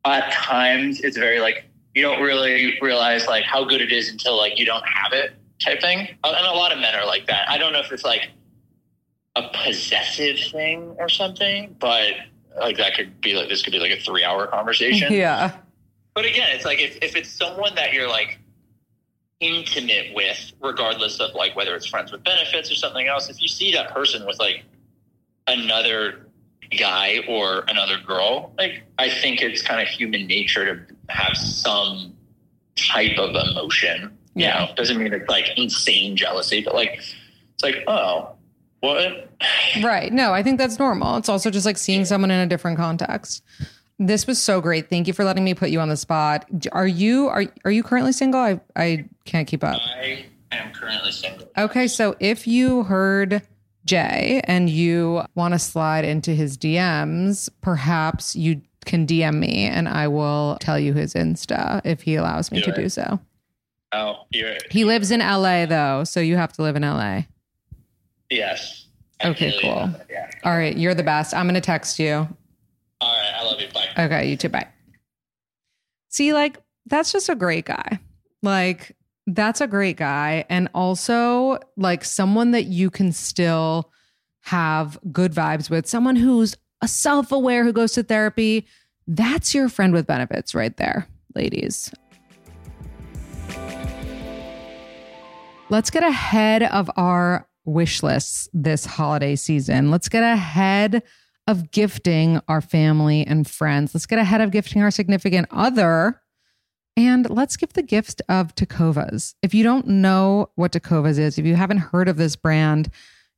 at 0.05 0.31
times 0.31 1.01
it's 1.01 1.17
very 1.17 1.39
like 1.39 1.65
you 1.95 2.01
don't 2.01 2.21
really 2.21 2.77
realize 2.81 3.25
like 3.27 3.43
how 3.43 3.63
good 3.63 3.81
it 3.81 3.91
is 3.91 4.09
until 4.09 4.37
like 4.37 4.59
you 4.59 4.65
don't 4.65 4.87
have 4.87 5.13
it 5.13 5.33
type 5.59 5.81
thing. 5.81 6.07
And 6.23 6.45
a 6.45 6.51
lot 6.51 6.71
of 6.71 6.77
men 6.79 6.93
are 6.93 7.05
like 7.05 7.25
that. 7.27 7.49
I 7.49 7.57
don't 7.57 7.73
know 7.73 7.79
if 7.79 7.91
it's 7.91 8.03
like 8.03 8.29
a 9.35 9.49
possessive 9.53 10.37
thing 10.51 10.95
or 10.99 11.09
something 11.09 11.75
but 11.79 12.13
like 12.59 12.77
that 12.77 12.95
could 12.95 13.21
be 13.21 13.33
like 13.33 13.49
this 13.49 13.61
could 13.61 13.71
be 13.71 13.79
like 13.79 13.91
a 13.91 13.99
three 13.99 14.23
hour 14.23 14.47
conversation. 14.47 15.13
Yeah. 15.17 15.57
but 16.13 16.25
again, 16.25 16.49
it's 16.55 16.65
like 16.65 16.79
if, 16.79 16.97
if 17.01 17.15
it's 17.15 17.29
someone 17.29 17.75
that 17.75 17.93
you're 17.93 18.09
like 18.09 18.39
intimate 19.39 20.13
with, 20.15 20.51
regardless 20.61 21.19
of 21.19 21.33
like 21.35 21.55
whether 21.55 21.75
it's 21.75 21.85
friends 21.85 22.11
with 22.11 22.23
benefits 22.23 22.71
or 22.71 22.75
something 22.75 23.07
else, 23.07 23.29
if 23.29 23.41
you 23.41 23.47
see 23.47 23.71
that 23.73 23.93
person 23.93 24.25
with 24.25 24.39
like 24.39 24.63
another 25.47 26.25
guy 26.77 27.19
or 27.27 27.63
another 27.67 27.97
girl, 28.05 28.53
like 28.57 28.83
I 28.97 29.09
think 29.09 29.41
it's 29.41 29.61
kind 29.61 29.81
of 29.81 29.87
human 29.87 30.27
nature 30.27 30.75
to 30.87 30.95
have 31.13 31.37
some 31.37 32.13
type 32.75 33.17
of 33.17 33.29
emotion. 33.35 34.17
You 34.35 34.45
Yeah. 34.45 34.65
know, 34.65 34.75
doesn't 34.75 34.97
mean 34.97 35.13
it's 35.13 35.29
like 35.29 35.45
insane 35.57 36.15
jealousy, 36.17 36.61
but 36.63 36.73
like 36.75 36.99
it's 36.99 37.63
like, 37.63 37.83
oh, 37.87 38.33
what? 38.81 39.29
Right. 39.83 40.11
No, 40.11 40.33
I 40.33 40.41
think 40.43 40.57
that's 40.57 40.79
normal. 40.79 41.17
It's 41.17 41.29
also 41.29 41.51
just 41.51 41.65
like 41.65 41.77
seeing 41.77 42.05
someone 42.05 42.31
in 42.31 42.39
a 42.39 42.47
different 42.47 42.77
context. 42.77 43.43
This 43.99 44.27
was 44.27 44.39
so 44.41 44.61
great. 44.61 44.89
Thank 44.89 45.07
you 45.07 45.13
for 45.13 45.23
letting 45.23 45.43
me 45.43 45.53
put 45.53 45.69
you 45.69 45.79
on 45.79 45.89
the 45.89 45.97
spot. 45.97 46.45
Are 46.71 46.87
you 46.87 47.27
are 47.29 47.45
are 47.65 47.71
you 47.71 47.81
currently 47.83 48.11
single? 48.11 48.39
I 48.39 48.59
I 48.75 49.05
can't 49.25 49.47
keep 49.47 49.63
up. 49.63 49.79
I 49.81 50.25
am 50.51 50.71
currently 50.71 51.11
single. 51.11 51.49
Okay, 51.57 51.87
so 51.87 52.15
if 52.19 52.45
you 52.45 52.83
heard 52.83 53.41
Jay 53.85 54.41
and 54.43 54.69
you 54.69 55.23
want 55.33 55.53
to 55.55 55.59
slide 55.59 56.05
into 56.05 56.31
his 56.35 56.57
DMs, 56.57 57.49
perhaps 57.61 58.35
you 58.35 58.61
can 58.85 59.07
DM 59.07 59.39
me 59.39 59.65
and 59.65 59.89
I 59.89 60.07
will 60.07 60.57
tell 60.61 60.79
you 60.79 60.93
his 60.93 61.13
Insta 61.15 61.81
if 61.83 62.03
he 62.03 62.15
allows 62.15 62.51
me 62.51 62.59
Do 62.59 62.65
to 62.65 62.71
it. 62.71 62.75
do 62.83 62.89
so. 62.89 63.19
Oh, 63.93 64.25
you're 64.31 64.57
He 64.69 64.83
lives 64.85 65.09
in 65.09 65.21
LA 65.21 65.65
though, 65.65 66.03
so 66.03 66.19
you 66.19 66.35
have 66.35 66.53
to 66.53 66.61
live 66.61 66.75
in 66.75 66.83
LA. 66.83 67.21
yes. 68.29 68.83
Okay, 69.25 69.57
cool. 69.59 69.89
Yeah. 70.11 70.29
All 70.43 70.55
right, 70.55 70.77
you're 70.77 70.93
the 70.93 71.01
best. 71.01 71.33
I'm 71.33 71.45
going 71.47 71.55
to 71.55 71.61
text 71.61 71.97
you. 71.97 72.27
All 73.01 73.15
right. 73.15 73.33
I 73.35 73.43
love 73.43 73.59
you. 73.59 73.67
Bye. 73.73 73.86
Okay, 73.97 74.29
you 74.29 74.37
too. 74.37 74.49
Bye. 74.49 74.67
See, 76.09 76.33
like, 76.33 76.57
that's 76.85 77.11
just 77.11 77.29
a 77.29 77.35
great 77.35 77.65
guy. 77.65 77.99
Like, 78.43 78.95
that's 79.25 79.59
a 79.59 79.67
great 79.67 79.97
guy. 79.97 80.45
And 80.49 80.69
also, 80.73 81.57
like, 81.75 82.05
someone 82.05 82.51
that 82.51 82.65
you 82.65 82.89
can 82.89 83.11
still 83.11 83.91
have 84.41 84.97
good 85.11 85.33
vibes 85.33 85.69
with, 85.69 85.87
someone 85.87 86.15
who's 86.15 86.55
a 86.81 86.87
self 86.87 87.31
aware, 87.31 87.63
who 87.63 87.73
goes 87.73 87.93
to 87.93 88.03
therapy. 88.03 88.67
That's 89.07 89.53
your 89.55 89.67
friend 89.69 89.93
with 89.93 90.05
benefits 90.05 90.53
right 90.53 90.75
there, 90.77 91.07
ladies. 91.35 91.91
Let's 95.69 95.89
get 95.89 96.03
ahead 96.03 96.63
of 96.63 96.89
our 96.95 97.47
wish 97.65 98.01
lists 98.03 98.47
this 98.53 98.85
holiday 98.85 99.35
season. 99.35 99.91
Let's 99.91 100.07
get 100.07 100.23
ahead 100.23 101.03
of 101.47 101.71
gifting 101.71 102.41
our 102.47 102.61
family 102.61 103.25
and 103.25 103.49
friends. 103.49 103.95
Let's 103.95 104.05
get 104.05 104.19
ahead 104.19 104.41
of 104.41 104.51
gifting 104.51 104.81
our 104.81 104.91
significant 104.91 105.47
other. 105.49 106.21
And 106.97 107.29
let's 107.29 107.57
give 107.57 107.73
the 107.73 107.83
gift 107.83 108.21
of 108.27 108.55
Tecovas. 108.55 109.35
If 109.41 109.53
you 109.53 109.63
don't 109.63 109.87
know 109.87 110.49
what 110.55 110.71
Tecovas 110.71 111.19
is, 111.19 111.37
if 111.37 111.45
you 111.45 111.55
haven't 111.55 111.77
heard 111.77 112.09
of 112.09 112.17
this 112.17 112.35
brand, 112.35 112.89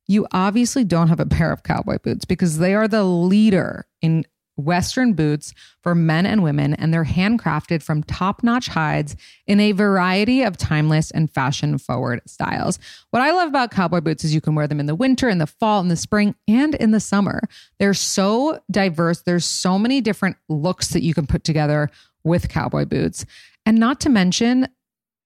you 0.08 0.26
obviously 0.32 0.82
don't 0.82 1.08
have 1.08 1.20
a 1.20 1.26
pair 1.26 1.52
of 1.52 1.62
cowboy 1.62 1.98
boots 1.98 2.24
because 2.24 2.58
they 2.58 2.74
are 2.74 2.88
the 2.88 3.04
leader 3.04 3.86
in 4.02 4.24
Western 4.60 5.14
boots 5.14 5.52
for 5.82 5.94
men 5.94 6.26
and 6.26 6.42
women, 6.42 6.74
and 6.74 6.92
they're 6.92 7.04
handcrafted 7.04 7.82
from 7.82 8.02
top 8.02 8.42
notch 8.42 8.68
hides 8.68 9.16
in 9.46 9.60
a 9.60 9.72
variety 9.72 10.42
of 10.42 10.56
timeless 10.56 11.10
and 11.10 11.30
fashion 11.30 11.78
forward 11.78 12.20
styles. 12.26 12.78
What 13.10 13.22
I 13.22 13.30
love 13.32 13.48
about 13.48 13.70
cowboy 13.70 14.00
boots 14.00 14.24
is 14.24 14.34
you 14.34 14.40
can 14.40 14.54
wear 14.54 14.68
them 14.68 14.80
in 14.80 14.86
the 14.86 14.94
winter, 14.94 15.28
in 15.28 15.38
the 15.38 15.46
fall, 15.46 15.80
in 15.80 15.88
the 15.88 15.96
spring, 15.96 16.34
and 16.46 16.74
in 16.74 16.90
the 16.90 17.00
summer. 17.00 17.40
They're 17.78 17.94
so 17.94 18.60
diverse. 18.70 19.22
There's 19.22 19.44
so 19.44 19.78
many 19.78 20.00
different 20.00 20.36
looks 20.48 20.88
that 20.88 21.02
you 21.02 21.14
can 21.14 21.26
put 21.26 21.44
together 21.44 21.90
with 22.24 22.48
cowboy 22.48 22.84
boots. 22.84 23.24
And 23.66 23.78
not 23.78 24.00
to 24.00 24.08
mention, 24.08 24.68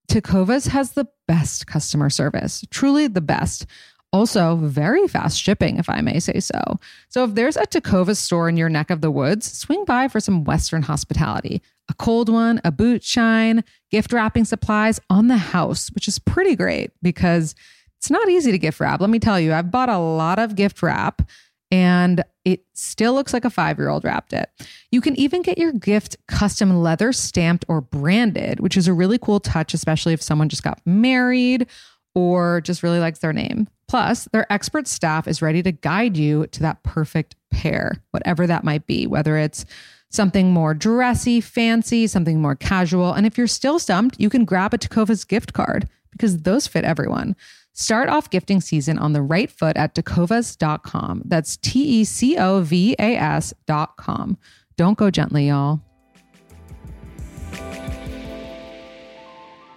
Tecovas 0.08 0.68
has 0.68 0.92
the 0.92 1.06
best 1.26 1.66
customer 1.66 2.10
service, 2.10 2.64
truly 2.70 3.06
the 3.06 3.20
best. 3.20 3.66
Also, 4.14 4.54
very 4.54 5.08
fast 5.08 5.42
shipping, 5.42 5.76
if 5.76 5.90
I 5.90 6.00
may 6.00 6.20
say 6.20 6.38
so. 6.38 6.78
So, 7.08 7.24
if 7.24 7.34
there's 7.34 7.56
a 7.56 7.66
Tecovas 7.66 8.18
store 8.18 8.48
in 8.48 8.56
your 8.56 8.68
neck 8.68 8.90
of 8.90 9.00
the 9.00 9.10
woods, 9.10 9.50
swing 9.50 9.84
by 9.84 10.06
for 10.06 10.20
some 10.20 10.44
Western 10.44 10.82
hospitality. 10.82 11.60
A 11.88 11.94
cold 11.94 12.28
one, 12.28 12.60
a 12.64 12.70
boot 12.70 13.02
shine, 13.02 13.64
gift 13.90 14.12
wrapping 14.12 14.44
supplies 14.44 15.00
on 15.10 15.26
the 15.26 15.36
house, 15.36 15.90
which 15.96 16.06
is 16.06 16.20
pretty 16.20 16.54
great 16.54 16.92
because 17.02 17.56
it's 17.98 18.08
not 18.08 18.28
easy 18.28 18.52
to 18.52 18.58
gift 18.58 18.78
wrap. 18.78 19.00
Let 19.00 19.10
me 19.10 19.18
tell 19.18 19.40
you, 19.40 19.52
I've 19.52 19.72
bought 19.72 19.88
a 19.88 19.98
lot 19.98 20.38
of 20.38 20.54
gift 20.54 20.80
wrap 20.80 21.28
and 21.72 22.22
it 22.44 22.64
still 22.72 23.14
looks 23.14 23.32
like 23.32 23.44
a 23.44 23.50
five 23.50 23.78
year 23.78 23.88
old 23.88 24.04
wrapped 24.04 24.32
it. 24.32 24.48
You 24.92 25.00
can 25.00 25.18
even 25.18 25.42
get 25.42 25.58
your 25.58 25.72
gift 25.72 26.16
custom 26.28 26.82
leather 26.82 27.12
stamped 27.12 27.64
or 27.66 27.80
branded, 27.80 28.60
which 28.60 28.76
is 28.76 28.86
a 28.86 28.94
really 28.94 29.18
cool 29.18 29.40
touch, 29.40 29.74
especially 29.74 30.12
if 30.12 30.22
someone 30.22 30.48
just 30.48 30.62
got 30.62 30.80
married 30.86 31.66
or 32.14 32.60
just 32.60 32.84
really 32.84 33.00
likes 33.00 33.18
their 33.18 33.32
name. 33.32 33.66
Plus, 33.86 34.28
their 34.32 34.50
expert 34.52 34.88
staff 34.88 35.28
is 35.28 35.42
ready 35.42 35.62
to 35.62 35.72
guide 35.72 36.16
you 36.16 36.46
to 36.48 36.60
that 36.60 36.82
perfect 36.82 37.36
pair, 37.50 38.02
whatever 38.10 38.46
that 38.46 38.64
might 38.64 38.86
be, 38.86 39.06
whether 39.06 39.36
it's 39.36 39.64
something 40.10 40.52
more 40.52 40.74
dressy, 40.74 41.40
fancy, 41.40 42.06
something 42.06 42.40
more 42.40 42.54
casual. 42.54 43.12
And 43.12 43.26
if 43.26 43.36
you're 43.36 43.46
still 43.46 43.78
stumped, 43.78 44.18
you 44.18 44.30
can 44.30 44.44
grab 44.44 44.72
a 44.72 44.78
Tecovas 44.78 45.26
gift 45.26 45.52
card 45.52 45.88
because 46.12 46.38
those 46.38 46.66
fit 46.66 46.84
everyone. 46.84 47.36
Start 47.72 48.08
off 48.08 48.30
gifting 48.30 48.60
season 48.60 48.98
on 48.98 49.12
the 49.12 49.22
right 49.22 49.50
foot 49.50 49.76
at 49.76 49.96
tecovas.com. 49.96 51.22
That's 51.24 51.56
T 51.56 52.00
E 52.00 52.04
C 52.04 52.36
O 52.38 52.60
V 52.60 52.94
A 53.00 53.16
S.com. 53.16 54.38
Don't 54.76 54.96
go 54.96 55.10
gently, 55.10 55.48
y'all. 55.48 55.80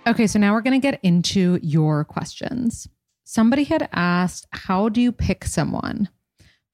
Okay, 0.05 0.27
so 0.27 0.39
now 0.39 0.53
we're 0.53 0.61
going 0.61 0.79
to 0.79 0.91
get 0.91 0.99
into 1.03 1.59
your 1.61 2.05
questions. 2.05 2.87
Somebody 3.29 3.65
had 3.65 3.89
asked, 3.91 4.47
How 4.51 4.87
do 4.87 5.01
you 5.01 5.11
pick 5.11 5.43
someone? 5.43 6.07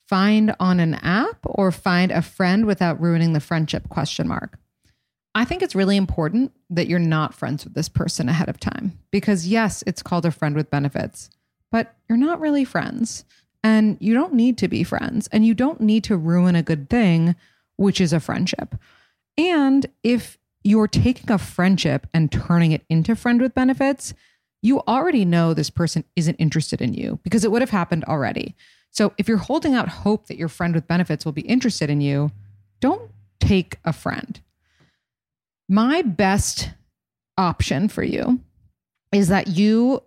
Find 0.07 0.55
on 0.59 0.79
an 0.79 0.93
app 0.93 1.39
or 1.45 1.71
find 1.71 2.11
a 2.11 2.21
friend 2.21 2.67
without 2.67 3.01
ruining 3.01 3.33
the 3.33 3.39
friendship? 3.39 3.89
Question 3.89 4.27
mark. 4.27 4.59
I 5.33 5.45
think 5.45 5.63
it's 5.63 5.73
really 5.73 5.97
important 5.97 6.51
that 6.69 6.85
you're 6.85 6.99
not 6.99 7.33
friends 7.33 7.63
with 7.63 7.73
this 7.73 7.89
person 7.89 8.29
ahead 8.29 8.49
of 8.49 8.59
time 8.59 8.99
because, 9.09 9.47
yes, 9.47 9.83
it's 9.87 10.03
called 10.03 10.27
a 10.27 10.31
friend 10.31 10.55
with 10.55 10.69
benefits, 10.69 11.31
but 11.71 11.95
you're 12.07 12.19
not 12.19 12.39
really 12.39 12.65
friends. 12.65 13.25
And 13.63 13.97
you 13.99 14.13
don't 14.13 14.35
need 14.35 14.59
to 14.59 14.67
be 14.67 14.83
friends. 14.83 15.27
And 15.31 15.43
you 15.47 15.55
don't 15.55 15.81
need 15.81 16.03
to 16.03 16.15
ruin 16.15 16.55
a 16.55 16.61
good 16.61 16.87
thing, 16.87 17.35
which 17.77 17.99
is 17.99 18.13
a 18.13 18.19
friendship. 18.19 18.75
And 19.39 19.87
if 20.03 20.37
you're 20.63 20.87
taking 20.87 21.31
a 21.31 21.39
friendship 21.39 22.05
and 22.13 22.31
turning 22.31 22.73
it 22.73 22.85
into 22.89 23.15
friend 23.15 23.41
with 23.41 23.55
benefits, 23.55 24.13
you 24.63 24.79
already 24.87 25.25
know 25.25 25.53
this 25.53 25.69
person 25.69 26.05
isn't 26.15 26.35
interested 26.35 26.81
in 26.81 26.93
you 26.93 27.19
because 27.21 27.43
it 27.43 27.51
would 27.51 27.61
have 27.61 27.69
happened 27.69 28.05
already. 28.05 28.55
So 28.89 29.13
if 29.17 29.27
you're 29.27 29.37
holding 29.37 29.75
out 29.75 29.89
hope 29.89 30.27
that 30.27 30.37
your 30.37 30.47
friend 30.47 30.73
with 30.73 30.87
benefits 30.87 31.25
will 31.25 31.33
be 31.33 31.41
interested 31.41 31.89
in 31.89 31.99
you, 31.99 32.31
don't 32.79 33.11
take 33.41 33.77
a 33.83 33.91
friend. 33.91 34.39
My 35.67 36.01
best 36.01 36.71
option 37.37 37.89
for 37.89 38.03
you 38.03 38.39
is 39.11 39.27
that 39.27 39.47
you 39.47 40.01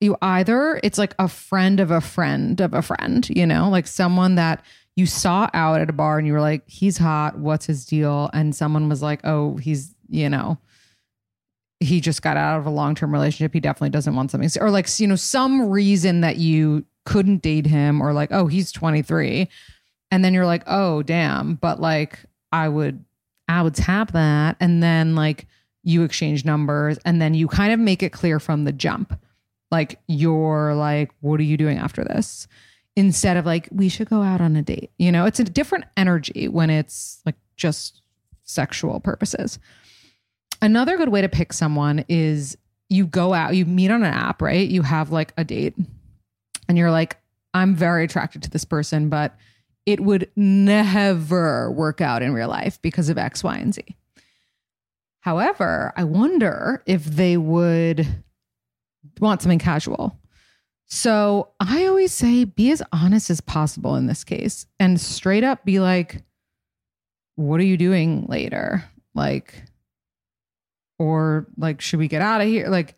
you 0.00 0.16
either 0.20 0.78
it's 0.84 0.98
like 0.98 1.14
a 1.18 1.26
friend 1.26 1.80
of 1.80 1.90
a 1.90 2.00
friend 2.00 2.60
of 2.60 2.74
a 2.74 2.82
friend, 2.82 3.28
you 3.30 3.46
know, 3.46 3.68
like 3.70 3.86
someone 3.86 4.36
that 4.36 4.62
you 4.94 5.06
saw 5.06 5.50
out 5.52 5.80
at 5.80 5.90
a 5.90 5.92
bar 5.92 6.18
and 6.18 6.26
you 6.26 6.32
were 6.32 6.40
like, 6.40 6.62
he's 6.68 6.98
hot, 6.98 7.38
what's 7.38 7.66
his 7.66 7.84
deal? 7.84 8.30
And 8.32 8.54
someone 8.54 8.88
was 8.88 9.02
like, 9.02 9.20
oh, 9.24 9.56
he's, 9.56 9.94
you 10.08 10.30
know, 10.30 10.58
he 11.80 12.00
just 12.00 12.22
got 12.22 12.36
out 12.36 12.58
of 12.58 12.66
a 12.66 12.70
long-term 12.70 13.12
relationship. 13.12 13.52
He 13.52 13.60
definitely 13.60 13.90
doesn't 13.90 14.14
want 14.14 14.30
something 14.30 14.50
or 14.60 14.70
like, 14.70 14.88
you 14.98 15.06
know, 15.06 15.16
some 15.16 15.68
reason 15.68 16.22
that 16.22 16.36
you 16.36 16.84
couldn't 17.04 17.42
date 17.42 17.66
him 17.66 18.00
or 18.00 18.12
like, 18.12 18.30
oh, 18.32 18.46
he's 18.46 18.72
23. 18.72 19.48
And 20.10 20.24
then 20.24 20.32
you're 20.34 20.46
like, 20.46 20.62
oh, 20.66 21.02
damn, 21.02 21.56
but 21.56 21.80
like 21.80 22.20
I 22.52 22.68
would 22.68 23.04
I 23.48 23.62
would 23.62 23.74
tap 23.74 24.12
that 24.12 24.56
and 24.60 24.82
then 24.82 25.14
like 25.14 25.46
you 25.82 26.02
exchange 26.02 26.44
numbers 26.44 26.98
and 27.04 27.22
then 27.22 27.34
you 27.34 27.46
kind 27.46 27.72
of 27.72 27.78
make 27.78 28.02
it 28.02 28.12
clear 28.12 28.40
from 28.40 28.64
the 28.64 28.72
jump. 28.72 29.18
Like 29.70 30.00
you're 30.08 30.74
like, 30.74 31.12
what 31.20 31.38
are 31.38 31.44
you 31.44 31.56
doing 31.56 31.78
after 31.78 32.02
this? 32.02 32.48
Instead 32.96 33.36
of 33.36 33.46
like, 33.46 33.68
we 33.70 33.88
should 33.88 34.08
go 34.08 34.22
out 34.22 34.40
on 34.40 34.56
a 34.56 34.62
date. 34.62 34.90
You 34.98 35.12
know, 35.12 35.26
it's 35.26 35.38
a 35.38 35.44
different 35.44 35.84
energy 35.96 36.48
when 36.48 36.70
it's 36.70 37.20
like 37.26 37.36
just 37.56 38.02
sexual 38.42 39.00
purposes. 39.00 39.58
Another 40.62 40.96
good 40.96 41.08
way 41.08 41.20
to 41.20 41.28
pick 41.28 41.52
someone 41.52 42.04
is 42.08 42.56
you 42.88 43.06
go 43.06 43.34
out, 43.34 43.56
you 43.56 43.64
meet 43.64 43.90
on 43.90 44.02
an 44.02 44.12
app, 44.12 44.40
right? 44.40 44.68
You 44.68 44.82
have 44.82 45.10
like 45.10 45.32
a 45.36 45.44
date 45.44 45.74
and 46.68 46.78
you're 46.78 46.90
like, 46.90 47.18
I'm 47.54 47.74
very 47.74 48.04
attracted 48.04 48.42
to 48.44 48.50
this 48.50 48.64
person, 48.64 49.08
but 49.08 49.36
it 49.86 50.00
would 50.00 50.30
never 50.36 51.70
work 51.70 52.00
out 52.00 52.22
in 52.22 52.32
real 52.32 52.48
life 52.48 52.80
because 52.82 53.08
of 53.08 53.18
X, 53.18 53.42
Y, 53.44 53.56
and 53.56 53.74
Z. 53.74 53.82
However, 55.20 55.92
I 55.96 56.04
wonder 56.04 56.82
if 56.86 57.04
they 57.04 57.36
would 57.36 58.06
want 59.20 59.42
something 59.42 59.58
casual. 59.58 60.18
So 60.86 61.50
I 61.58 61.86
always 61.86 62.12
say 62.12 62.44
be 62.44 62.70
as 62.70 62.82
honest 62.92 63.30
as 63.30 63.40
possible 63.40 63.96
in 63.96 64.06
this 64.06 64.22
case 64.22 64.66
and 64.78 65.00
straight 65.00 65.42
up 65.42 65.64
be 65.64 65.80
like, 65.80 66.22
what 67.34 67.60
are 67.60 67.64
you 67.64 67.76
doing 67.76 68.26
later? 68.28 68.84
Like, 69.14 69.64
or 70.98 71.46
like, 71.56 71.80
should 71.80 71.98
we 71.98 72.08
get 72.08 72.22
out 72.22 72.40
of 72.40 72.48
here? 72.48 72.68
Like, 72.68 72.96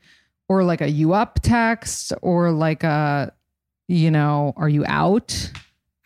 or 0.49 0.65
like 0.65 0.81
a 0.81 0.89
you 0.89 1.13
up 1.13 1.41
text 1.43 2.13
or 2.23 2.53
like 2.53 2.83
a, 2.83 3.33
you 3.87 4.11
know, 4.11 4.53
are 4.57 4.69
you 4.69 4.85
out? 4.87 5.51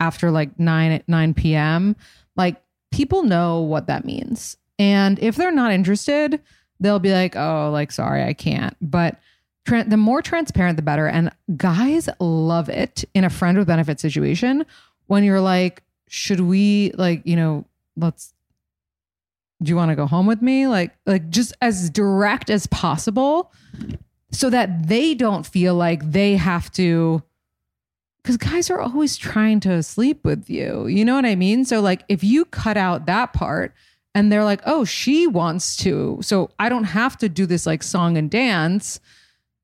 after 0.03 0.33
like 0.33 0.59
9 0.59 0.93
at 0.93 1.09
9 1.09 1.35
p.m. 1.35 1.95
Like 2.35 2.61
people 2.91 3.23
know 3.23 3.61
what 3.61 3.87
that 3.87 4.05
means. 4.05 4.57
And 4.79 5.17
if 5.21 5.37
they're 5.37 5.53
not 5.53 5.71
interested, 5.71 6.41
they'll 6.81 6.99
be 6.99 7.13
like, 7.13 7.37
"Oh, 7.37 7.71
like 7.73 7.93
sorry, 7.93 8.25
I 8.25 8.33
can't." 8.33 8.77
But 8.81 9.21
tra- 9.65 9.85
the 9.85 9.97
more 9.97 10.21
transparent 10.21 10.77
the 10.77 10.83
better 10.83 11.07
and 11.07 11.31
guys 11.57 12.09
love 12.19 12.69
it 12.69 13.05
in 13.15 13.23
a 13.23 13.31
friend 13.31 13.57
with 13.57 13.69
benefit 13.69 14.01
situation 14.01 14.67
when 15.07 15.23
you're 15.23 15.41
like, 15.41 15.85
"Should 16.09 16.41
we 16.41 16.91
like, 16.95 17.23
you 17.25 17.37
know, 17.37 17.65
let's 17.97 18.35
do 19.63 19.71
you 19.71 19.77
want 19.77 19.91
to 19.91 19.97
go 19.97 20.07
home 20.07 20.27
with 20.27 20.43
me?" 20.43 20.67
Like 20.67 20.93
like 21.07 21.31
just 21.31 21.55
as 21.61 21.91
direct 21.91 22.51
as 22.51 22.67
possible 22.67 23.53
so 24.31 24.51
that 24.51 24.89
they 24.89 25.15
don't 25.15 25.47
feel 25.47 25.75
like 25.75 26.11
they 26.11 26.37
have 26.37 26.71
to 26.73 27.23
because 28.23 28.37
guys 28.37 28.71
are 28.71 28.81
always 28.81 29.17
trying 29.17 29.61
to 29.61 29.83
sleep 29.83 30.25
with 30.25 30.49
you. 30.49 30.87
You 30.87 31.05
know 31.05 31.15
what 31.15 31.27
I 31.27 31.35
mean? 31.35 31.65
So, 31.65 31.81
like, 31.81 32.05
if 32.09 32.23
you 32.23 32.45
cut 32.45 32.77
out 32.77 33.07
that 33.07 33.33
part 33.33 33.75
and 34.15 34.31
they're 34.31 34.45
like, 34.45 34.61
oh, 34.65 34.85
she 34.85 35.27
wants 35.27 35.77
to, 35.79 36.19
so 36.23 36.51
I 36.59 36.69
don't 36.69 36.85
have 36.85 37.17
to 37.19 37.29
do 37.29 37.47
this 37.47 37.67
like 37.67 37.83
song 37.83 38.17
and 38.17 38.31
dance, 38.31 39.01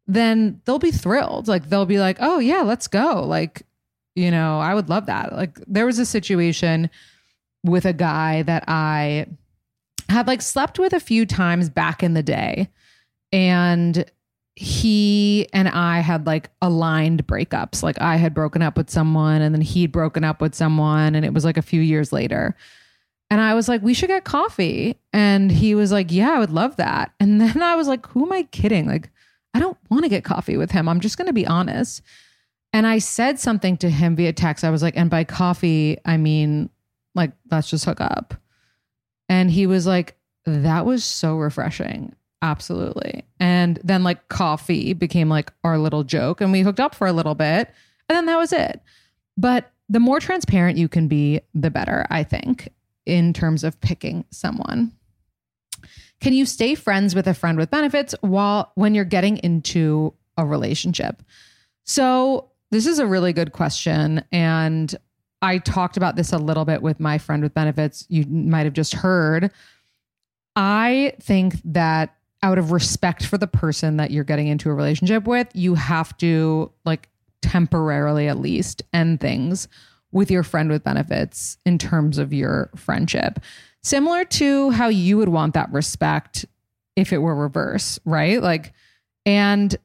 then 0.07 0.61
they'll 0.65 0.79
be 0.79 0.91
thrilled. 0.91 1.47
Like, 1.47 1.69
they'll 1.69 1.87
be 1.87 2.01
like, 2.01 2.17
oh, 2.21 2.41
yeah, 2.41 2.63
let's 2.63 2.89
go. 2.89 3.25
Like, 3.25 3.63
you 4.17 4.31
know, 4.31 4.59
I 4.59 4.75
would 4.75 4.89
love 4.89 5.07
that. 5.07 5.33
Like, 5.33 5.59
there 5.67 5.87
was 5.87 6.01
a 6.01 6.07
situation 6.07 6.91
with 7.63 7.85
a 7.85 7.93
guy 7.93 8.43
that 8.43 8.65
I 8.67 9.27
had 10.09 10.27
like 10.27 10.43
slept 10.43 10.79
with 10.79 10.93
a 10.93 11.01
few 11.01 11.27
times 11.27 11.69
back 11.69 12.03
in 12.03 12.15
the 12.15 12.23
day. 12.23 12.69
And 13.33 14.05
he 14.57 15.47
and 15.53 15.69
I 15.69 16.01
had 16.01 16.27
like 16.27 16.51
aligned 16.61 17.27
breakups. 17.27 17.83
Like 17.83 18.01
I 18.01 18.17
had 18.17 18.35
broken 18.35 18.61
up 18.63 18.77
with 18.77 18.91
someone 18.91 19.41
and 19.41 19.55
then 19.55 19.63
he'd 19.63 19.93
broken 19.93 20.25
up 20.25 20.41
with 20.41 20.55
someone 20.55 21.15
and 21.15 21.25
it 21.25 21.33
was 21.33 21.45
like 21.45 21.57
a 21.57 21.63
few 21.63 21.81
years 21.81 22.13
later. 22.13 22.57
And 23.31 23.41
I 23.41 23.55
was 23.55 23.69
like, 23.69 23.83
we 23.83 23.95
should 23.95 24.09
get 24.09 24.25
coffee. 24.25 24.99
And 25.13 25.53
he 25.53 25.75
was 25.75 25.93
like, 25.93 26.11
yeah, 26.11 26.33
I 26.33 26.39
would 26.39 26.51
love 26.51 26.77
that. 26.77 27.13
And 27.21 27.41
then 27.41 27.63
I 27.63 27.77
was 27.77 27.87
like, 27.87 28.07
who 28.07 28.25
am 28.25 28.33
I 28.33 28.45
kidding? 28.45 28.87
Like, 28.87 29.11
I 29.55 29.61
don't 29.61 29.79
want 29.91 30.05
to 30.05 30.09
get 30.09 30.25
coffee 30.25 30.57
with 30.57 30.71
him. 30.71 30.89
I'm 30.89 31.01
just 31.01 31.19
going 31.19 31.27
to 31.27 31.33
be 31.33 31.47
honest. 31.47 32.03
And 32.73 32.87
I 32.87 32.99
said 32.99 33.39
something 33.39 33.77
to 33.79 33.91
him 33.91 34.17
via 34.17 34.33
text. 34.33 34.65
I 34.65 34.71
was 34.71 34.83
like, 34.83 34.97
and 34.97 35.09
by 35.09 35.25
coffee, 35.25 35.99
I 36.05 36.17
mean, 36.17 36.69
like, 37.15 37.33
let's 37.51 37.71
just 37.71 37.85
hook 37.85 38.01
up. 38.01 38.35
And 39.29 39.51
he 39.51 39.67
was 39.67 39.87
like, 39.87 40.17
that 40.47 40.87
was 40.87 41.05
so 41.05 41.37
refreshing. 41.37 42.15
Absolutely. 42.41 43.25
And 43.41 43.79
then 43.83 44.05
like 44.05 44.29
coffee 44.29 44.93
became 44.93 45.29
like 45.29 45.53
our 45.65 45.79
little 45.79 46.05
joke 46.05 46.41
and 46.41 46.53
we 46.53 46.61
hooked 46.61 46.81
up 46.81 46.95
for 46.95 47.07
a 47.07 47.13
little 47.13 47.35
bit 47.35 47.71
and 48.09 48.17
then 48.17 48.27
that 48.27 48.39
was 48.39 48.53
it. 48.53 48.81
But 49.37 49.71
the 49.89 50.01
more 50.01 50.21
transparent 50.21 50.79
you 50.79 50.89
can 50.89 51.09
be, 51.09 51.41
the 51.55 51.71
better, 51.71 52.07
I 52.11 52.23
think, 52.23 52.69
in 53.07 53.33
terms 53.33 53.65
of 53.65 53.81
picking 53.81 54.25
someone. 54.31 54.93
Can 56.21 56.33
you 56.33 56.47
stay 56.47 56.75
friends 56.75 57.15
with 57.15 57.27
a 57.27 57.35
friend 57.35 57.59
with 57.59 57.71
benefits 57.71 58.15
while 58.21 58.73
when 58.75 58.95
you're 58.95 59.05
getting 59.05 59.39
into 59.39 60.15
a 60.37 60.45
relationship? 60.45 61.23
So, 61.85 62.51
this 62.71 62.87
is 62.87 62.99
a 62.99 63.07
really 63.07 63.33
good 63.33 63.53
question 63.53 64.23
and 64.31 64.95
I 65.41 65.59
talked 65.59 65.97
about 65.97 66.17
this 66.17 66.33
a 66.33 66.39
little 66.39 66.65
bit 66.65 66.83
with 66.83 66.99
my 67.01 67.19
friend 67.19 67.43
with 67.43 67.55
benefits. 67.55 68.05
You 68.09 68.25
might 68.27 68.65
have 68.65 68.73
just 68.73 68.95
heard. 68.95 69.53
I 70.57 71.15
think 71.21 71.61
that 71.65 72.15
out 72.43 72.59
of 72.59 72.73
respect 72.73 73.27
for 73.27 73.39
the 73.39 73.47
person 73.47 73.97
that 73.97 74.11
you're 74.11 74.25
getting 74.25 74.49
into 74.49 74.71
a 74.71 74.75
relationship 74.75 75.27
with, 75.27 75.49
you 75.55 75.75
have 75.75 76.17
to 76.19 76.73
like 76.85 77.09
temporarily 77.43 78.29
at 78.29 78.39
least 78.39 78.83
end 78.93 79.21
things 79.21 79.69
with 80.11 80.31
your 80.31 80.43
friend 80.43 80.71
with 80.71 80.83
benefits 80.83 81.59
in 81.65 81.79
terms 81.79 82.19
of 82.19 82.33
your 82.33 82.71
friendship. 82.75 83.41
Similar 83.83 84.25
to 84.25 84.71
how 84.71 84.89
you 84.89 85.19
would 85.19 85.29
want 85.29 85.55
that 85.55 85.71
respect 85.73 86.45
if 86.97 87.13
it 87.13 87.19
were 87.19 87.35
reverse, 87.35 87.99
right? 88.05 88.43
Like 88.43 88.73
and 89.25 89.77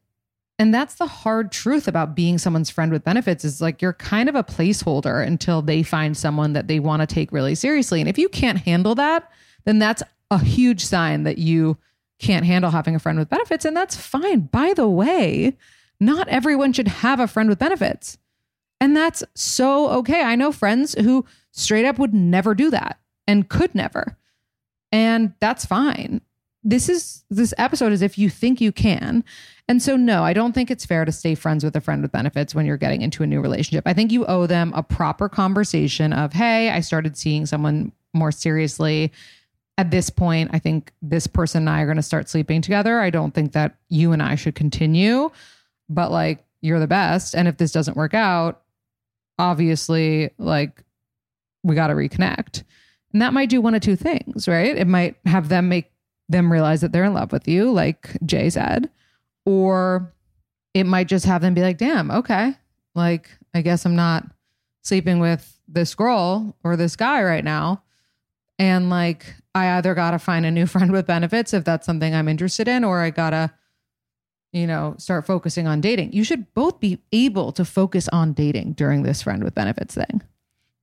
and 0.59 0.73
that's 0.73 0.95
the 0.95 1.07
hard 1.07 1.51
truth 1.51 1.87
about 1.87 2.15
being 2.15 2.37
someone's 2.37 2.69
friend 2.69 2.91
with 2.91 3.03
benefits 3.03 3.43
is 3.43 3.61
like 3.61 3.81
you're 3.81 3.93
kind 3.93 4.29
of 4.29 4.35
a 4.35 4.43
placeholder 4.43 5.25
until 5.25 5.61
they 5.61 5.83
find 5.83 6.15
someone 6.15 6.53
that 6.53 6.67
they 6.67 6.79
want 6.79 7.01
to 7.01 7.07
take 7.07 7.31
really 7.31 7.55
seriously. 7.55 7.99
And 7.99 8.09
if 8.09 8.17
you 8.17 8.29
can't 8.29 8.59
handle 8.59 8.95
that, 8.95 9.31
then 9.65 9.79
that's 9.79 10.03
a 10.29 10.37
huge 10.37 10.83
sign 10.85 11.23
that 11.23 11.37
you 11.37 11.77
can't 12.19 12.45
handle 12.45 12.71
having 12.71 12.95
a 12.95 12.99
friend 12.99 13.19
with 13.19 13.29
benefits, 13.29 13.65
and 13.65 13.75
that's 13.75 13.95
fine. 13.95 14.41
By 14.41 14.73
the 14.73 14.87
way, 14.87 15.57
not 15.99 16.27
everyone 16.27 16.73
should 16.73 16.87
have 16.87 17.19
a 17.19 17.27
friend 17.27 17.49
with 17.49 17.59
benefits. 17.59 18.17
And 18.79 18.95
that's 18.95 19.23
so 19.35 19.89
okay. 19.89 20.23
I 20.23 20.35
know 20.35 20.51
friends 20.51 20.93
who 20.95 21.25
straight 21.51 21.85
up 21.85 21.99
would 21.99 22.13
never 22.13 22.53
do 22.53 22.69
that 22.71 22.99
and 23.27 23.47
could 23.47 23.73
never. 23.73 24.17
And 24.91 25.33
that's 25.39 25.65
fine. 25.65 26.21
This 26.63 26.89
is 26.89 27.23
this 27.29 27.53
episode 27.57 27.91
is 27.91 28.01
if 28.01 28.17
you 28.17 28.29
think 28.29 28.61
you 28.61 28.71
can. 28.71 29.23
And 29.67 29.81
so 29.81 29.95
no, 29.95 30.23
I 30.23 30.33
don't 30.33 30.53
think 30.53 30.69
it's 30.69 30.85
fair 30.85 31.05
to 31.05 31.11
stay 31.11 31.35
friends 31.35 31.63
with 31.63 31.75
a 31.75 31.81
friend 31.81 32.01
with 32.01 32.11
benefits 32.11 32.53
when 32.53 32.65
you're 32.65 32.77
getting 32.77 33.01
into 33.01 33.23
a 33.23 33.27
new 33.27 33.41
relationship. 33.41 33.87
I 33.87 33.93
think 33.93 34.11
you 34.11 34.25
owe 34.25 34.45
them 34.45 34.73
a 34.75 34.83
proper 34.83 35.29
conversation 35.29 36.11
of, 36.11 36.33
"Hey, 36.33 36.69
I 36.69 36.81
started 36.81 37.15
seeing 37.15 37.45
someone 37.45 37.93
more 38.13 38.31
seriously 38.31 39.11
at 39.77 39.91
this 39.91 40.09
point, 40.09 40.51
I 40.53 40.59
think 40.59 40.91
this 41.01 41.27
person 41.27 41.63
and 41.63 41.69
I 41.69 41.81
are 41.81 41.85
going 41.85 41.97
to 41.97 42.03
start 42.03 42.29
sleeping 42.29 42.61
together. 42.61 42.99
I 42.99 43.09
don't 43.09 43.33
think 43.33 43.53
that 43.53 43.75
you 43.89 44.11
and 44.11 44.21
I 44.21 44.35
should 44.35 44.55
continue, 44.55 45.31
but 45.89 46.11
like 46.11 46.43
you're 46.61 46.79
the 46.79 46.87
best. 46.87 47.33
And 47.33 47.47
if 47.47 47.57
this 47.57 47.71
doesn't 47.71 47.97
work 47.97 48.13
out, 48.13 48.61
obviously, 49.39 50.29
like 50.37 50.83
we 51.63 51.75
got 51.75 51.87
to 51.87 51.95
reconnect. 51.95 52.63
And 53.13 53.21
that 53.21 53.33
might 53.33 53.49
do 53.49 53.61
one 53.61 53.73
of 53.73 53.81
two 53.81 53.95
things, 53.95 54.47
right? 54.47 54.75
It 54.75 54.87
might 54.87 55.15
have 55.25 55.49
them 55.49 55.69
make 55.69 55.91
them 56.29 56.51
realize 56.51 56.81
that 56.81 56.91
they're 56.91 57.03
in 57.03 57.13
love 57.13 57.31
with 57.31 57.47
you, 57.47 57.71
like 57.71 58.15
Jay 58.25 58.49
said, 58.49 58.89
or 59.45 60.13
it 60.73 60.85
might 60.85 61.07
just 61.07 61.25
have 61.25 61.41
them 61.41 61.53
be 61.53 61.61
like, 61.61 61.77
damn, 61.77 62.09
okay. 62.11 62.53
Like, 62.95 63.29
I 63.53 63.61
guess 63.61 63.85
I'm 63.85 63.95
not 63.95 64.25
sleeping 64.83 65.19
with 65.19 65.59
this 65.67 65.95
girl 65.95 66.55
or 66.63 66.75
this 66.75 66.95
guy 66.95 67.23
right 67.23 67.43
now. 67.43 67.83
And 68.59 68.89
like, 68.89 69.35
I 69.55 69.77
either 69.77 69.93
got 69.93 70.11
to 70.11 70.19
find 70.19 70.45
a 70.45 70.51
new 70.51 70.65
friend 70.67 70.91
with 70.91 71.07
benefits 71.07 71.53
if 71.53 71.63
that's 71.63 71.85
something 71.85 72.13
I'm 72.13 72.27
interested 72.27 72.67
in, 72.67 72.83
or 72.83 73.01
I 73.01 73.09
got 73.09 73.31
to, 73.31 73.51
you 74.51 74.67
know, 74.67 74.95
start 74.97 75.25
focusing 75.25 75.67
on 75.67 75.81
dating. 75.81 76.13
You 76.13 76.23
should 76.23 76.53
both 76.53 76.79
be 76.79 76.99
able 77.11 77.51
to 77.53 77.65
focus 77.65 78.07
on 78.09 78.33
dating 78.33 78.73
during 78.73 79.03
this 79.03 79.23
friend 79.23 79.43
with 79.43 79.55
benefits 79.55 79.95
thing. 79.95 80.21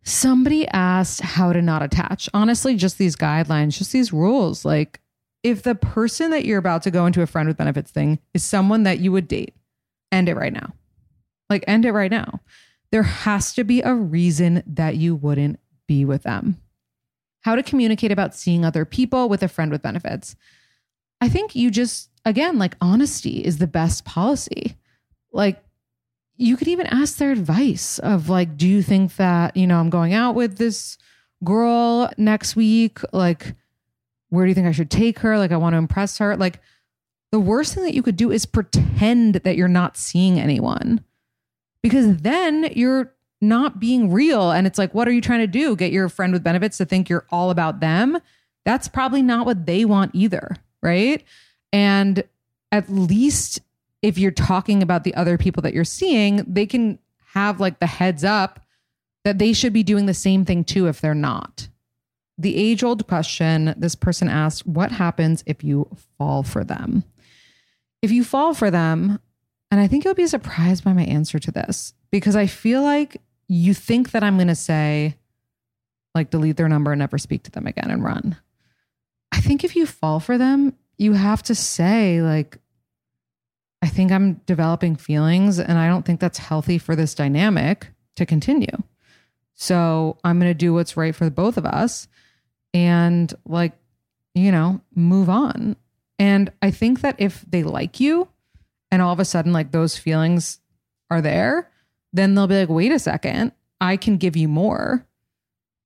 Somebody 0.02 0.66
asked 0.68 1.20
how 1.20 1.52
to 1.52 1.60
not 1.60 1.82
attach. 1.82 2.28
Honestly, 2.32 2.74
just 2.74 2.96
these 2.98 3.16
guidelines, 3.16 3.76
just 3.76 3.92
these 3.92 4.12
rules. 4.12 4.64
Like, 4.64 5.00
if 5.42 5.62
the 5.62 5.74
person 5.74 6.30
that 6.30 6.44
you're 6.44 6.58
about 6.58 6.82
to 6.82 6.90
go 6.90 7.06
into 7.06 7.22
a 7.22 7.26
friend 7.26 7.48
with 7.48 7.56
benefits 7.56 7.90
thing 7.90 8.18
is 8.34 8.42
someone 8.42 8.82
that 8.82 8.98
you 8.98 9.12
would 9.12 9.28
date, 9.28 9.54
end 10.12 10.28
it 10.28 10.36
right 10.36 10.52
now. 10.52 10.74
Like, 11.48 11.64
end 11.66 11.84
it 11.84 11.92
right 11.92 12.10
now. 12.10 12.40
There 12.92 13.02
has 13.02 13.54
to 13.54 13.64
be 13.64 13.82
a 13.82 13.94
reason 13.94 14.62
that 14.66 14.96
you 14.96 15.16
wouldn't 15.16 15.58
be 15.86 16.04
with 16.04 16.22
them. 16.22 16.60
How 17.42 17.54
to 17.54 17.62
communicate 17.62 18.12
about 18.12 18.34
seeing 18.34 18.64
other 18.64 18.84
people 18.84 19.28
with 19.28 19.42
a 19.42 19.48
friend 19.48 19.70
with 19.70 19.82
benefits. 19.82 20.36
I 21.20 21.28
think 21.28 21.54
you 21.54 21.70
just, 21.70 22.10
again, 22.24 22.58
like 22.58 22.76
honesty 22.80 23.44
is 23.44 23.58
the 23.58 23.66
best 23.66 24.04
policy. 24.04 24.76
Like, 25.32 25.62
you 26.36 26.56
could 26.56 26.68
even 26.68 26.86
ask 26.86 27.18
their 27.18 27.32
advice 27.32 27.98
of 27.98 28.28
like, 28.28 28.56
do 28.56 28.66
you 28.66 28.82
think 28.82 29.16
that, 29.16 29.56
you 29.56 29.66
know, 29.66 29.78
I'm 29.78 29.90
going 29.90 30.14
out 30.14 30.34
with 30.34 30.58
this 30.58 30.98
girl 31.44 32.10
next 32.16 32.56
week? 32.56 32.98
Like, 33.12 33.54
where 34.30 34.44
do 34.44 34.48
you 34.48 34.54
think 34.54 34.66
I 34.66 34.72
should 34.72 34.90
take 34.90 35.18
her? 35.20 35.38
Like, 35.38 35.52
I 35.52 35.56
want 35.56 35.74
to 35.74 35.78
impress 35.78 36.18
her. 36.18 36.36
Like, 36.36 36.60
the 37.32 37.40
worst 37.40 37.74
thing 37.74 37.84
that 37.84 37.94
you 37.94 38.02
could 38.02 38.16
do 38.16 38.30
is 38.30 38.46
pretend 38.46 39.36
that 39.36 39.56
you're 39.56 39.68
not 39.68 39.96
seeing 39.96 40.40
anyone 40.40 41.04
because 41.82 42.16
then 42.18 42.72
you're 42.74 43.14
not 43.40 43.80
being 43.80 44.12
real. 44.12 44.50
And 44.50 44.66
it's 44.66 44.78
like, 44.78 44.94
what 44.94 45.08
are 45.08 45.12
you 45.12 45.20
trying 45.20 45.40
to 45.40 45.46
do? 45.46 45.76
Get 45.76 45.92
your 45.92 46.08
friend 46.08 46.32
with 46.32 46.42
benefits 46.42 46.78
to 46.78 46.84
think 46.84 47.08
you're 47.08 47.26
all 47.30 47.50
about 47.50 47.80
them? 47.80 48.18
That's 48.64 48.88
probably 48.88 49.22
not 49.22 49.46
what 49.46 49.66
they 49.66 49.84
want 49.84 50.12
either. 50.14 50.56
Right. 50.82 51.22
And 51.72 52.24
at 52.72 52.90
least 52.90 53.60
if 54.02 54.18
you're 54.18 54.30
talking 54.30 54.82
about 54.82 55.04
the 55.04 55.14
other 55.14 55.38
people 55.38 55.62
that 55.62 55.74
you're 55.74 55.84
seeing, 55.84 56.44
they 56.46 56.66
can 56.66 56.98
have 57.34 57.60
like 57.60 57.78
the 57.78 57.86
heads 57.86 58.24
up 58.24 58.60
that 59.24 59.38
they 59.38 59.52
should 59.52 59.72
be 59.72 59.82
doing 59.82 60.06
the 60.06 60.14
same 60.14 60.44
thing 60.44 60.64
too 60.64 60.88
if 60.88 61.00
they're 61.00 61.14
not. 61.14 61.68
The 62.40 62.56
age 62.56 62.82
old 62.82 63.06
question 63.06 63.74
this 63.76 63.94
person 63.94 64.26
asked 64.26 64.66
what 64.66 64.90
happens 64.90 65.44
if 65.44 65.62
you 65.62 65.94
fall 66.16 66.42
for 66.42 66.64
them? 66.64 67.04
If 68.00 68.10
you 68.10 68.24
fall 68.24 68.54
for 68.54 68.70
them, 68.70 69.20
and 69.70 69.78
I 69.78 69.86
think 69.86 70.04
you'll 70.06 70.14
be 70.14 70.26
surprised 70.26 70.82
by 70.82 70.94
my 70.94 71.02
answer 71.02 71.38
to 71.38 71.50
this 71.50 71.92
because 72.10 72.36
I 72.36 72.46
feel 72.46 72.80
like 72.80 73.20
you 73.46 73.74
think 73.74 74.12
that 74.12 74.24
I'm 74.24 74.36
going 74.36 74.48
to 74.48 74.54
say, 74.54 75.16
like, 76.14 76.30
delete 76.30 76.56
their 76.56 76.68
number 76.68 76.92
and 76.92 77.00
never 77.00 77.18
speak 77.18 77.42
to 77.42 77.50
them 77.50 77.66
again 77.66 77.90
and 77.90 78.02
run. 78.02 78.38
I 79.30 79.42
think 79.42 79.62
if 79.62 79.76
you 79.76 79.84
fall 79.84 80.18
for 80.18 80.38
them, 80.38 80.72
you 80.96 81.12
have 81.12 81.42
to 81.42 81.54
say, 81.54 82.22
like, 82.22 82.56
I 83.82 83.88
think 83.88 84.12
I'm 84.12 84.40
developing 84.46 84.96
feelings 84.96 85.60
and 85.60 85.76
I 85.76 85.88
don't 85.88 86.06
think 86.06 86.20
that's 86.20 86.38
healthy 86.38 86.78
for 86.78 86.96
this 86.96 87.14
dynamic 87.14 87.88
to 88.16 88.24
continue. 88.24 88.82
So 89.52 90.16
I'm 90.24 90.40
going 90.40 90.50
to 90.50 90.54
do 90.54 90.72
what's 90.72 90.96
right 90.96 91.14
for 91.14 91.28
both 91.28 91.58
of 91.58 91.66
us 91.66 92.08
and, 92.72 93.32
like, 93.44 93.72
you 94.34 94.52
know, 94.52 94.80
move 94.94 95.28
on. 95.28 95.76
And 96.18 96.52
I 96.62 96.70
think 96.70 97.00
that 97.00 97.16
if 97.18 97.44
they 97.48 97.62
like 97.62 98.00
you, 98.00 98.28
and 98.90 99.02
all 99.02 99.12
of 99.12 99.20
a 99.20 99.24
sudden 99.24 99.52
like 99.52 99.70
those 99.70 99.96
feelings 99.96 100.60
are 101.10 101.20
there, 101.20 101.70
then 102.12 102.34
they'll 102.34 102.46
be 102.46 102.58
like, 102.58 102.68
wait 102.68 102.92
a 102.92 102.98
second, 102.98 103.52
I 103.80 103.96
can 103.96 104.16
give 104.16 104.36
you 104.36 104.48
more. 104.48 105.06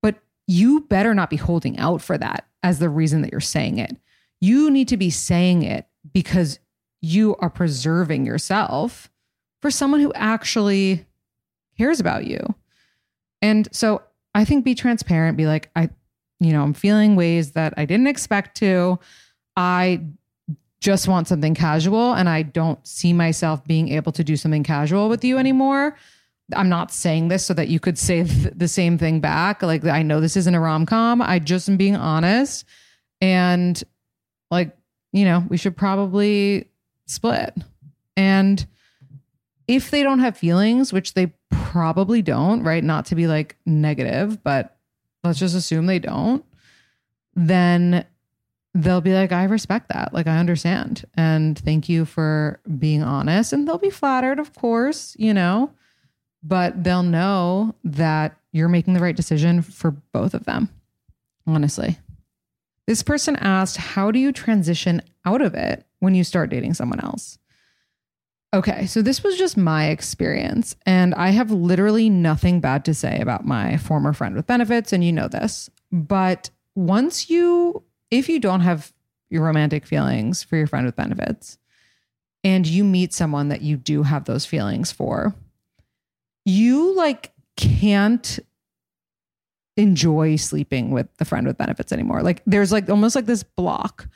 But 0.03 0.17
you 0.47 0.81
better 0.81 1.15
not 1.15 1.31
be 1.31 1.37
holding 1.37 1.79
out 1.79 2.01
for 2.03 2.17
that 2.19 2.47
as 2.63 2.79
the 2.79 2.89
reason 2.89 3.23
that 3.23 3.31
you're 3.31 3.41
saying 3.41 3.79
it. 3.79 3.97
You 4.41 4.71
need 4.71 4.89
to 4.89 4.97
be 4.97 5.11
saying 5.11 5.63
it 5.63 5.87
because 6.13 6.59
you 7.01 7.37
are 7.37 7.51
preserving 7.51 8.25
yourself 8.25 9.11
for 9.61 9.71
someone 9.71 10.01
who 10.01 10.13
actually 10.15 11.07
cares 11.77 12.01
about 12.01 12.27
you. 12.27 12.55
And 13.43 13.69
so 13.73 14.03
I 14.35 14.45
think 14.45 14.65
be 14.65 14.75
transparent, 14.75 15.37
be 15.37 15.47
like, 15.47 15.71
I, 15.77 15.91
you 16.41 16.53
know, 16.53 16.63
I'm 16.63 16.75
feeling 16.75 17.17
ways 17.17 17.53
that 17.53 17.75
I 17.77 17.85
didn't 17.85 18.07
expect 18.07 18.57
to. 18.59 18.99
I 19.57 20.01
just 20.81 21.09
want 21.09 21.29
something 21.29 21.55
casual 21.55 22.13
and 22.13 22.29
I 22.29 22.43
don't 22.43 22.85
see 22.87 23.13
myself 23.13 23.65
being 23.65 23.89
able 23.91 24.13
to 24.13 24.23
do 24.23 24.37
something 24.37 24.63
casual 24.63 25.09
with 25.09 25.25
you 25.25 25.39
anymore. 25.39 25.97
I'm 26.55 26.69
not 26.69 26.93
saying 26.93 27.29
this 27.29 27.47
so 27.47 27.55
that 27.55 27.69
you 27.69 27.81
could 27.81 27.99
say 27.99 28.23
the 28.23 28.69
same 28.69 28.99
thing 28.99 29.21
back. 29.21 29.63
Like, 29.63 29.85
I 29.87 30.03
know 30.03 30.21
this 30.21 30.37
isn't 30.37 30.55
a 30.55 30.61
rom 30.61 30.85
com. 30.85 31.23
I 31.23 31.39
just 31.39 31.69
am 31.69 31.79
being 31.79 31.97
honest. 31.97 32.67
And, 33.21 33.83
like, 34.51 34.77
you 35.13 35.25
know, 35.25 35.45
we 35.49 35.57
should 35.57 35.77
probably 35.77 36.69
split. 37.07 37.57
And 38.17 38.67
if 39.67 39.91
they 39.91 40.03
don't 40.03 40.19
have 40.19 40.37
feelings, 40.37 40.93
which 40.93 41.15
they 41.15 41.33
probably 41.51 42.21
don't, 42.21 42.63
right? 42.63 42.85
Not 42.85 43.07
to 43.07 43.15
be 43.15 43.27
like 43.27 43.57
negative, 43.65 44.43
but 44.45 44.77
let's 45.25 45.39
just 45.39 45.57
assume 45.57 45.87
they 45.87 45.99
don't, 45.99 46.45
then 47.35 48.05
they'll 48.75 49.01
be 49.01 49.15
like, 49.15 49.33
I 49.33 49.45
respect 49.45 49.89
that. 49.89 50.13
Like, 50.13 50.27
I 50.27 50.39
understand. 50.39 51.05
And 51.15 51.59
thank 51.59 51.89
you 51.89 52.05
for 52.05 52.61
being 52.79 53.03
honest. 53.03 53.53
And 53.53 53.67
they'll 53.67 53.79
be 53.79 53.91
flattered, 53.91 54.39
of 54.39 54.55
course, 54.55 55.17
you 55.19 55.33
know, 55.33 55.73
but 56.43 56.85
they'll 56.85 57.03
know 57.03 57.75
that 57.85 58.37
you're 58.53 58.69
making 58.69 58.95
the 58.95 59.01
right 59.01 59.17
decision 59.17 59.63
for 59.63 59.91
both 59.91 60.35
of 60.35 60.45
them, 60.45 60.69
honestly. 61.47 61.99
This 62.87 63.03
person 63.03 63.37
asked, 63.37 63.79
How 63.79 64.11
do 64.11 64.19
you 64.19 64.31
transition 64.31 65.01
out 65.25 65.41
of 65.41 65.55
it 65.55 65.87
when 66.01 66.15
you 66.15 66.23
start 66.23 66.51
dating 66.51 66.75
someone 66.75 67.01
else? 67.01 67.39
Okay, 68.55 68.87
so 68.87 69.03
this 69.03 69.25
was 69.25 69.37
just 69.37 69.57
my 69.57 69.89
experience, 69.89 70.77
and 70.87 71.13
I 71.17 71.31
have 71.31 71.51
literally 71.51 72.09
nothing 72.09 72.61
bad 72.61 72.85
to 72.85 72.95
say 72.95 73.19
about 73.19 73.45
my 73.45 73.79
former 73.79 74.13
friend 74.13 74.37
with 74.37 74.47
benefits, 74.47 74.93
and 74.93 75.03
you 75.03 75.13
know 75.13 75.27
this. 75.27 75.69
But 75.91 76.51
once 76.77 77.29
you 77.29 77.83
if 78.13 78.29
you 78.29 78.39
don't 78.39 78.61
have 78.61 78.93
your 79.29 79.43
romantic 79.43 79.85
feelings 79.85 80.45
for 80.45 80.57
your 80.57 80.69
friend 80.69 80.87
with 80.87 80.95
benefits 80.95 81.59
and 82.45 82.65
you 82.65 82.85
meet 82.85 83.13
someone 83.13 83.49
that 83.49 83.63
you 83.63 83.77
do 83.77 84.05
have 84.05 84.25
those 84.25 84.47
feelings 84.47 84.93
for, 84.93 85.35
you 86.45 86.95
like 86.95 87.33
can't 87.57 88.39
enjoy 89.77 90.37
sleeping 90.37 90.93
with 90.93 91.09
the 91.17 91.25
friend 91.25 91.45
with 91.45 91.59
benefits 91.59 91.91
anymore. 91.91 92.23
Like 92.23 92.41
there's 92.47 92.71
like 92.71 92.89
almost 92.89 93.17
like 93.17 93.27
this 93.27 93.43
block 93.43 94.07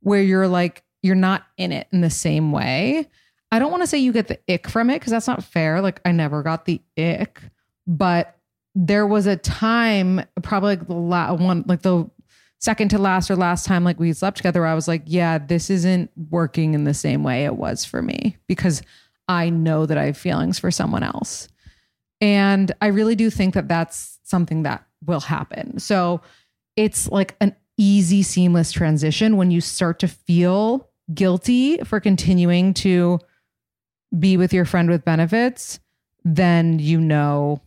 where 0.00 0.22
you're 0.22 0.48
like 0.48 0.82
you're 1.00 1.14
not 1.14 1.44
in 1.56 1.70
it 1.70 1.86
in 1.92 2.00
the 2.00 2.10
same 2.10 2.50
way. 2.50 3.08
I 3.54 3.60
don't 3.60 3.70
want 3.70 3.84
to 3.84 3.86
say 3.86 3.98
you 3.98 4.12
get 4.12 4.26
the 4.26 4.40
ick 4.52 4.68
from 4.68 4.90
it 4.90 4.94
because 4.94 5.12
that's 5.12 5.28
not 5.28 5.44
fair. 5.44 5.80
Like 5.80 6.00
I 6.04 6.10
never 6.10 6.42
got 6.42 6.64
the 6.64 6.82
ick, 6.98 7.40
but 7.86 8.36
there 8.74 9.06
was 9.06 9.28
a 9.28 9.36
time, 9.36 10.22
probably 10.42 10.70
like 10.74 10.88
the 10.88 10.94
la- 10.94 11.34
one, 11.34 11.64
like 11.68 11.82
the 11.82 12.10
second 12.58 12.88
to 12.88 12.98
last 12.98 13.30
or 13.30 13.36
last 13.36 13.64
time 13.64 13.84
like 13.84 14.00
we 14.00 14.12
slept 14.12 14.38
together, 14.38 14.66
I 14.66 14.74
was 14.74 14.88
like, 14.88 15.02
yeah, 15.06 15.38
this 15.38 15.70
isn't 15.70 16.10
working 16.30 16.74
in 16.74 16.82
the 16.82 16.94
same 16.94 17.22
way 17.22 17.44
it 17.44 17.54
was 17.54 17.84
for 17.84 18.02
me 18.02 18.36
because 18.48 18.82
I 19.28 19.50
know 19.50 19.86
that 19.86 19.98
I 19.98 20.06
have 20.06 20.16
feelings 20.16 20.58
for 20.58 20.72
someone 20.72 21.04
else. 21.04 21.46
And 22.20 22.72
I 22.82 22.88
really 22.88 23.14
do 23.14 23.30
think 23.30 23.54
that 23.54 23.68
that's 23.68 24.18
something 24.24 24.64
that 24.64 24.84
will 25.06 25.20
happen. 25.20 25.78
So 25.78 26.22
it's 26.74 27.08
like 27.08 27.36
an 27.40 27.54
easy, 27.78 28.24
seamless 28.24 28.72
transition 28.72 29.36
when 29.36 29.52
you 29.52 29.60
start 29.60 30.00
to 30.00 30.08
feel 30.08 30.88
guilty 31.14 31.78
for 31.84 32.00
continuing 32.00 32.74
to 32.74 33.20
be 34.18 34.36
with 34.36 34.52
your 34.52 34.64
friend 34.64 34.88
with 34.88 35.04
benefits, 35.04 35.80
then 36.24 36.78
you 36.78 37.00
know 37.00 37.60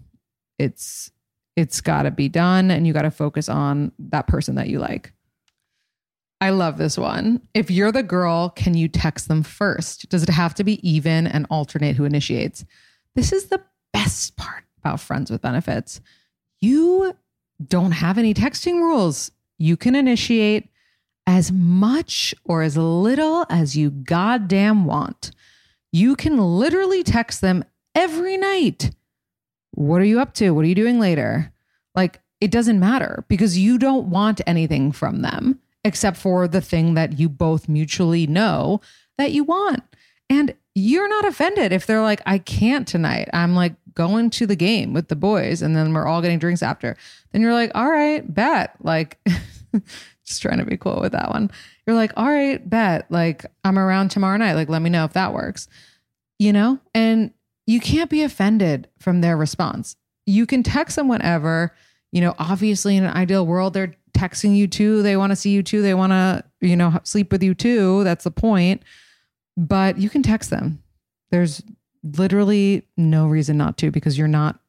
it's 0.57 1.11
it's 1.55 1.81
got 1.81 2.03
to 2.03 2.11
be 2.11 2.29
done 2.29 2.69
and 2.69 2.85
you 2.85 2.93
got 2.93 3.01
to 3.01 3.11
focus 3.11 3.49
on 3.49 3.91
that 3.97 4.27
person 4.27 4.55
that 4.55 4.69
you 4.69 4.79
like. 4.79 5.11
I 6.39 6.51
love 6.51 6.77
this 6.77 6.99
one. 6.99 7.41
If 7.55 7.71
you're 7.71 7.91
the 7.91 8.03
girl, 8.03 8.49
can 8.49 8.75
you 8.75 8.87
text 8.87 9.27
them 9.27 9.41
first? 9.41 10.07
Does 10.09 10.21
it 10.21 10.29
have 10.29 10.53
to 10.55 10.63
be 10.63 10.87
even 10.87 11.25
and 11.25 11.47
alternate 11.49 11.95
who 11.95 12.05
initiates? 12.05 12.63
This 13.15 13.33
is 13.33 13.47
the 13.47 13.61
best 13.91 14.37
part 14.37 14.63
about 14.77 14.99
friends 14.99 15.31
with 15.31 15.41
benefits. 15.41 15.99
You 16.61 17.13
don't 17.65 17.91
have 17.91 18.19
any 18.19 18.35
texting 18.35 18.75
rules. 18.75 19.31
You 19.57 19.77
can 19.77 19.95
initiate 19.95 20.69
as 21.25 21.51
much 21.51 22.35
or 22.45 22.61
as 22.61 22.77
little 22.77 23.47
as 23.49 23.75
you 23.75 23.89
goddamn 23.89 24.85
want. 24.85 25.31
You 25.91 26.15
can 26.15 26.37
literally 26.37 27.03
text 27.03 27.41
them 27.41 27.63
every 27.95 28.37
night 28.37 28.91
what 29.77 30.01
are 30.01 30.05
you 30.05 30.19
up 30.19 30.33
to? 30.33 30.51
What 30.51 30.65
are 30.65 30.67
you 30.67 30.73
doing 30.73 30.99
later? 30.99 31.53
Like, 31.93 32.19
it 32.41 32.49
doesn't 32.49 32.79
matter 32.79 33.25
because 33.27 33.59
you 33.59 33.77
don't 33.77 34.09
want 34.09 34.41
anything 34.47 34.91
from 34.91 35.21
them 35.21 35.59
except 35.83 36.17
for 36.17 36.47
the 36.47 36.61
thing 36.61 36.95
that 36.95 37.19
you 37.19 37.29
both 37.29 37.69
mutually 37.69 38.25
know 38.25 38.81
that 39.19 39.33
you 39.33 39.43
want. 39.43 39.83
And 40.31 40.55
you're 40.73 41.07
not 41.07 41.25
offended 41.25 41.71
if 41.71 41.85
they're 41.85 42.01
like, 42.01 42.21
I 42.25 42.39
can't 42.39 42.87
tonight. 42.87 43.29
I'm 43.33 43.53
like 43.53 43.75
going 43.93 44.31
to 44.31 44.47
the 44.47 44.55
game 44.55 44.93
with 44.93 45.09
the 45.09 45.15
boys 45.15 45.61
and 45.61 45.75
then 45.75 45.93
we're 45.93 46.07
all 46.07 46.23
getting 46.23 46.39
drinks 46.39 46.63
after. 46.63 46.97
Then 47.31 47.41
you're 47.41 47.53
like, 47.53 47.71
all 47.75 47.89
right, 47.89 48.21
bet. 48.33 48.75
Like, 48.81 49.19
just 50.25 50.41
trying 50.41 50.57
to 50.57 50.65
be 50.65 50.77
cool 50.77 50.99
with 50.99 51.11
that 51.11 51.29
one. 51.29 51.51
You're 51.87 51.95
like, 51.95 52.11
all 52.17 52.29
right, 52.29 52.69
bet. 52.69 53.09
Like, 53.09 53.45
I'm 53.63 53.79
around 53.79 54.09
tomorrow 54.09 54.37
night. 54.37 54.53
Like, 54.53 54.69
let 54.69 54.81
me 54.81 54.89
know 54.89 55.05
if 55.05 55.13
that 55.13 55.33
works, 55.33 55.67
you 56.37 56.53
know? 56.53 56.79
And 56.93 57.31
you 57.65 57.79
can't 57.79 58.09
be 58.09 58.23
offended 58.23 58.89
from 58.99 59.21
their 59.21 59.37
response. 59.37 59.95
You 60.25 60.45
can 60.45 60.61
text 60.61 60.97
them 60.97 61.07
whenever, 61.07 61.73
you 62.11 62.21
know, 62.21 62.35
obviously 62.37 62.97
in 62.97 63.05
an 63.05 63.15
ideal 63.15 63.47
world, 63.47 63.73
they're 63.73 63.95
texting 64.11 64.55
you 64.55 64.67
too. 64.67 65.01
They 65.01 65.15
want 65.15 65.31
to 65.31 65.35
see 65.35 65.51
you 65.51 65.63
too. 65.63 65.81
They 65.81 65.93
want 65.93 66.11
to, 66.11 66.43
you 66.59 66.75
know, 66.75 66.99
sleep 67.03 67.31
with 67.31 67.41
you 67.41 67.55
too. 67.55 68.03
That's 68.03 68.25
the 68.25 68.31
point 68.31 68.83
but 69.57 69.97
you 69.97 70.09
can 70.09 70.21
text 70.21 70.51
them. 70.51 70.81
There's 71.31 71.61
literally 72.03 72.87
no 72.95 73.27
reason 73.27 73.57
not 73.57 73.77
to 73.79 73.91
because 73.91 74.17
you're 74.17 74.27
not 74.27 74.59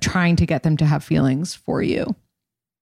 trying 0.00 0.36
to 0.36 0.46
get 0.46 0.62
them 0.62 0.76
to 0.76 0.86
have 0.86 1.02
feelings 1.02 1.54
for 1.54 1.82
you. 1.82 2.14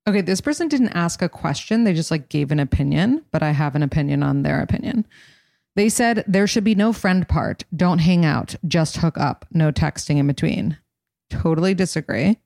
Okay, 0.06 0.20
this 0.20 0.40
person 0.40 0.68
didn't 0.68 0.90
ask 0.90 1.22
a 1.22 1.28
question. 1.28 1.84
They 1.84 1.94
just 1.94 2.10
like 2.10 2.28
gave 2.28 2.52
an 2.52 2.60
opinion, 2.60 3.24
but 3.30 3.42
I 3.42 3.50
have 3.50 3.74
an 3.74 3.82
opinion 3.82 4.22
on 4.22 4.42
their 4.42 4.60
opinion. 4.60 5.06
They 5.76 5.88
said 5.88 6.24
there 6.26 6.46
should 6.46 6.64
be 6.64 6.74
no 6.74 6.92
friend 6.92 7.26
part. 7.26 7.64
Don't 7.74 7.98
hang 7.98 8.24
out, 8.24 8.54
just 8.68 8.98
hook 8.98 9.18
up, 9.18 9.46
no 9.50 9.72
texting 9.72 10.18
in 10.18 10.26
between. 10.26 10.78
Totally 11.30 11.74
disagree. 11.74 12.38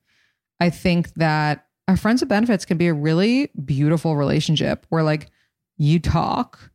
I 0.60 0.70
think 0.70 1.12
that 1.14 1.66
a 1.88 1.96
friends 1.96 2.22
with 2.22 2.28
benefits 2.28 2.64
can 2.64 2.78
be 2.78 2.88
a 2.88 2.94
really 2.94 3.50
beautiful 3.64 4.16
relationship 4.16 4.86
where 4.88 5.02
like 5.02 5.30
you 5.76 5.98
talk, 5.98 6.70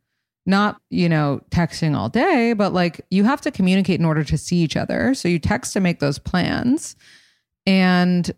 not, 0.46 0.80
you 0.90 1.08
know, 1.08 1.40
texting 1.50 1.96
all 1.96 2.08
day, 2.08 2.52
but 2.52 2.72
like 2.72 3.00
you 3.10 3.24
have 3.24 3.40
to 3.42 3.50
communicate 3.50 4.00
in 4.00 4.06
order 4.06 4.24
to 4.24 4.36
see 4.36 4.56
each 4.56 4.76
other. 4.76 5.14
So 5.14 5.28
you 5.28 5.38
text 5.38 5.72
to 5.72 5.80
make 5.80 6.00
those 6.00 6.18
plans 6.18 6.94
and 7.66 8.30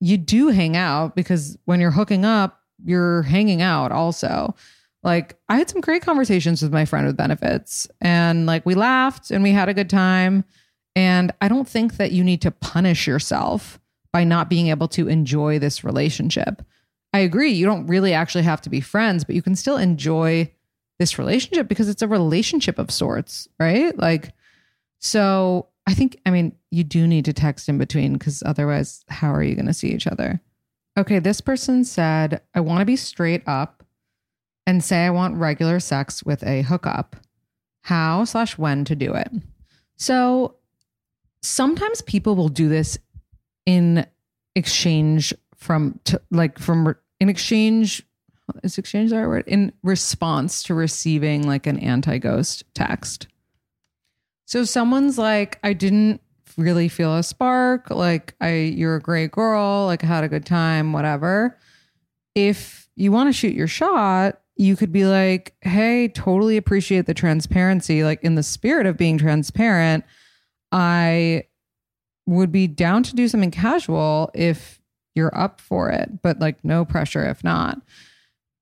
you 0.00 0.16
do 0.16 0.48
hang 0.48 0.76
out 0.76 1.14
because 1.14 1.56
when 1.66 1.80
you're 1.80 1.90
hooking 1.90 2.24
up, 2.24 2.60
you're 2.84 3.22
hanging 3.22 3.62
out 3.62 3.92
also. 3.92 4.54
Like 5.02 5.38
I 5.48 5.56
had 5.56 5.70
some 5.70 5.80
great 5.80 6.02
conversations 6.02 6.62
with 6.62 6.72
my 6.72 6.84
friend 6.84 7.06
with 7.06 7.16
benefits 7.16 7.88
and 8.00 8.46
like 8.46 8.66
we 8.66 8.74
laughed 8.74 9.30
and 9.30 9.42
we 9.42 9.52
had 9.52 9.68
a 9.68 9.74
good 9.74 9.90
time. 9.90 10.44
And 10.96 11.32
I 11.40 11.48
don't 11.48 11.68
think 11.68 11.96
that 11.96 12.12
you 12.12 12.24
need 12.24 12.42
to 12.42 12.50
punish 12.50 13.06
yourself 13.06 13.78
by 14.12 14.24
not 14.24 14.50
being 14.50 14.68
able 14.68 14.88
to 14.88 15.08
enjoy 15.08 15.58
this 15.58 15.84
relationship. 15.84 16.62
I 17.12 17.20
agree. 17.20 17.52
You 17.52 17.66
don't 17.66 17.86
really 17.86 18.12
actually 18.12 18.44
have 18.44 18.60
to 18.62 18.70
be 18.70 18.80
friends, 18.80 19.24
but 19.24 19.34
you 19.34 19.42
can 19.42 19.56
still 19.56 19.76
enjoy 19.76 20.52
this 20.98 21.18
relationship 21.18 21.68
because 21.68 21.88
it's 21.88 22.02
a 22.02 22.08
relationship 22.08 22.78
of 22.78 22.90
sorts, 22.90 23.48
right? 23.58 23.96
Like, 23.98 24.32
so 24.98 25.68
I 25.90 25.94
think, 25.94 26.20
I 26.24 26.30
mean, 26.30 26.52
you 26.70 26.84
do 26.84 27.04
need 27.08 27.24
to 27.24 27.32
text 27.32 27.68
in 27.68 27.76
between 27.76 28.12
because 28.12 28.44
otherwise, 28.46 29.04
how 29.08 29.34
are 29.34 29.42
you 29.42 29.56
going 29.56 29.66
to 29.66 29.74
see 29.74 29.88
each 29.88 30.06
other? 30.06 30.40
Okay, 30.96 31.18
this 31.18 31.40
person 31.40 31.82
said, 31.82 32.40
I 32.54 32.60
want 32.60 32.78
to 32.78 32.84
be 32.84 32.94
straight 32.94 33.42
up 33.48 33.82
and 34.68 34.84
say 34.84 35.04
I 35.04 35.10
want 35.10 35.34
regular 35.34 35.80
sex 35.80 36.22
with 36.22 36.44
a 36.44 36.62
hookup. 36.62 37.16
How 37.82 38.24
slash 38.24 38.56
when 38.56 38.84
to 38.84 38.94
do 38.94 39.14
it. 39.14 39.32
So 39.96 40.54
sometimes 41.42 42.02
people 42.02 42.36
will 42.36 42.50
do 42.50 42.68
this 42.68 42.96
in 43.66 44.06
exchange 44.54 45.34
from 45.56 45.98
to, 46.04 46.22
like 46.30 46.60
from 46.60 46.94
in 47.18 47.28
exchange 47.28 48.06
is 48.62 48.78
exchange 48.78 49.10
the 49.10 49.16
right 49.16 49.26
word 49.26 49.44
in 49.48 49.72
response 49.82 50.62
to 50.64 50.74
receiving 50.74 51.48
like 51.48 51.66
an 51.66 51.80
anti-ghost 51.80 52.62
text 52.74 53.26
so 54.50 54.64
someone's 54.64 55.16
like 55.16 55.58
i 55.62 55.72
didn't 55.72 56.20
really 56.56 56.88
feel 56.88 57.16
a 57.16 57.22
spark. 57.22 57.90
Like 57.90 58.34
i 58.40 58.54
you're 58.54 58.96
a 58.96 59.00
great 59.00 59.32
girl. 59.32 59.86
Like 59.86 60.04
I 60.04 60.06
had 60.06 60.24
a 60.24 60.28
good 60.28 60.46
time 60.46 60.92
whatever. 60.92 61.56
If 62.34 62.88
you 62.96 63.12
want 63.12 63.28
to 63.28 63.32
shoot 63.32 63.54
your 63.54 63.66
shot 63.68 64.40
you 64.56 64.76
could 64.76 64.92
be 64.92 65.06
like 65.06 65.54
hey 65.62 66.08
totally 66.08 66.56
appreciate 66.56 67.06
the 67.06 67.14
transparency 67.14 68.04
like 68.04 68.22
in 68.22 68.34
the 68.34 68.42
spirit 68.42 68.86
of 68.86 68.96
being 68.96 69.18
transparent. 69.18 70.04
I 70.72 71.44
would 72.26 72.52
be 72.52 72.66
down 72.66 73.02
to 73.04 73.14
do 73.14 73.26
something 73.26 73.50
casual 73.50 74.30
if 74.34 74.80
you're 75.14 75.36
up 75.36 75.60
for 75.60 75.90
it 75.90 76.22
but 76.22 76.38
like 76.40 76.64
no 76.64 76.84
pressure 76.84 77.24
if 77.24 77.42
not. 77.42 77.80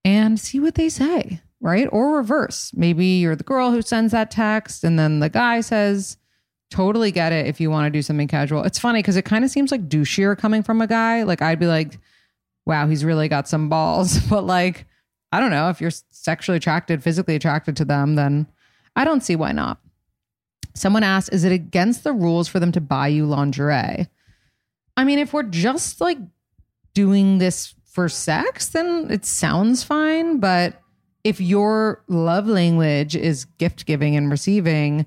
And 0.04 0.40
see 0.40 0.60
what 0.60 0.76
they 0.76 0.88
say, 0.88 1.42
right? 1.60 1.88
Or 1.90 2.16
reverse. 2.16 2.72
Maybe 2.74 3.04
you're 3.04 3.36
the 3.36 3.44
girl 3.44 3.70
who 3.70 3.82
sends 3.82 4.12
that 4.12 4.30
text 4.30 4.84
and 4.84 4.98
then 4.98 5.20
the 5.20 5.28
guy 5.28 5.60
says, 5.60 6.16
totally 6.70 7.10
get 7.10 7.32
it 7.32 7.46
if 7.46 7.60
you 7.60 7.70
want 7.70 7.86
to 7.86 7.96
do 7.96 8.02
something 8.02 8.28
casual. 8.28 8.62
It's 8.64 8.78
funny 8.78 9.00
because 9.00 9.16
it 9.16 9.24
kind 9.24 9.44
of 9.44 9.50
seems 9.50 9.70
like 9.70 9.88
douchier 9.88 10.36
coming 10.36 10.62
from 10.62 10.80
a 10.80 10.86
guy. 10.86 11.22
Like 11.22 11.42
I'd 11.42 11.58
be 11.58 11.66
like, 11.66 11.98
wow, 12.66 12.86
he's 12.86 13.04
really 13.04 13.28
got 13.28 13.48
some 13.48 13.68
balls. 13.68 14.18
But 14.28 14.44
like, 14.44 14.86
I 15.32 15.40
don't 15.40 15.50
know, 15.50 15.68
if 15.68 15.80
you're 15.80 15.90
sexually 16.10 16.56
attracted, 16.56 17.02
physically 17.02 17.34
attracted 17.34 17.76
to 17.76 17.84
them, 17.84 18.14
then 18.14 18.46
I 18.96 19.04
don't 19.04 19.22
see 19.22 19.36
why 19.36 19.52
not. 19.52 19.78
Someone 20.74 21.02
asked, 21.02 21.32
is 21.32 21.44
it 21.44 21.52
against 21.52 22.04
the 22.04 22.12
rules 22.12 22.48
for 22.48 22.60
them 22.60 22.72
to 22.72 22.80
buy 22.80 23.08
you 23.08 23.26
lingerie? 23.26 24.06
I 24.96 25.04
mean, 25.04 25.18
if 25.18 25.32
we're 25.32 25.42
just 25.42 26.00
like 26.00 26.18
doing 26.94 27.38
this 27.38 27.74
for 27.84 28.08
sex, 28.08 28.68
then 28.68 29.08
it 29.10 29.24
sounds 29.24 29.82
fine. 29.82 30.38
But 30.38 30.80
if 31.28 31.42
your 31.42 32.02
love 32.08 32.46
language 32.46 33.14
is 33.14 33.44
gift 33.44 33.84
giving 33.84 34.16
and 34.16 34.30
receiving, 34.30 35.04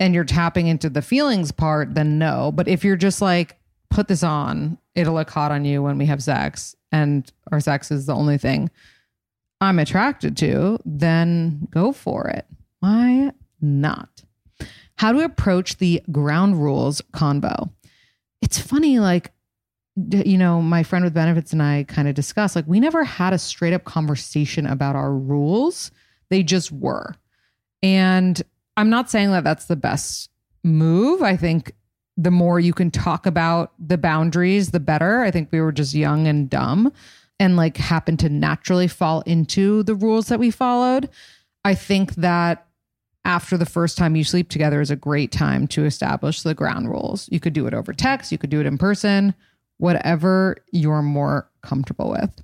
and 0.00 0.14
you're 0.16 0.24
tapping 0.24 0.66
into 0.66 0.90
the 0.90 1.00
feelings 1.00 1.52
part, 1.52 1.94
then 1.94 2.18
no. 2.18 2.50
But 2.50 2.66
if 2.66 2.82
you're 2.82 2.96
just 2.96 3.22
like, 3.22 3.56
put 3.88 4.08
this 4.08 4.24
on, 4.24 4.78
it'll 4.96 5.14
look 5.14 5.30
hot 5.30 5.52
on 5.52 5.64
you 5.64 5.80
when 5.80 5.96
we 5.96 6.06
have 6.06 6.24
sex, 6.24 6.74
and 6.90 7.30
our 7.52 7.60
sex 7.60 7.92
is 7.92 8.06
the 8.06 8.16
only 8.16 8.36
thing 8.36 8.68
I'm 9.60 9.78
attracted 9.78 10.36
to, 10.38 10.80
then 10.84 11.68
go 11.70 11.92
for 11.92 12.26
it. 12.26 12.44
Why 12.80 13.30
not? 13.60 14.24
How 14.96 15.12
to 15.12 15.20
approach 15.20 15.76
the 15.76 16.02
ground 16.10 16.60
rules 16.60 17.00
convo. 17.12 17.70
It's 18.40 18.58
funny, 18.58 18.98
like 18.98 19.30
you 19.96 20.38
know, 20.38 20.62
my 20.62 20.82
friend 20.82 21.04
with 21.04 21.14
benefits 21.14 21.52
and 21.52 21.62
I 21.62 21.84
kind 21.84 22.08
of 22.08 22.14
discussed 22.14 22.56
like 22.56 22.66
we 22.66 22.80
never 22.80 23.04
had 23.04 23.32
a 23.32 23.38
straight 23.38 23.74
up 23.74 23.84
conversation 23.84 24.66
about 24.66 24.96
our 24.96 25.12
rules. 25.12 25.90
They 26.30 26.42
just 26.42 26.72
were. 26.72 27.14
And 27.82 28.40
I'm 28.76 28.88
not 28.88 29.10
saying 29.10 29.32
that 29.32 29.44
that's 29.44 29.66
the 29.66 29.76
best 29.76 30.30
move. 30.64 31.22
I 31.22 31.36
think 31.36 31.72
the 32.16 32.30
more 32.30 32.58
you 32.58 32.72
can 32.72 32.90
talk 32.90 33.26
about 33.26 33.72
the 33.78 33.98
boundaries, 33.98 34.70
the 34.70 34.80
better. 34.80 35.20
I 35.22 35.30
think 35.30 35.50
we 35.52 35.60
were 35.60 35.72
just 35.72 35.94
young 35.94 36.26
and 36.26 36.48
dumb 36.48 36.92
and 37.38 37.56
like 37.56 37.76
happened 37.76 38.18
to 38.20 38.28
naturally 38.28 38.88
fall 38.88 39.22
into 39.22 39.82
the 39.82 39.94
rules 39.94 40.28
that 40.28 40.38
we 40.38 40.50
followed. 40.50 41.10
I 41.64 41.74
think 41.74 42.14
that 42.14 42.66
after 43.24 43.56
the 43.56 43.66
first 43.66 43.98
time 43.98 44.16
you 44.16 44.24
sleep 44.24 44.48
together 44.48 44.80
is 44.80 44.90
a 44.90 44.96
great 44.96 45.32
time 45.32 45.66
to 45.68 45.84
establish 45.84 46.42
the 46.42 46.54
ground 46.54 46.88
rules. 46.88 47.28
You 47.30 47.40
could 47.40 47.52
do 47.52 47.66
it 47.66 47.74
over 47.74 47.92
text, 47.92 48.32
you 48.32 48.38
could 48.38 48.50
do 48.50 48.60
it 48.60 48.66
in 48.66 48.78
person 48.78 49.34
whatever 49.82 50.56
you're 50.70 51.02
more 51.02 51.50
comfortable 51.60 52.08
with. 52.08 52.40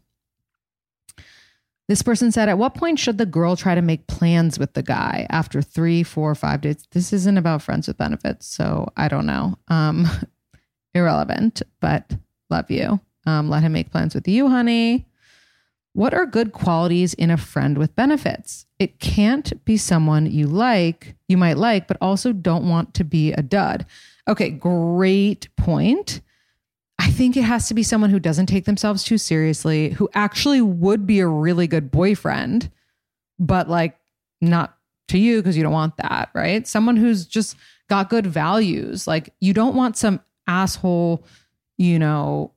This 1.86 2.02
person 2.02 2.32
said, 2.32 2.48
At 2.48 2.58
what 2.58 2.74
point 2.74 2.98
should 2.98 3.16
the 3.16 3.26
girl 3.26 3.54
try 3.54 3.76
to 3.76 3.80
make 3.80 4.08
plans 4.08 4.58
with 4.58 4.74
the 4.74 4.82
guy 4.82 5.24
after 5.30 5.62
three, 5.62 6.02
four, 6.02 6.34
five 6.34 6.62
dates? 6.62 6.88
This 6.90 7.12
isn't 7.12 7.38
about 7.38 7.62
friends 7.62 7.86
with 7.86 7.96
benefits, 7.96 8.48
so 8.48 8.88
I 8.96 9.06
don't 9.06 9.24
know. 9.24 9.56
Um, 9.68 10.08
irrelevant, 10.94 11.62
but 11.80 12.12
love 12.50 12.72
you. 12.72 12.98
Um, 13.24 13.48
let 13.48 13.62
him 13.62 13.72
make 13.72 13.92
plans 13.92 14.16
with 14.16 14.26
you, 14.26 14.48
honey. 14.48 15.06
What 15.92 16.14
are 16.14 16.26
good 16.26 16.52
qualities 16.52 17.14
in 17.14 17.30
a 17.30 17.36
friend 17.36 17.78
with 17.78 17.94
benefits? 17.94 18.66
It 18.80 18.98
can't 18.98 19.64
be 19.64 19.76
someone 19.76 20.26
you 20.26 20.48
like, 20.48 21.14
you 21.28 21.36
might 21.36 21.56
like, 21.56 21.86
but 21.86 21.98
also 22.00 22.32
don't 22.32 22.68
want 22.68 22.94
to 22.94 23.04
be 23.04 23.32
a 23.32 23.42
dud. 23.42 23.86
Okay, 24.26 24.50
great 24.50 25.48
point. 25.56 26.20
I 26.98 27.10
think 27.10 27.36
it 27.36 27.42
has 27.42 27.68
to 27.68 27.74
be 27.74 27.82
someone 27.82 28.10
who 28.10 28.18
doesn't 28.18 28.46
take 28.46 28.64
themselves 28.64 29.04
too 29.04 29.18
seriously, 29.18 29.90
who 29.90 30.08
actually 30.14 30.60
would 30.60 31.06
be 31.06 31.20
a 31.20 31.28
really 31.28 31.66
good 31.66 31.90
boyfriend, 31.90 32.70
but 33.38 33.68
like 33.68 33.98
not 34.40 34.76
to 35.08 35.18
you 35.18 35.38
because 35.38 35.56
you 35.56 35.62
don't 35.62 35.72
want 35.72 35.96
that, 35.98 36.30
right? 36.34 36.66
Someone 36.66 36.96
who's 36.96 37.26
just 37.26 37.56
got 37.88 38.10
good 38.10 38.26
values. 38.26 39.06
Like 39.06 39.30
you 39.40 39.54
don't 39.54 39.74
want 39.74 39.96
some 39.96 40.20
asshole, 40.46 41.24
you 41.76 41.98
know, 41.98 42.52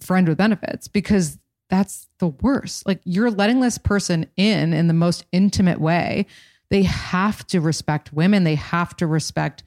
friend 0.00 0.28
with 0.28 0.38
benefits 0.38 0.88
because 0.88 1.38
that's 1.70 2.06
the 2.18 2.28
worst. 2.28 2.86
Like 2.86 3.00
you're 3.04 3.30
letting 3.30 3.60
this 3.60 3.78
person 3.78 4.26
in 4.36 4.72
in 4.72 4.88
the 4.88 4.94
most 4.94 5.24
intimate 5.32 5.80
way. 5.80 6.26
They 6.70 6.82
have 6.82 7.46
to 7.48 7.60
respect 7.60 8.12
women, 8.12 8.44
they 8.44 8.56
have 8.56 8.94
to 8.96 9.06
respect 9.06 9.64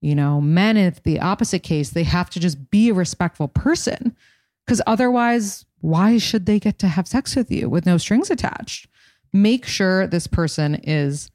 you 0.00 0.14
know, 0.14 0.40
men, 0.40 0.76
if 0.76 1.02
the 1.02 1.20
opposite 1.20 1.62
case, 1.62 1.90
they 1.90 2.04
have 2.04 2.30
to 2.30 2.40
just 2.40 2.70
be 2.70 2.90
a 2.90 2.94
respectful 2.94 3.48
person. 3.48 4.16
Because 4.64 4.82
otherwise, 4.86 5.64
why 5.80 6.18
should 6.18 6.46
they 6.46 6.58
get 6.58 6.78
to 6.80 6.88
have 6.88 7.06
sex 7.06 7.36
with 7.36 7.50
you 7.50 7.68
with 7.68 7.86
no 7.86 7.98
strings 7.98 8.30
attached? 8.30 8.88
Make 9.32 9.64
sure 9.66 10.06
this 10.06 10.26
person 10.26 10.76
is 10.76 11.30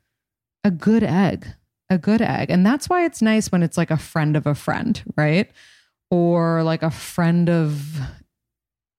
a 0.64 0.72
good 0.72 1.04
egg, 1.04 1.48
a 1.90 1.98
good 1.98 2.22
egg. 2.22 2.50
And 2.50 2.66
that's 2.66 2.90
why 2.90 3.06
it's 3.06 3.22
nice 3.22 3.52
when 3.52 3.64
it's 3.64 3.78
like 3.78 3.92
a 3.92 3.98
friend 3.98 4.36
of 4.36 4.46
a 4.46 4.56
friend, 4.56 5.02
right? 5.16 5.50
Or 6.10 6.64
like 6.64 6.84
a 6.84 6.92
friend 6.92 7.50
of 7.50 8.00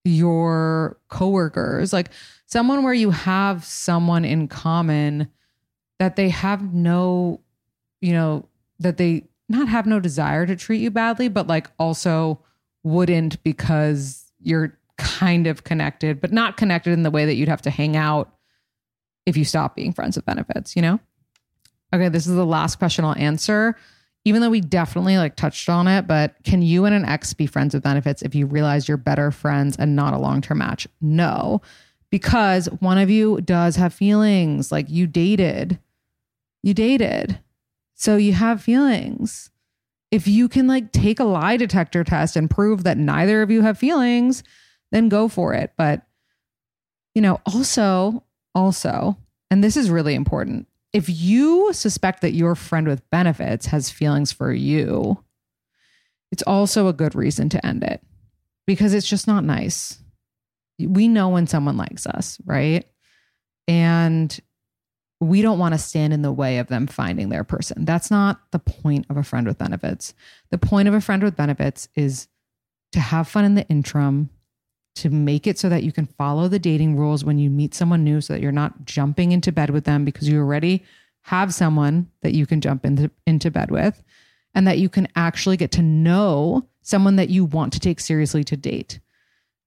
your 0.05 0.99
coworkers, 1.09 1.93
like 1.93 2.11
someone 2.47 2.83
where 2.83 2.95
you 2.95 3.11
have 3.11 3.65
someone 3.65 4.25
in 4.25 4.49
common 4.49 5.29
that 5.99 6.17
they 6.17 6.31
have 6.31 6.75
no, 6.75 7.41
you 8.01 8.13
know, 8.13 8.49
that 8.81 8.97
they 8.97 9.25
not 9.53 9.68
have 9.68 9.86
no 9.86 10.00
desire 10.00 10.46
to 10.46 10.57
treat 10.57 10.80
you 10.80 10.90
badly, 10.90 11.28
but 11.28 11.46
like 11.46 11.70
also 11.78 12.40
wouldn't 12.82 13.42
because 13.42 14.32
you're 14.40 14.76
kind 14.98 15.46
of 15.46 15.64
connected, 15.64 16.20
but 16.20 16.32
not 16.32 16.57
connected 16.57 16.92
in 16.92 17.03
the 17.03 17.11
way 17.11 17.24
that 17.24 17.34
you'd 17.34 17.48
have 17.48 17.62
to 17.62 17.70
hang 17.70 17.96
out 17.96 18.34
if 19.26 19.36
you 19.36 19.44
stop 19.44 19.76
being 19.76 19.92
friends 19.92 20.16
with 20.16 20.24
benefits, 20.24 20.74
you 20.74 20.82
know? 20.82 20.98
Okay, 21.94 22.09
this 22.09 22.26
is 22.26 22.34
the 22.34 22.46
last 22.46 22.78
question 22.78 23.05
I'll 23.05 23.16
answer. 23.16 23.76
Even 24.24 24.40
though 24.40 24.50
we 24.50 24.61
definitely 24.61 25.18
like 25.18 25.36
touched 25.36 25.68
on 25.68 25.88
it, 25.88 26.07
but 26.07 26.34
can 26.44 26.62
you 26.62 26.84
and 26.84 26.94
an 26.94 27.05
ex 27.05 27.34
be 27.34 27.46
friends 27.46 27.74
with 27.74 27.82
benefits 27.82 28.22
if 28.22 28.34
you 28.34 28.46
realize 28.46 28.88
you're 28.88 28.96
better 28.96 29.30
friends 29.30 29.76
and 29.76 29.96
not 29.96 30.14
a 30.14 30.18
long 30.18 30.40
term 30.40 30.59
match? 30.59 30.86
No, 31.00 31.61
because 32.11 32.66
one 32.78 32.98
of 32.98 33.11
you 33.11 33.40
does 33.40 33.76
have 33.76 33.92
feelings. 33.92 34.70
Like 34.70 34.88
you 34.88 35.07
dated, 35.07 35.78
you 36.62 36.72
dated. 36.72 37.38
So 38.03 38.16
you 38.16 38.32
have 38.32 38.61
feelings. 38.61 39.48
If 40.11 40.26
you 40.26 40.48
can 40.48 40.66
like 40.66 40.90
take 40.90 41.20
a 41.20 41.24
lie 41.24 41.57
detector 41.57 42.03
test 42.03 42.34
and 42.34 42.50
prove 42.50 42.82
that 42.82 42.98
neither 42.98 43.42
of 43.42 43.50
you 43.53 43.62
have 43.62 43.78
feelings, 43.78 44.42
then 44.90 45.09
go 45.09 45.28
for 45.28 45.55
it. 45.55 45.72
But, 45.78 46.03
you 47.14 47.22
know, 47.22 47.40
also, 47.46 48.24
also, 48.57 49.16
and 49.53 49.62
this 49.62 49.76
is 49.76 49.88
really 49.88 50.16
important 50.16 50.66
if 50.92 51.09
you 51.09 51.72
suspect 51.72 52.22
that 52.22 52.34
your 52.34 52.57
friend 52.57 52.88
with 52.88 53.09
benefits 53.11 53.66
has 53.66 53.88
feelings 53.88 54.32
for 54.32 54.53
you, 54.53 55.22
it's 56.32 56.42
also 56.42 56.88
a 56.88 56.92
good 56.92 57.14
reason 57.14 57.48
to 57.50 57.64
end 57.64 57.84
it 57.84 58.03
because 58.66 58.94
it's 58.94 59.09
just 59.09 59.28
not 59.28 59.44
nice. 59.44 60.03
We 60.80 61.07
know 61.07 61.28
when 61.28 61.46
someone 61.46 61.76
likes 61.76 62.05
us, 62.07 62.40
right? 62.44 62.84
And 63.68 64.36
we 65.23 65.41
don't 65.41 65.59
want 65.59 65.73
to 65.73 65.79
stand 65.79 66.12
in 66.12 66.23
the 66.23 66.33
way 66.33 66.59
of 66.59 66.66
them 66.66 66.87
finding 66.87 67.29
their 67.29 67.45
person. 67.45 67.85
That's 67.85 68.11
not 68.11 68.41
the 68.51 68.59
point 68.59 69.07
of 69.09 69.16
a 69.16 69.23
friend 69.23 69.47
with 69.47 69.59
benefits. 69.59 70.14
The 70.51 70.59
point 70.59 70.89
of 70.89 70.95
a 70.95 71.01
friend 71.01 71.23
with 71.23 71.37
benefits 71.37 71.89
is 71.95 72.29
to 72.93 73.01
have 73.01 73.29
fun 73.29 73.45
in 73.45 73.55
the 73.55 73.66
interim, 73.68 74.31
to 74.97 75.11
make 75.11 75.47
it 75.47 75.59
so 75.59 75.68
that 75.68 75.85
you 75.85 75.93
can 75.93 76.07
follow 76.07 76.49
the 76.49 76.59
dating 76.59 76.97
rules 76.97 77.25
when 77.25 77.39
you 77.39 77.51
meet 77.51 77.75
someone 77.75 78.05
new 78.05 78.20
so 78.20 78.33
that 78.33 78.43
you're 78.43 78.53
not 78.53 78.85
jumping 78.85 79.33
into 79.33 79.53
bed 79.53 79.70
with 79.70 79.85
them 79.85 80.05
because 80.05 80.29
you 80.29 80.39
already 80.39 80.85
have 81.23 81.55
someone 81.55 82.11
that 82.23 82.35
you 82.35 82.45
can 82.45 82.61
jump 82.61 82.85
into, 82.85 83.11
into 83.27 83.51
bed 83.51 83.70
with 83.70 84.03
and 84.55 84.66
that 84.66 84.79
you 84.79 84.89
can 84.89 85.09
actually 85.16 85.57
get 85.57 85.70
to 85.70 85.83
know 85.83 86.66
someone 86.83 87.16
that 87.16 87.31
you 87.31 87.45
want 87.45 87.73
to 87.73 87.81
take 87.81 88.01
seriously 88.01 88.45
to 88.45 88.57
date. 88.57 88.99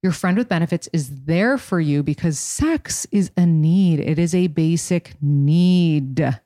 Your 0.05 0.11
friend 0.11 0.37
with 0.37 0.47
benefits 0.47 0.87
is 0.93 1.23
there 1.23 1.57
for 1.57 1.79
you 1.79 2.03
because 2.03 2.37
sex 2.37 3.07
is 3.11 3.31
a 3.37 3.43
need. 3.47 3.99
It 3.99 4.19
is 4.19 4.35
a 4.35 4.45
basic 4.45 5.15
need, 5.19 6.39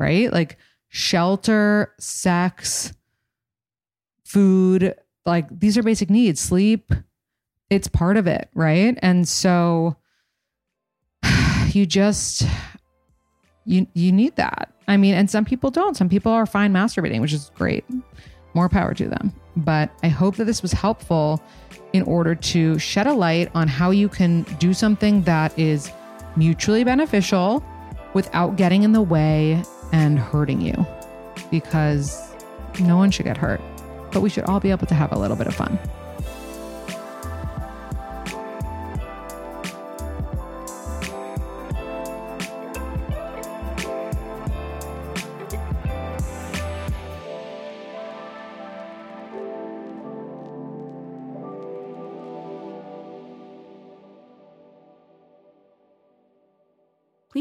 right? 0.00 0.32
Like 0.32 0.58
shelter, 0.88 1.94
sex, 2.00 2.92
food, 4.24 4.92
like 5.24 5.46
these 5.56 5.78
are 5.78 5.84
basic 5.84 6.10
needs. 6.10 6.40
Sleep, 6.40 6.90
it's 7.70 7.86
part 7.86 8.16
of 8.16 8.26
it, 8.26 8.50
right? 8.54 8.98
And 9.02 9.28
so 9.28 9.94
you 11.68 11.86
just 11.86 12.42
you 13.64 13.86
you 13.94 14.10
need 14.10 14.34
that. 14.34 14.72
I 14.88 14.96
mean, 14.96 15.14
and 15.14 15.30
some 15.30 15.44
people 15.44 15.70
don't. 15.70 15.96
Some 15.96 16.08
people 16.08 16.32
are 16.32 16.44
fine 16.44 16.72
masturbating, 16.72 17.20
which 17.20 17.32
is 17.32 17.52
great. 17.54 17.84
More 18.54 18.68
power 18.68 18.94
to 18.94 19.08
them. 19.08 19.32
But 19.56 19.90
I 20.02 20.08
hope 20.08 20.34
that 20.36 20.46
this 20.46 20.60
was 20.60 20.72
helpful 20.72 21.40
in 21.92 22.02
order 22.02 22.34
to 22.34 22.78
shed 22.78 23.06
a 23.06 23.12
light 23.12 23.50
on 23.54 23.68
how 23.68 23.90
you 23.90 24.08
can 24.08 24.42
do 24.58 24.74
something 24.74 25.22
that 25.22 25.56
is 25.58 25.90
mutually 26.36 26.84
beneficial 26.84 27.64
without 28.14 28.56
getting 28.56 28.82
in 28.82 28.92
the 28.92 29.02
way 29.02 29.62
and 29.92 30.18
hurting 30.18 30.60
you. 30.60 30.86
Because 31.50 32.34
no 32.80 32.96
one 32.96 33.10
should 33.10 33.24
get 33.24 33.36
hurt, 33.36 33.60
but 34.12 34.20
we 34.20 34.28
should 34.28 34.44
all 34.44 34.60
be 34.60 34.70
able 34.70 34.86
to 34.86 34.94
have 34.94 35.12
a 35.12 35.18
little 35.18 35.36
bit 35.36 35.46
of 35.46 35.54
fun. 35.54 35.78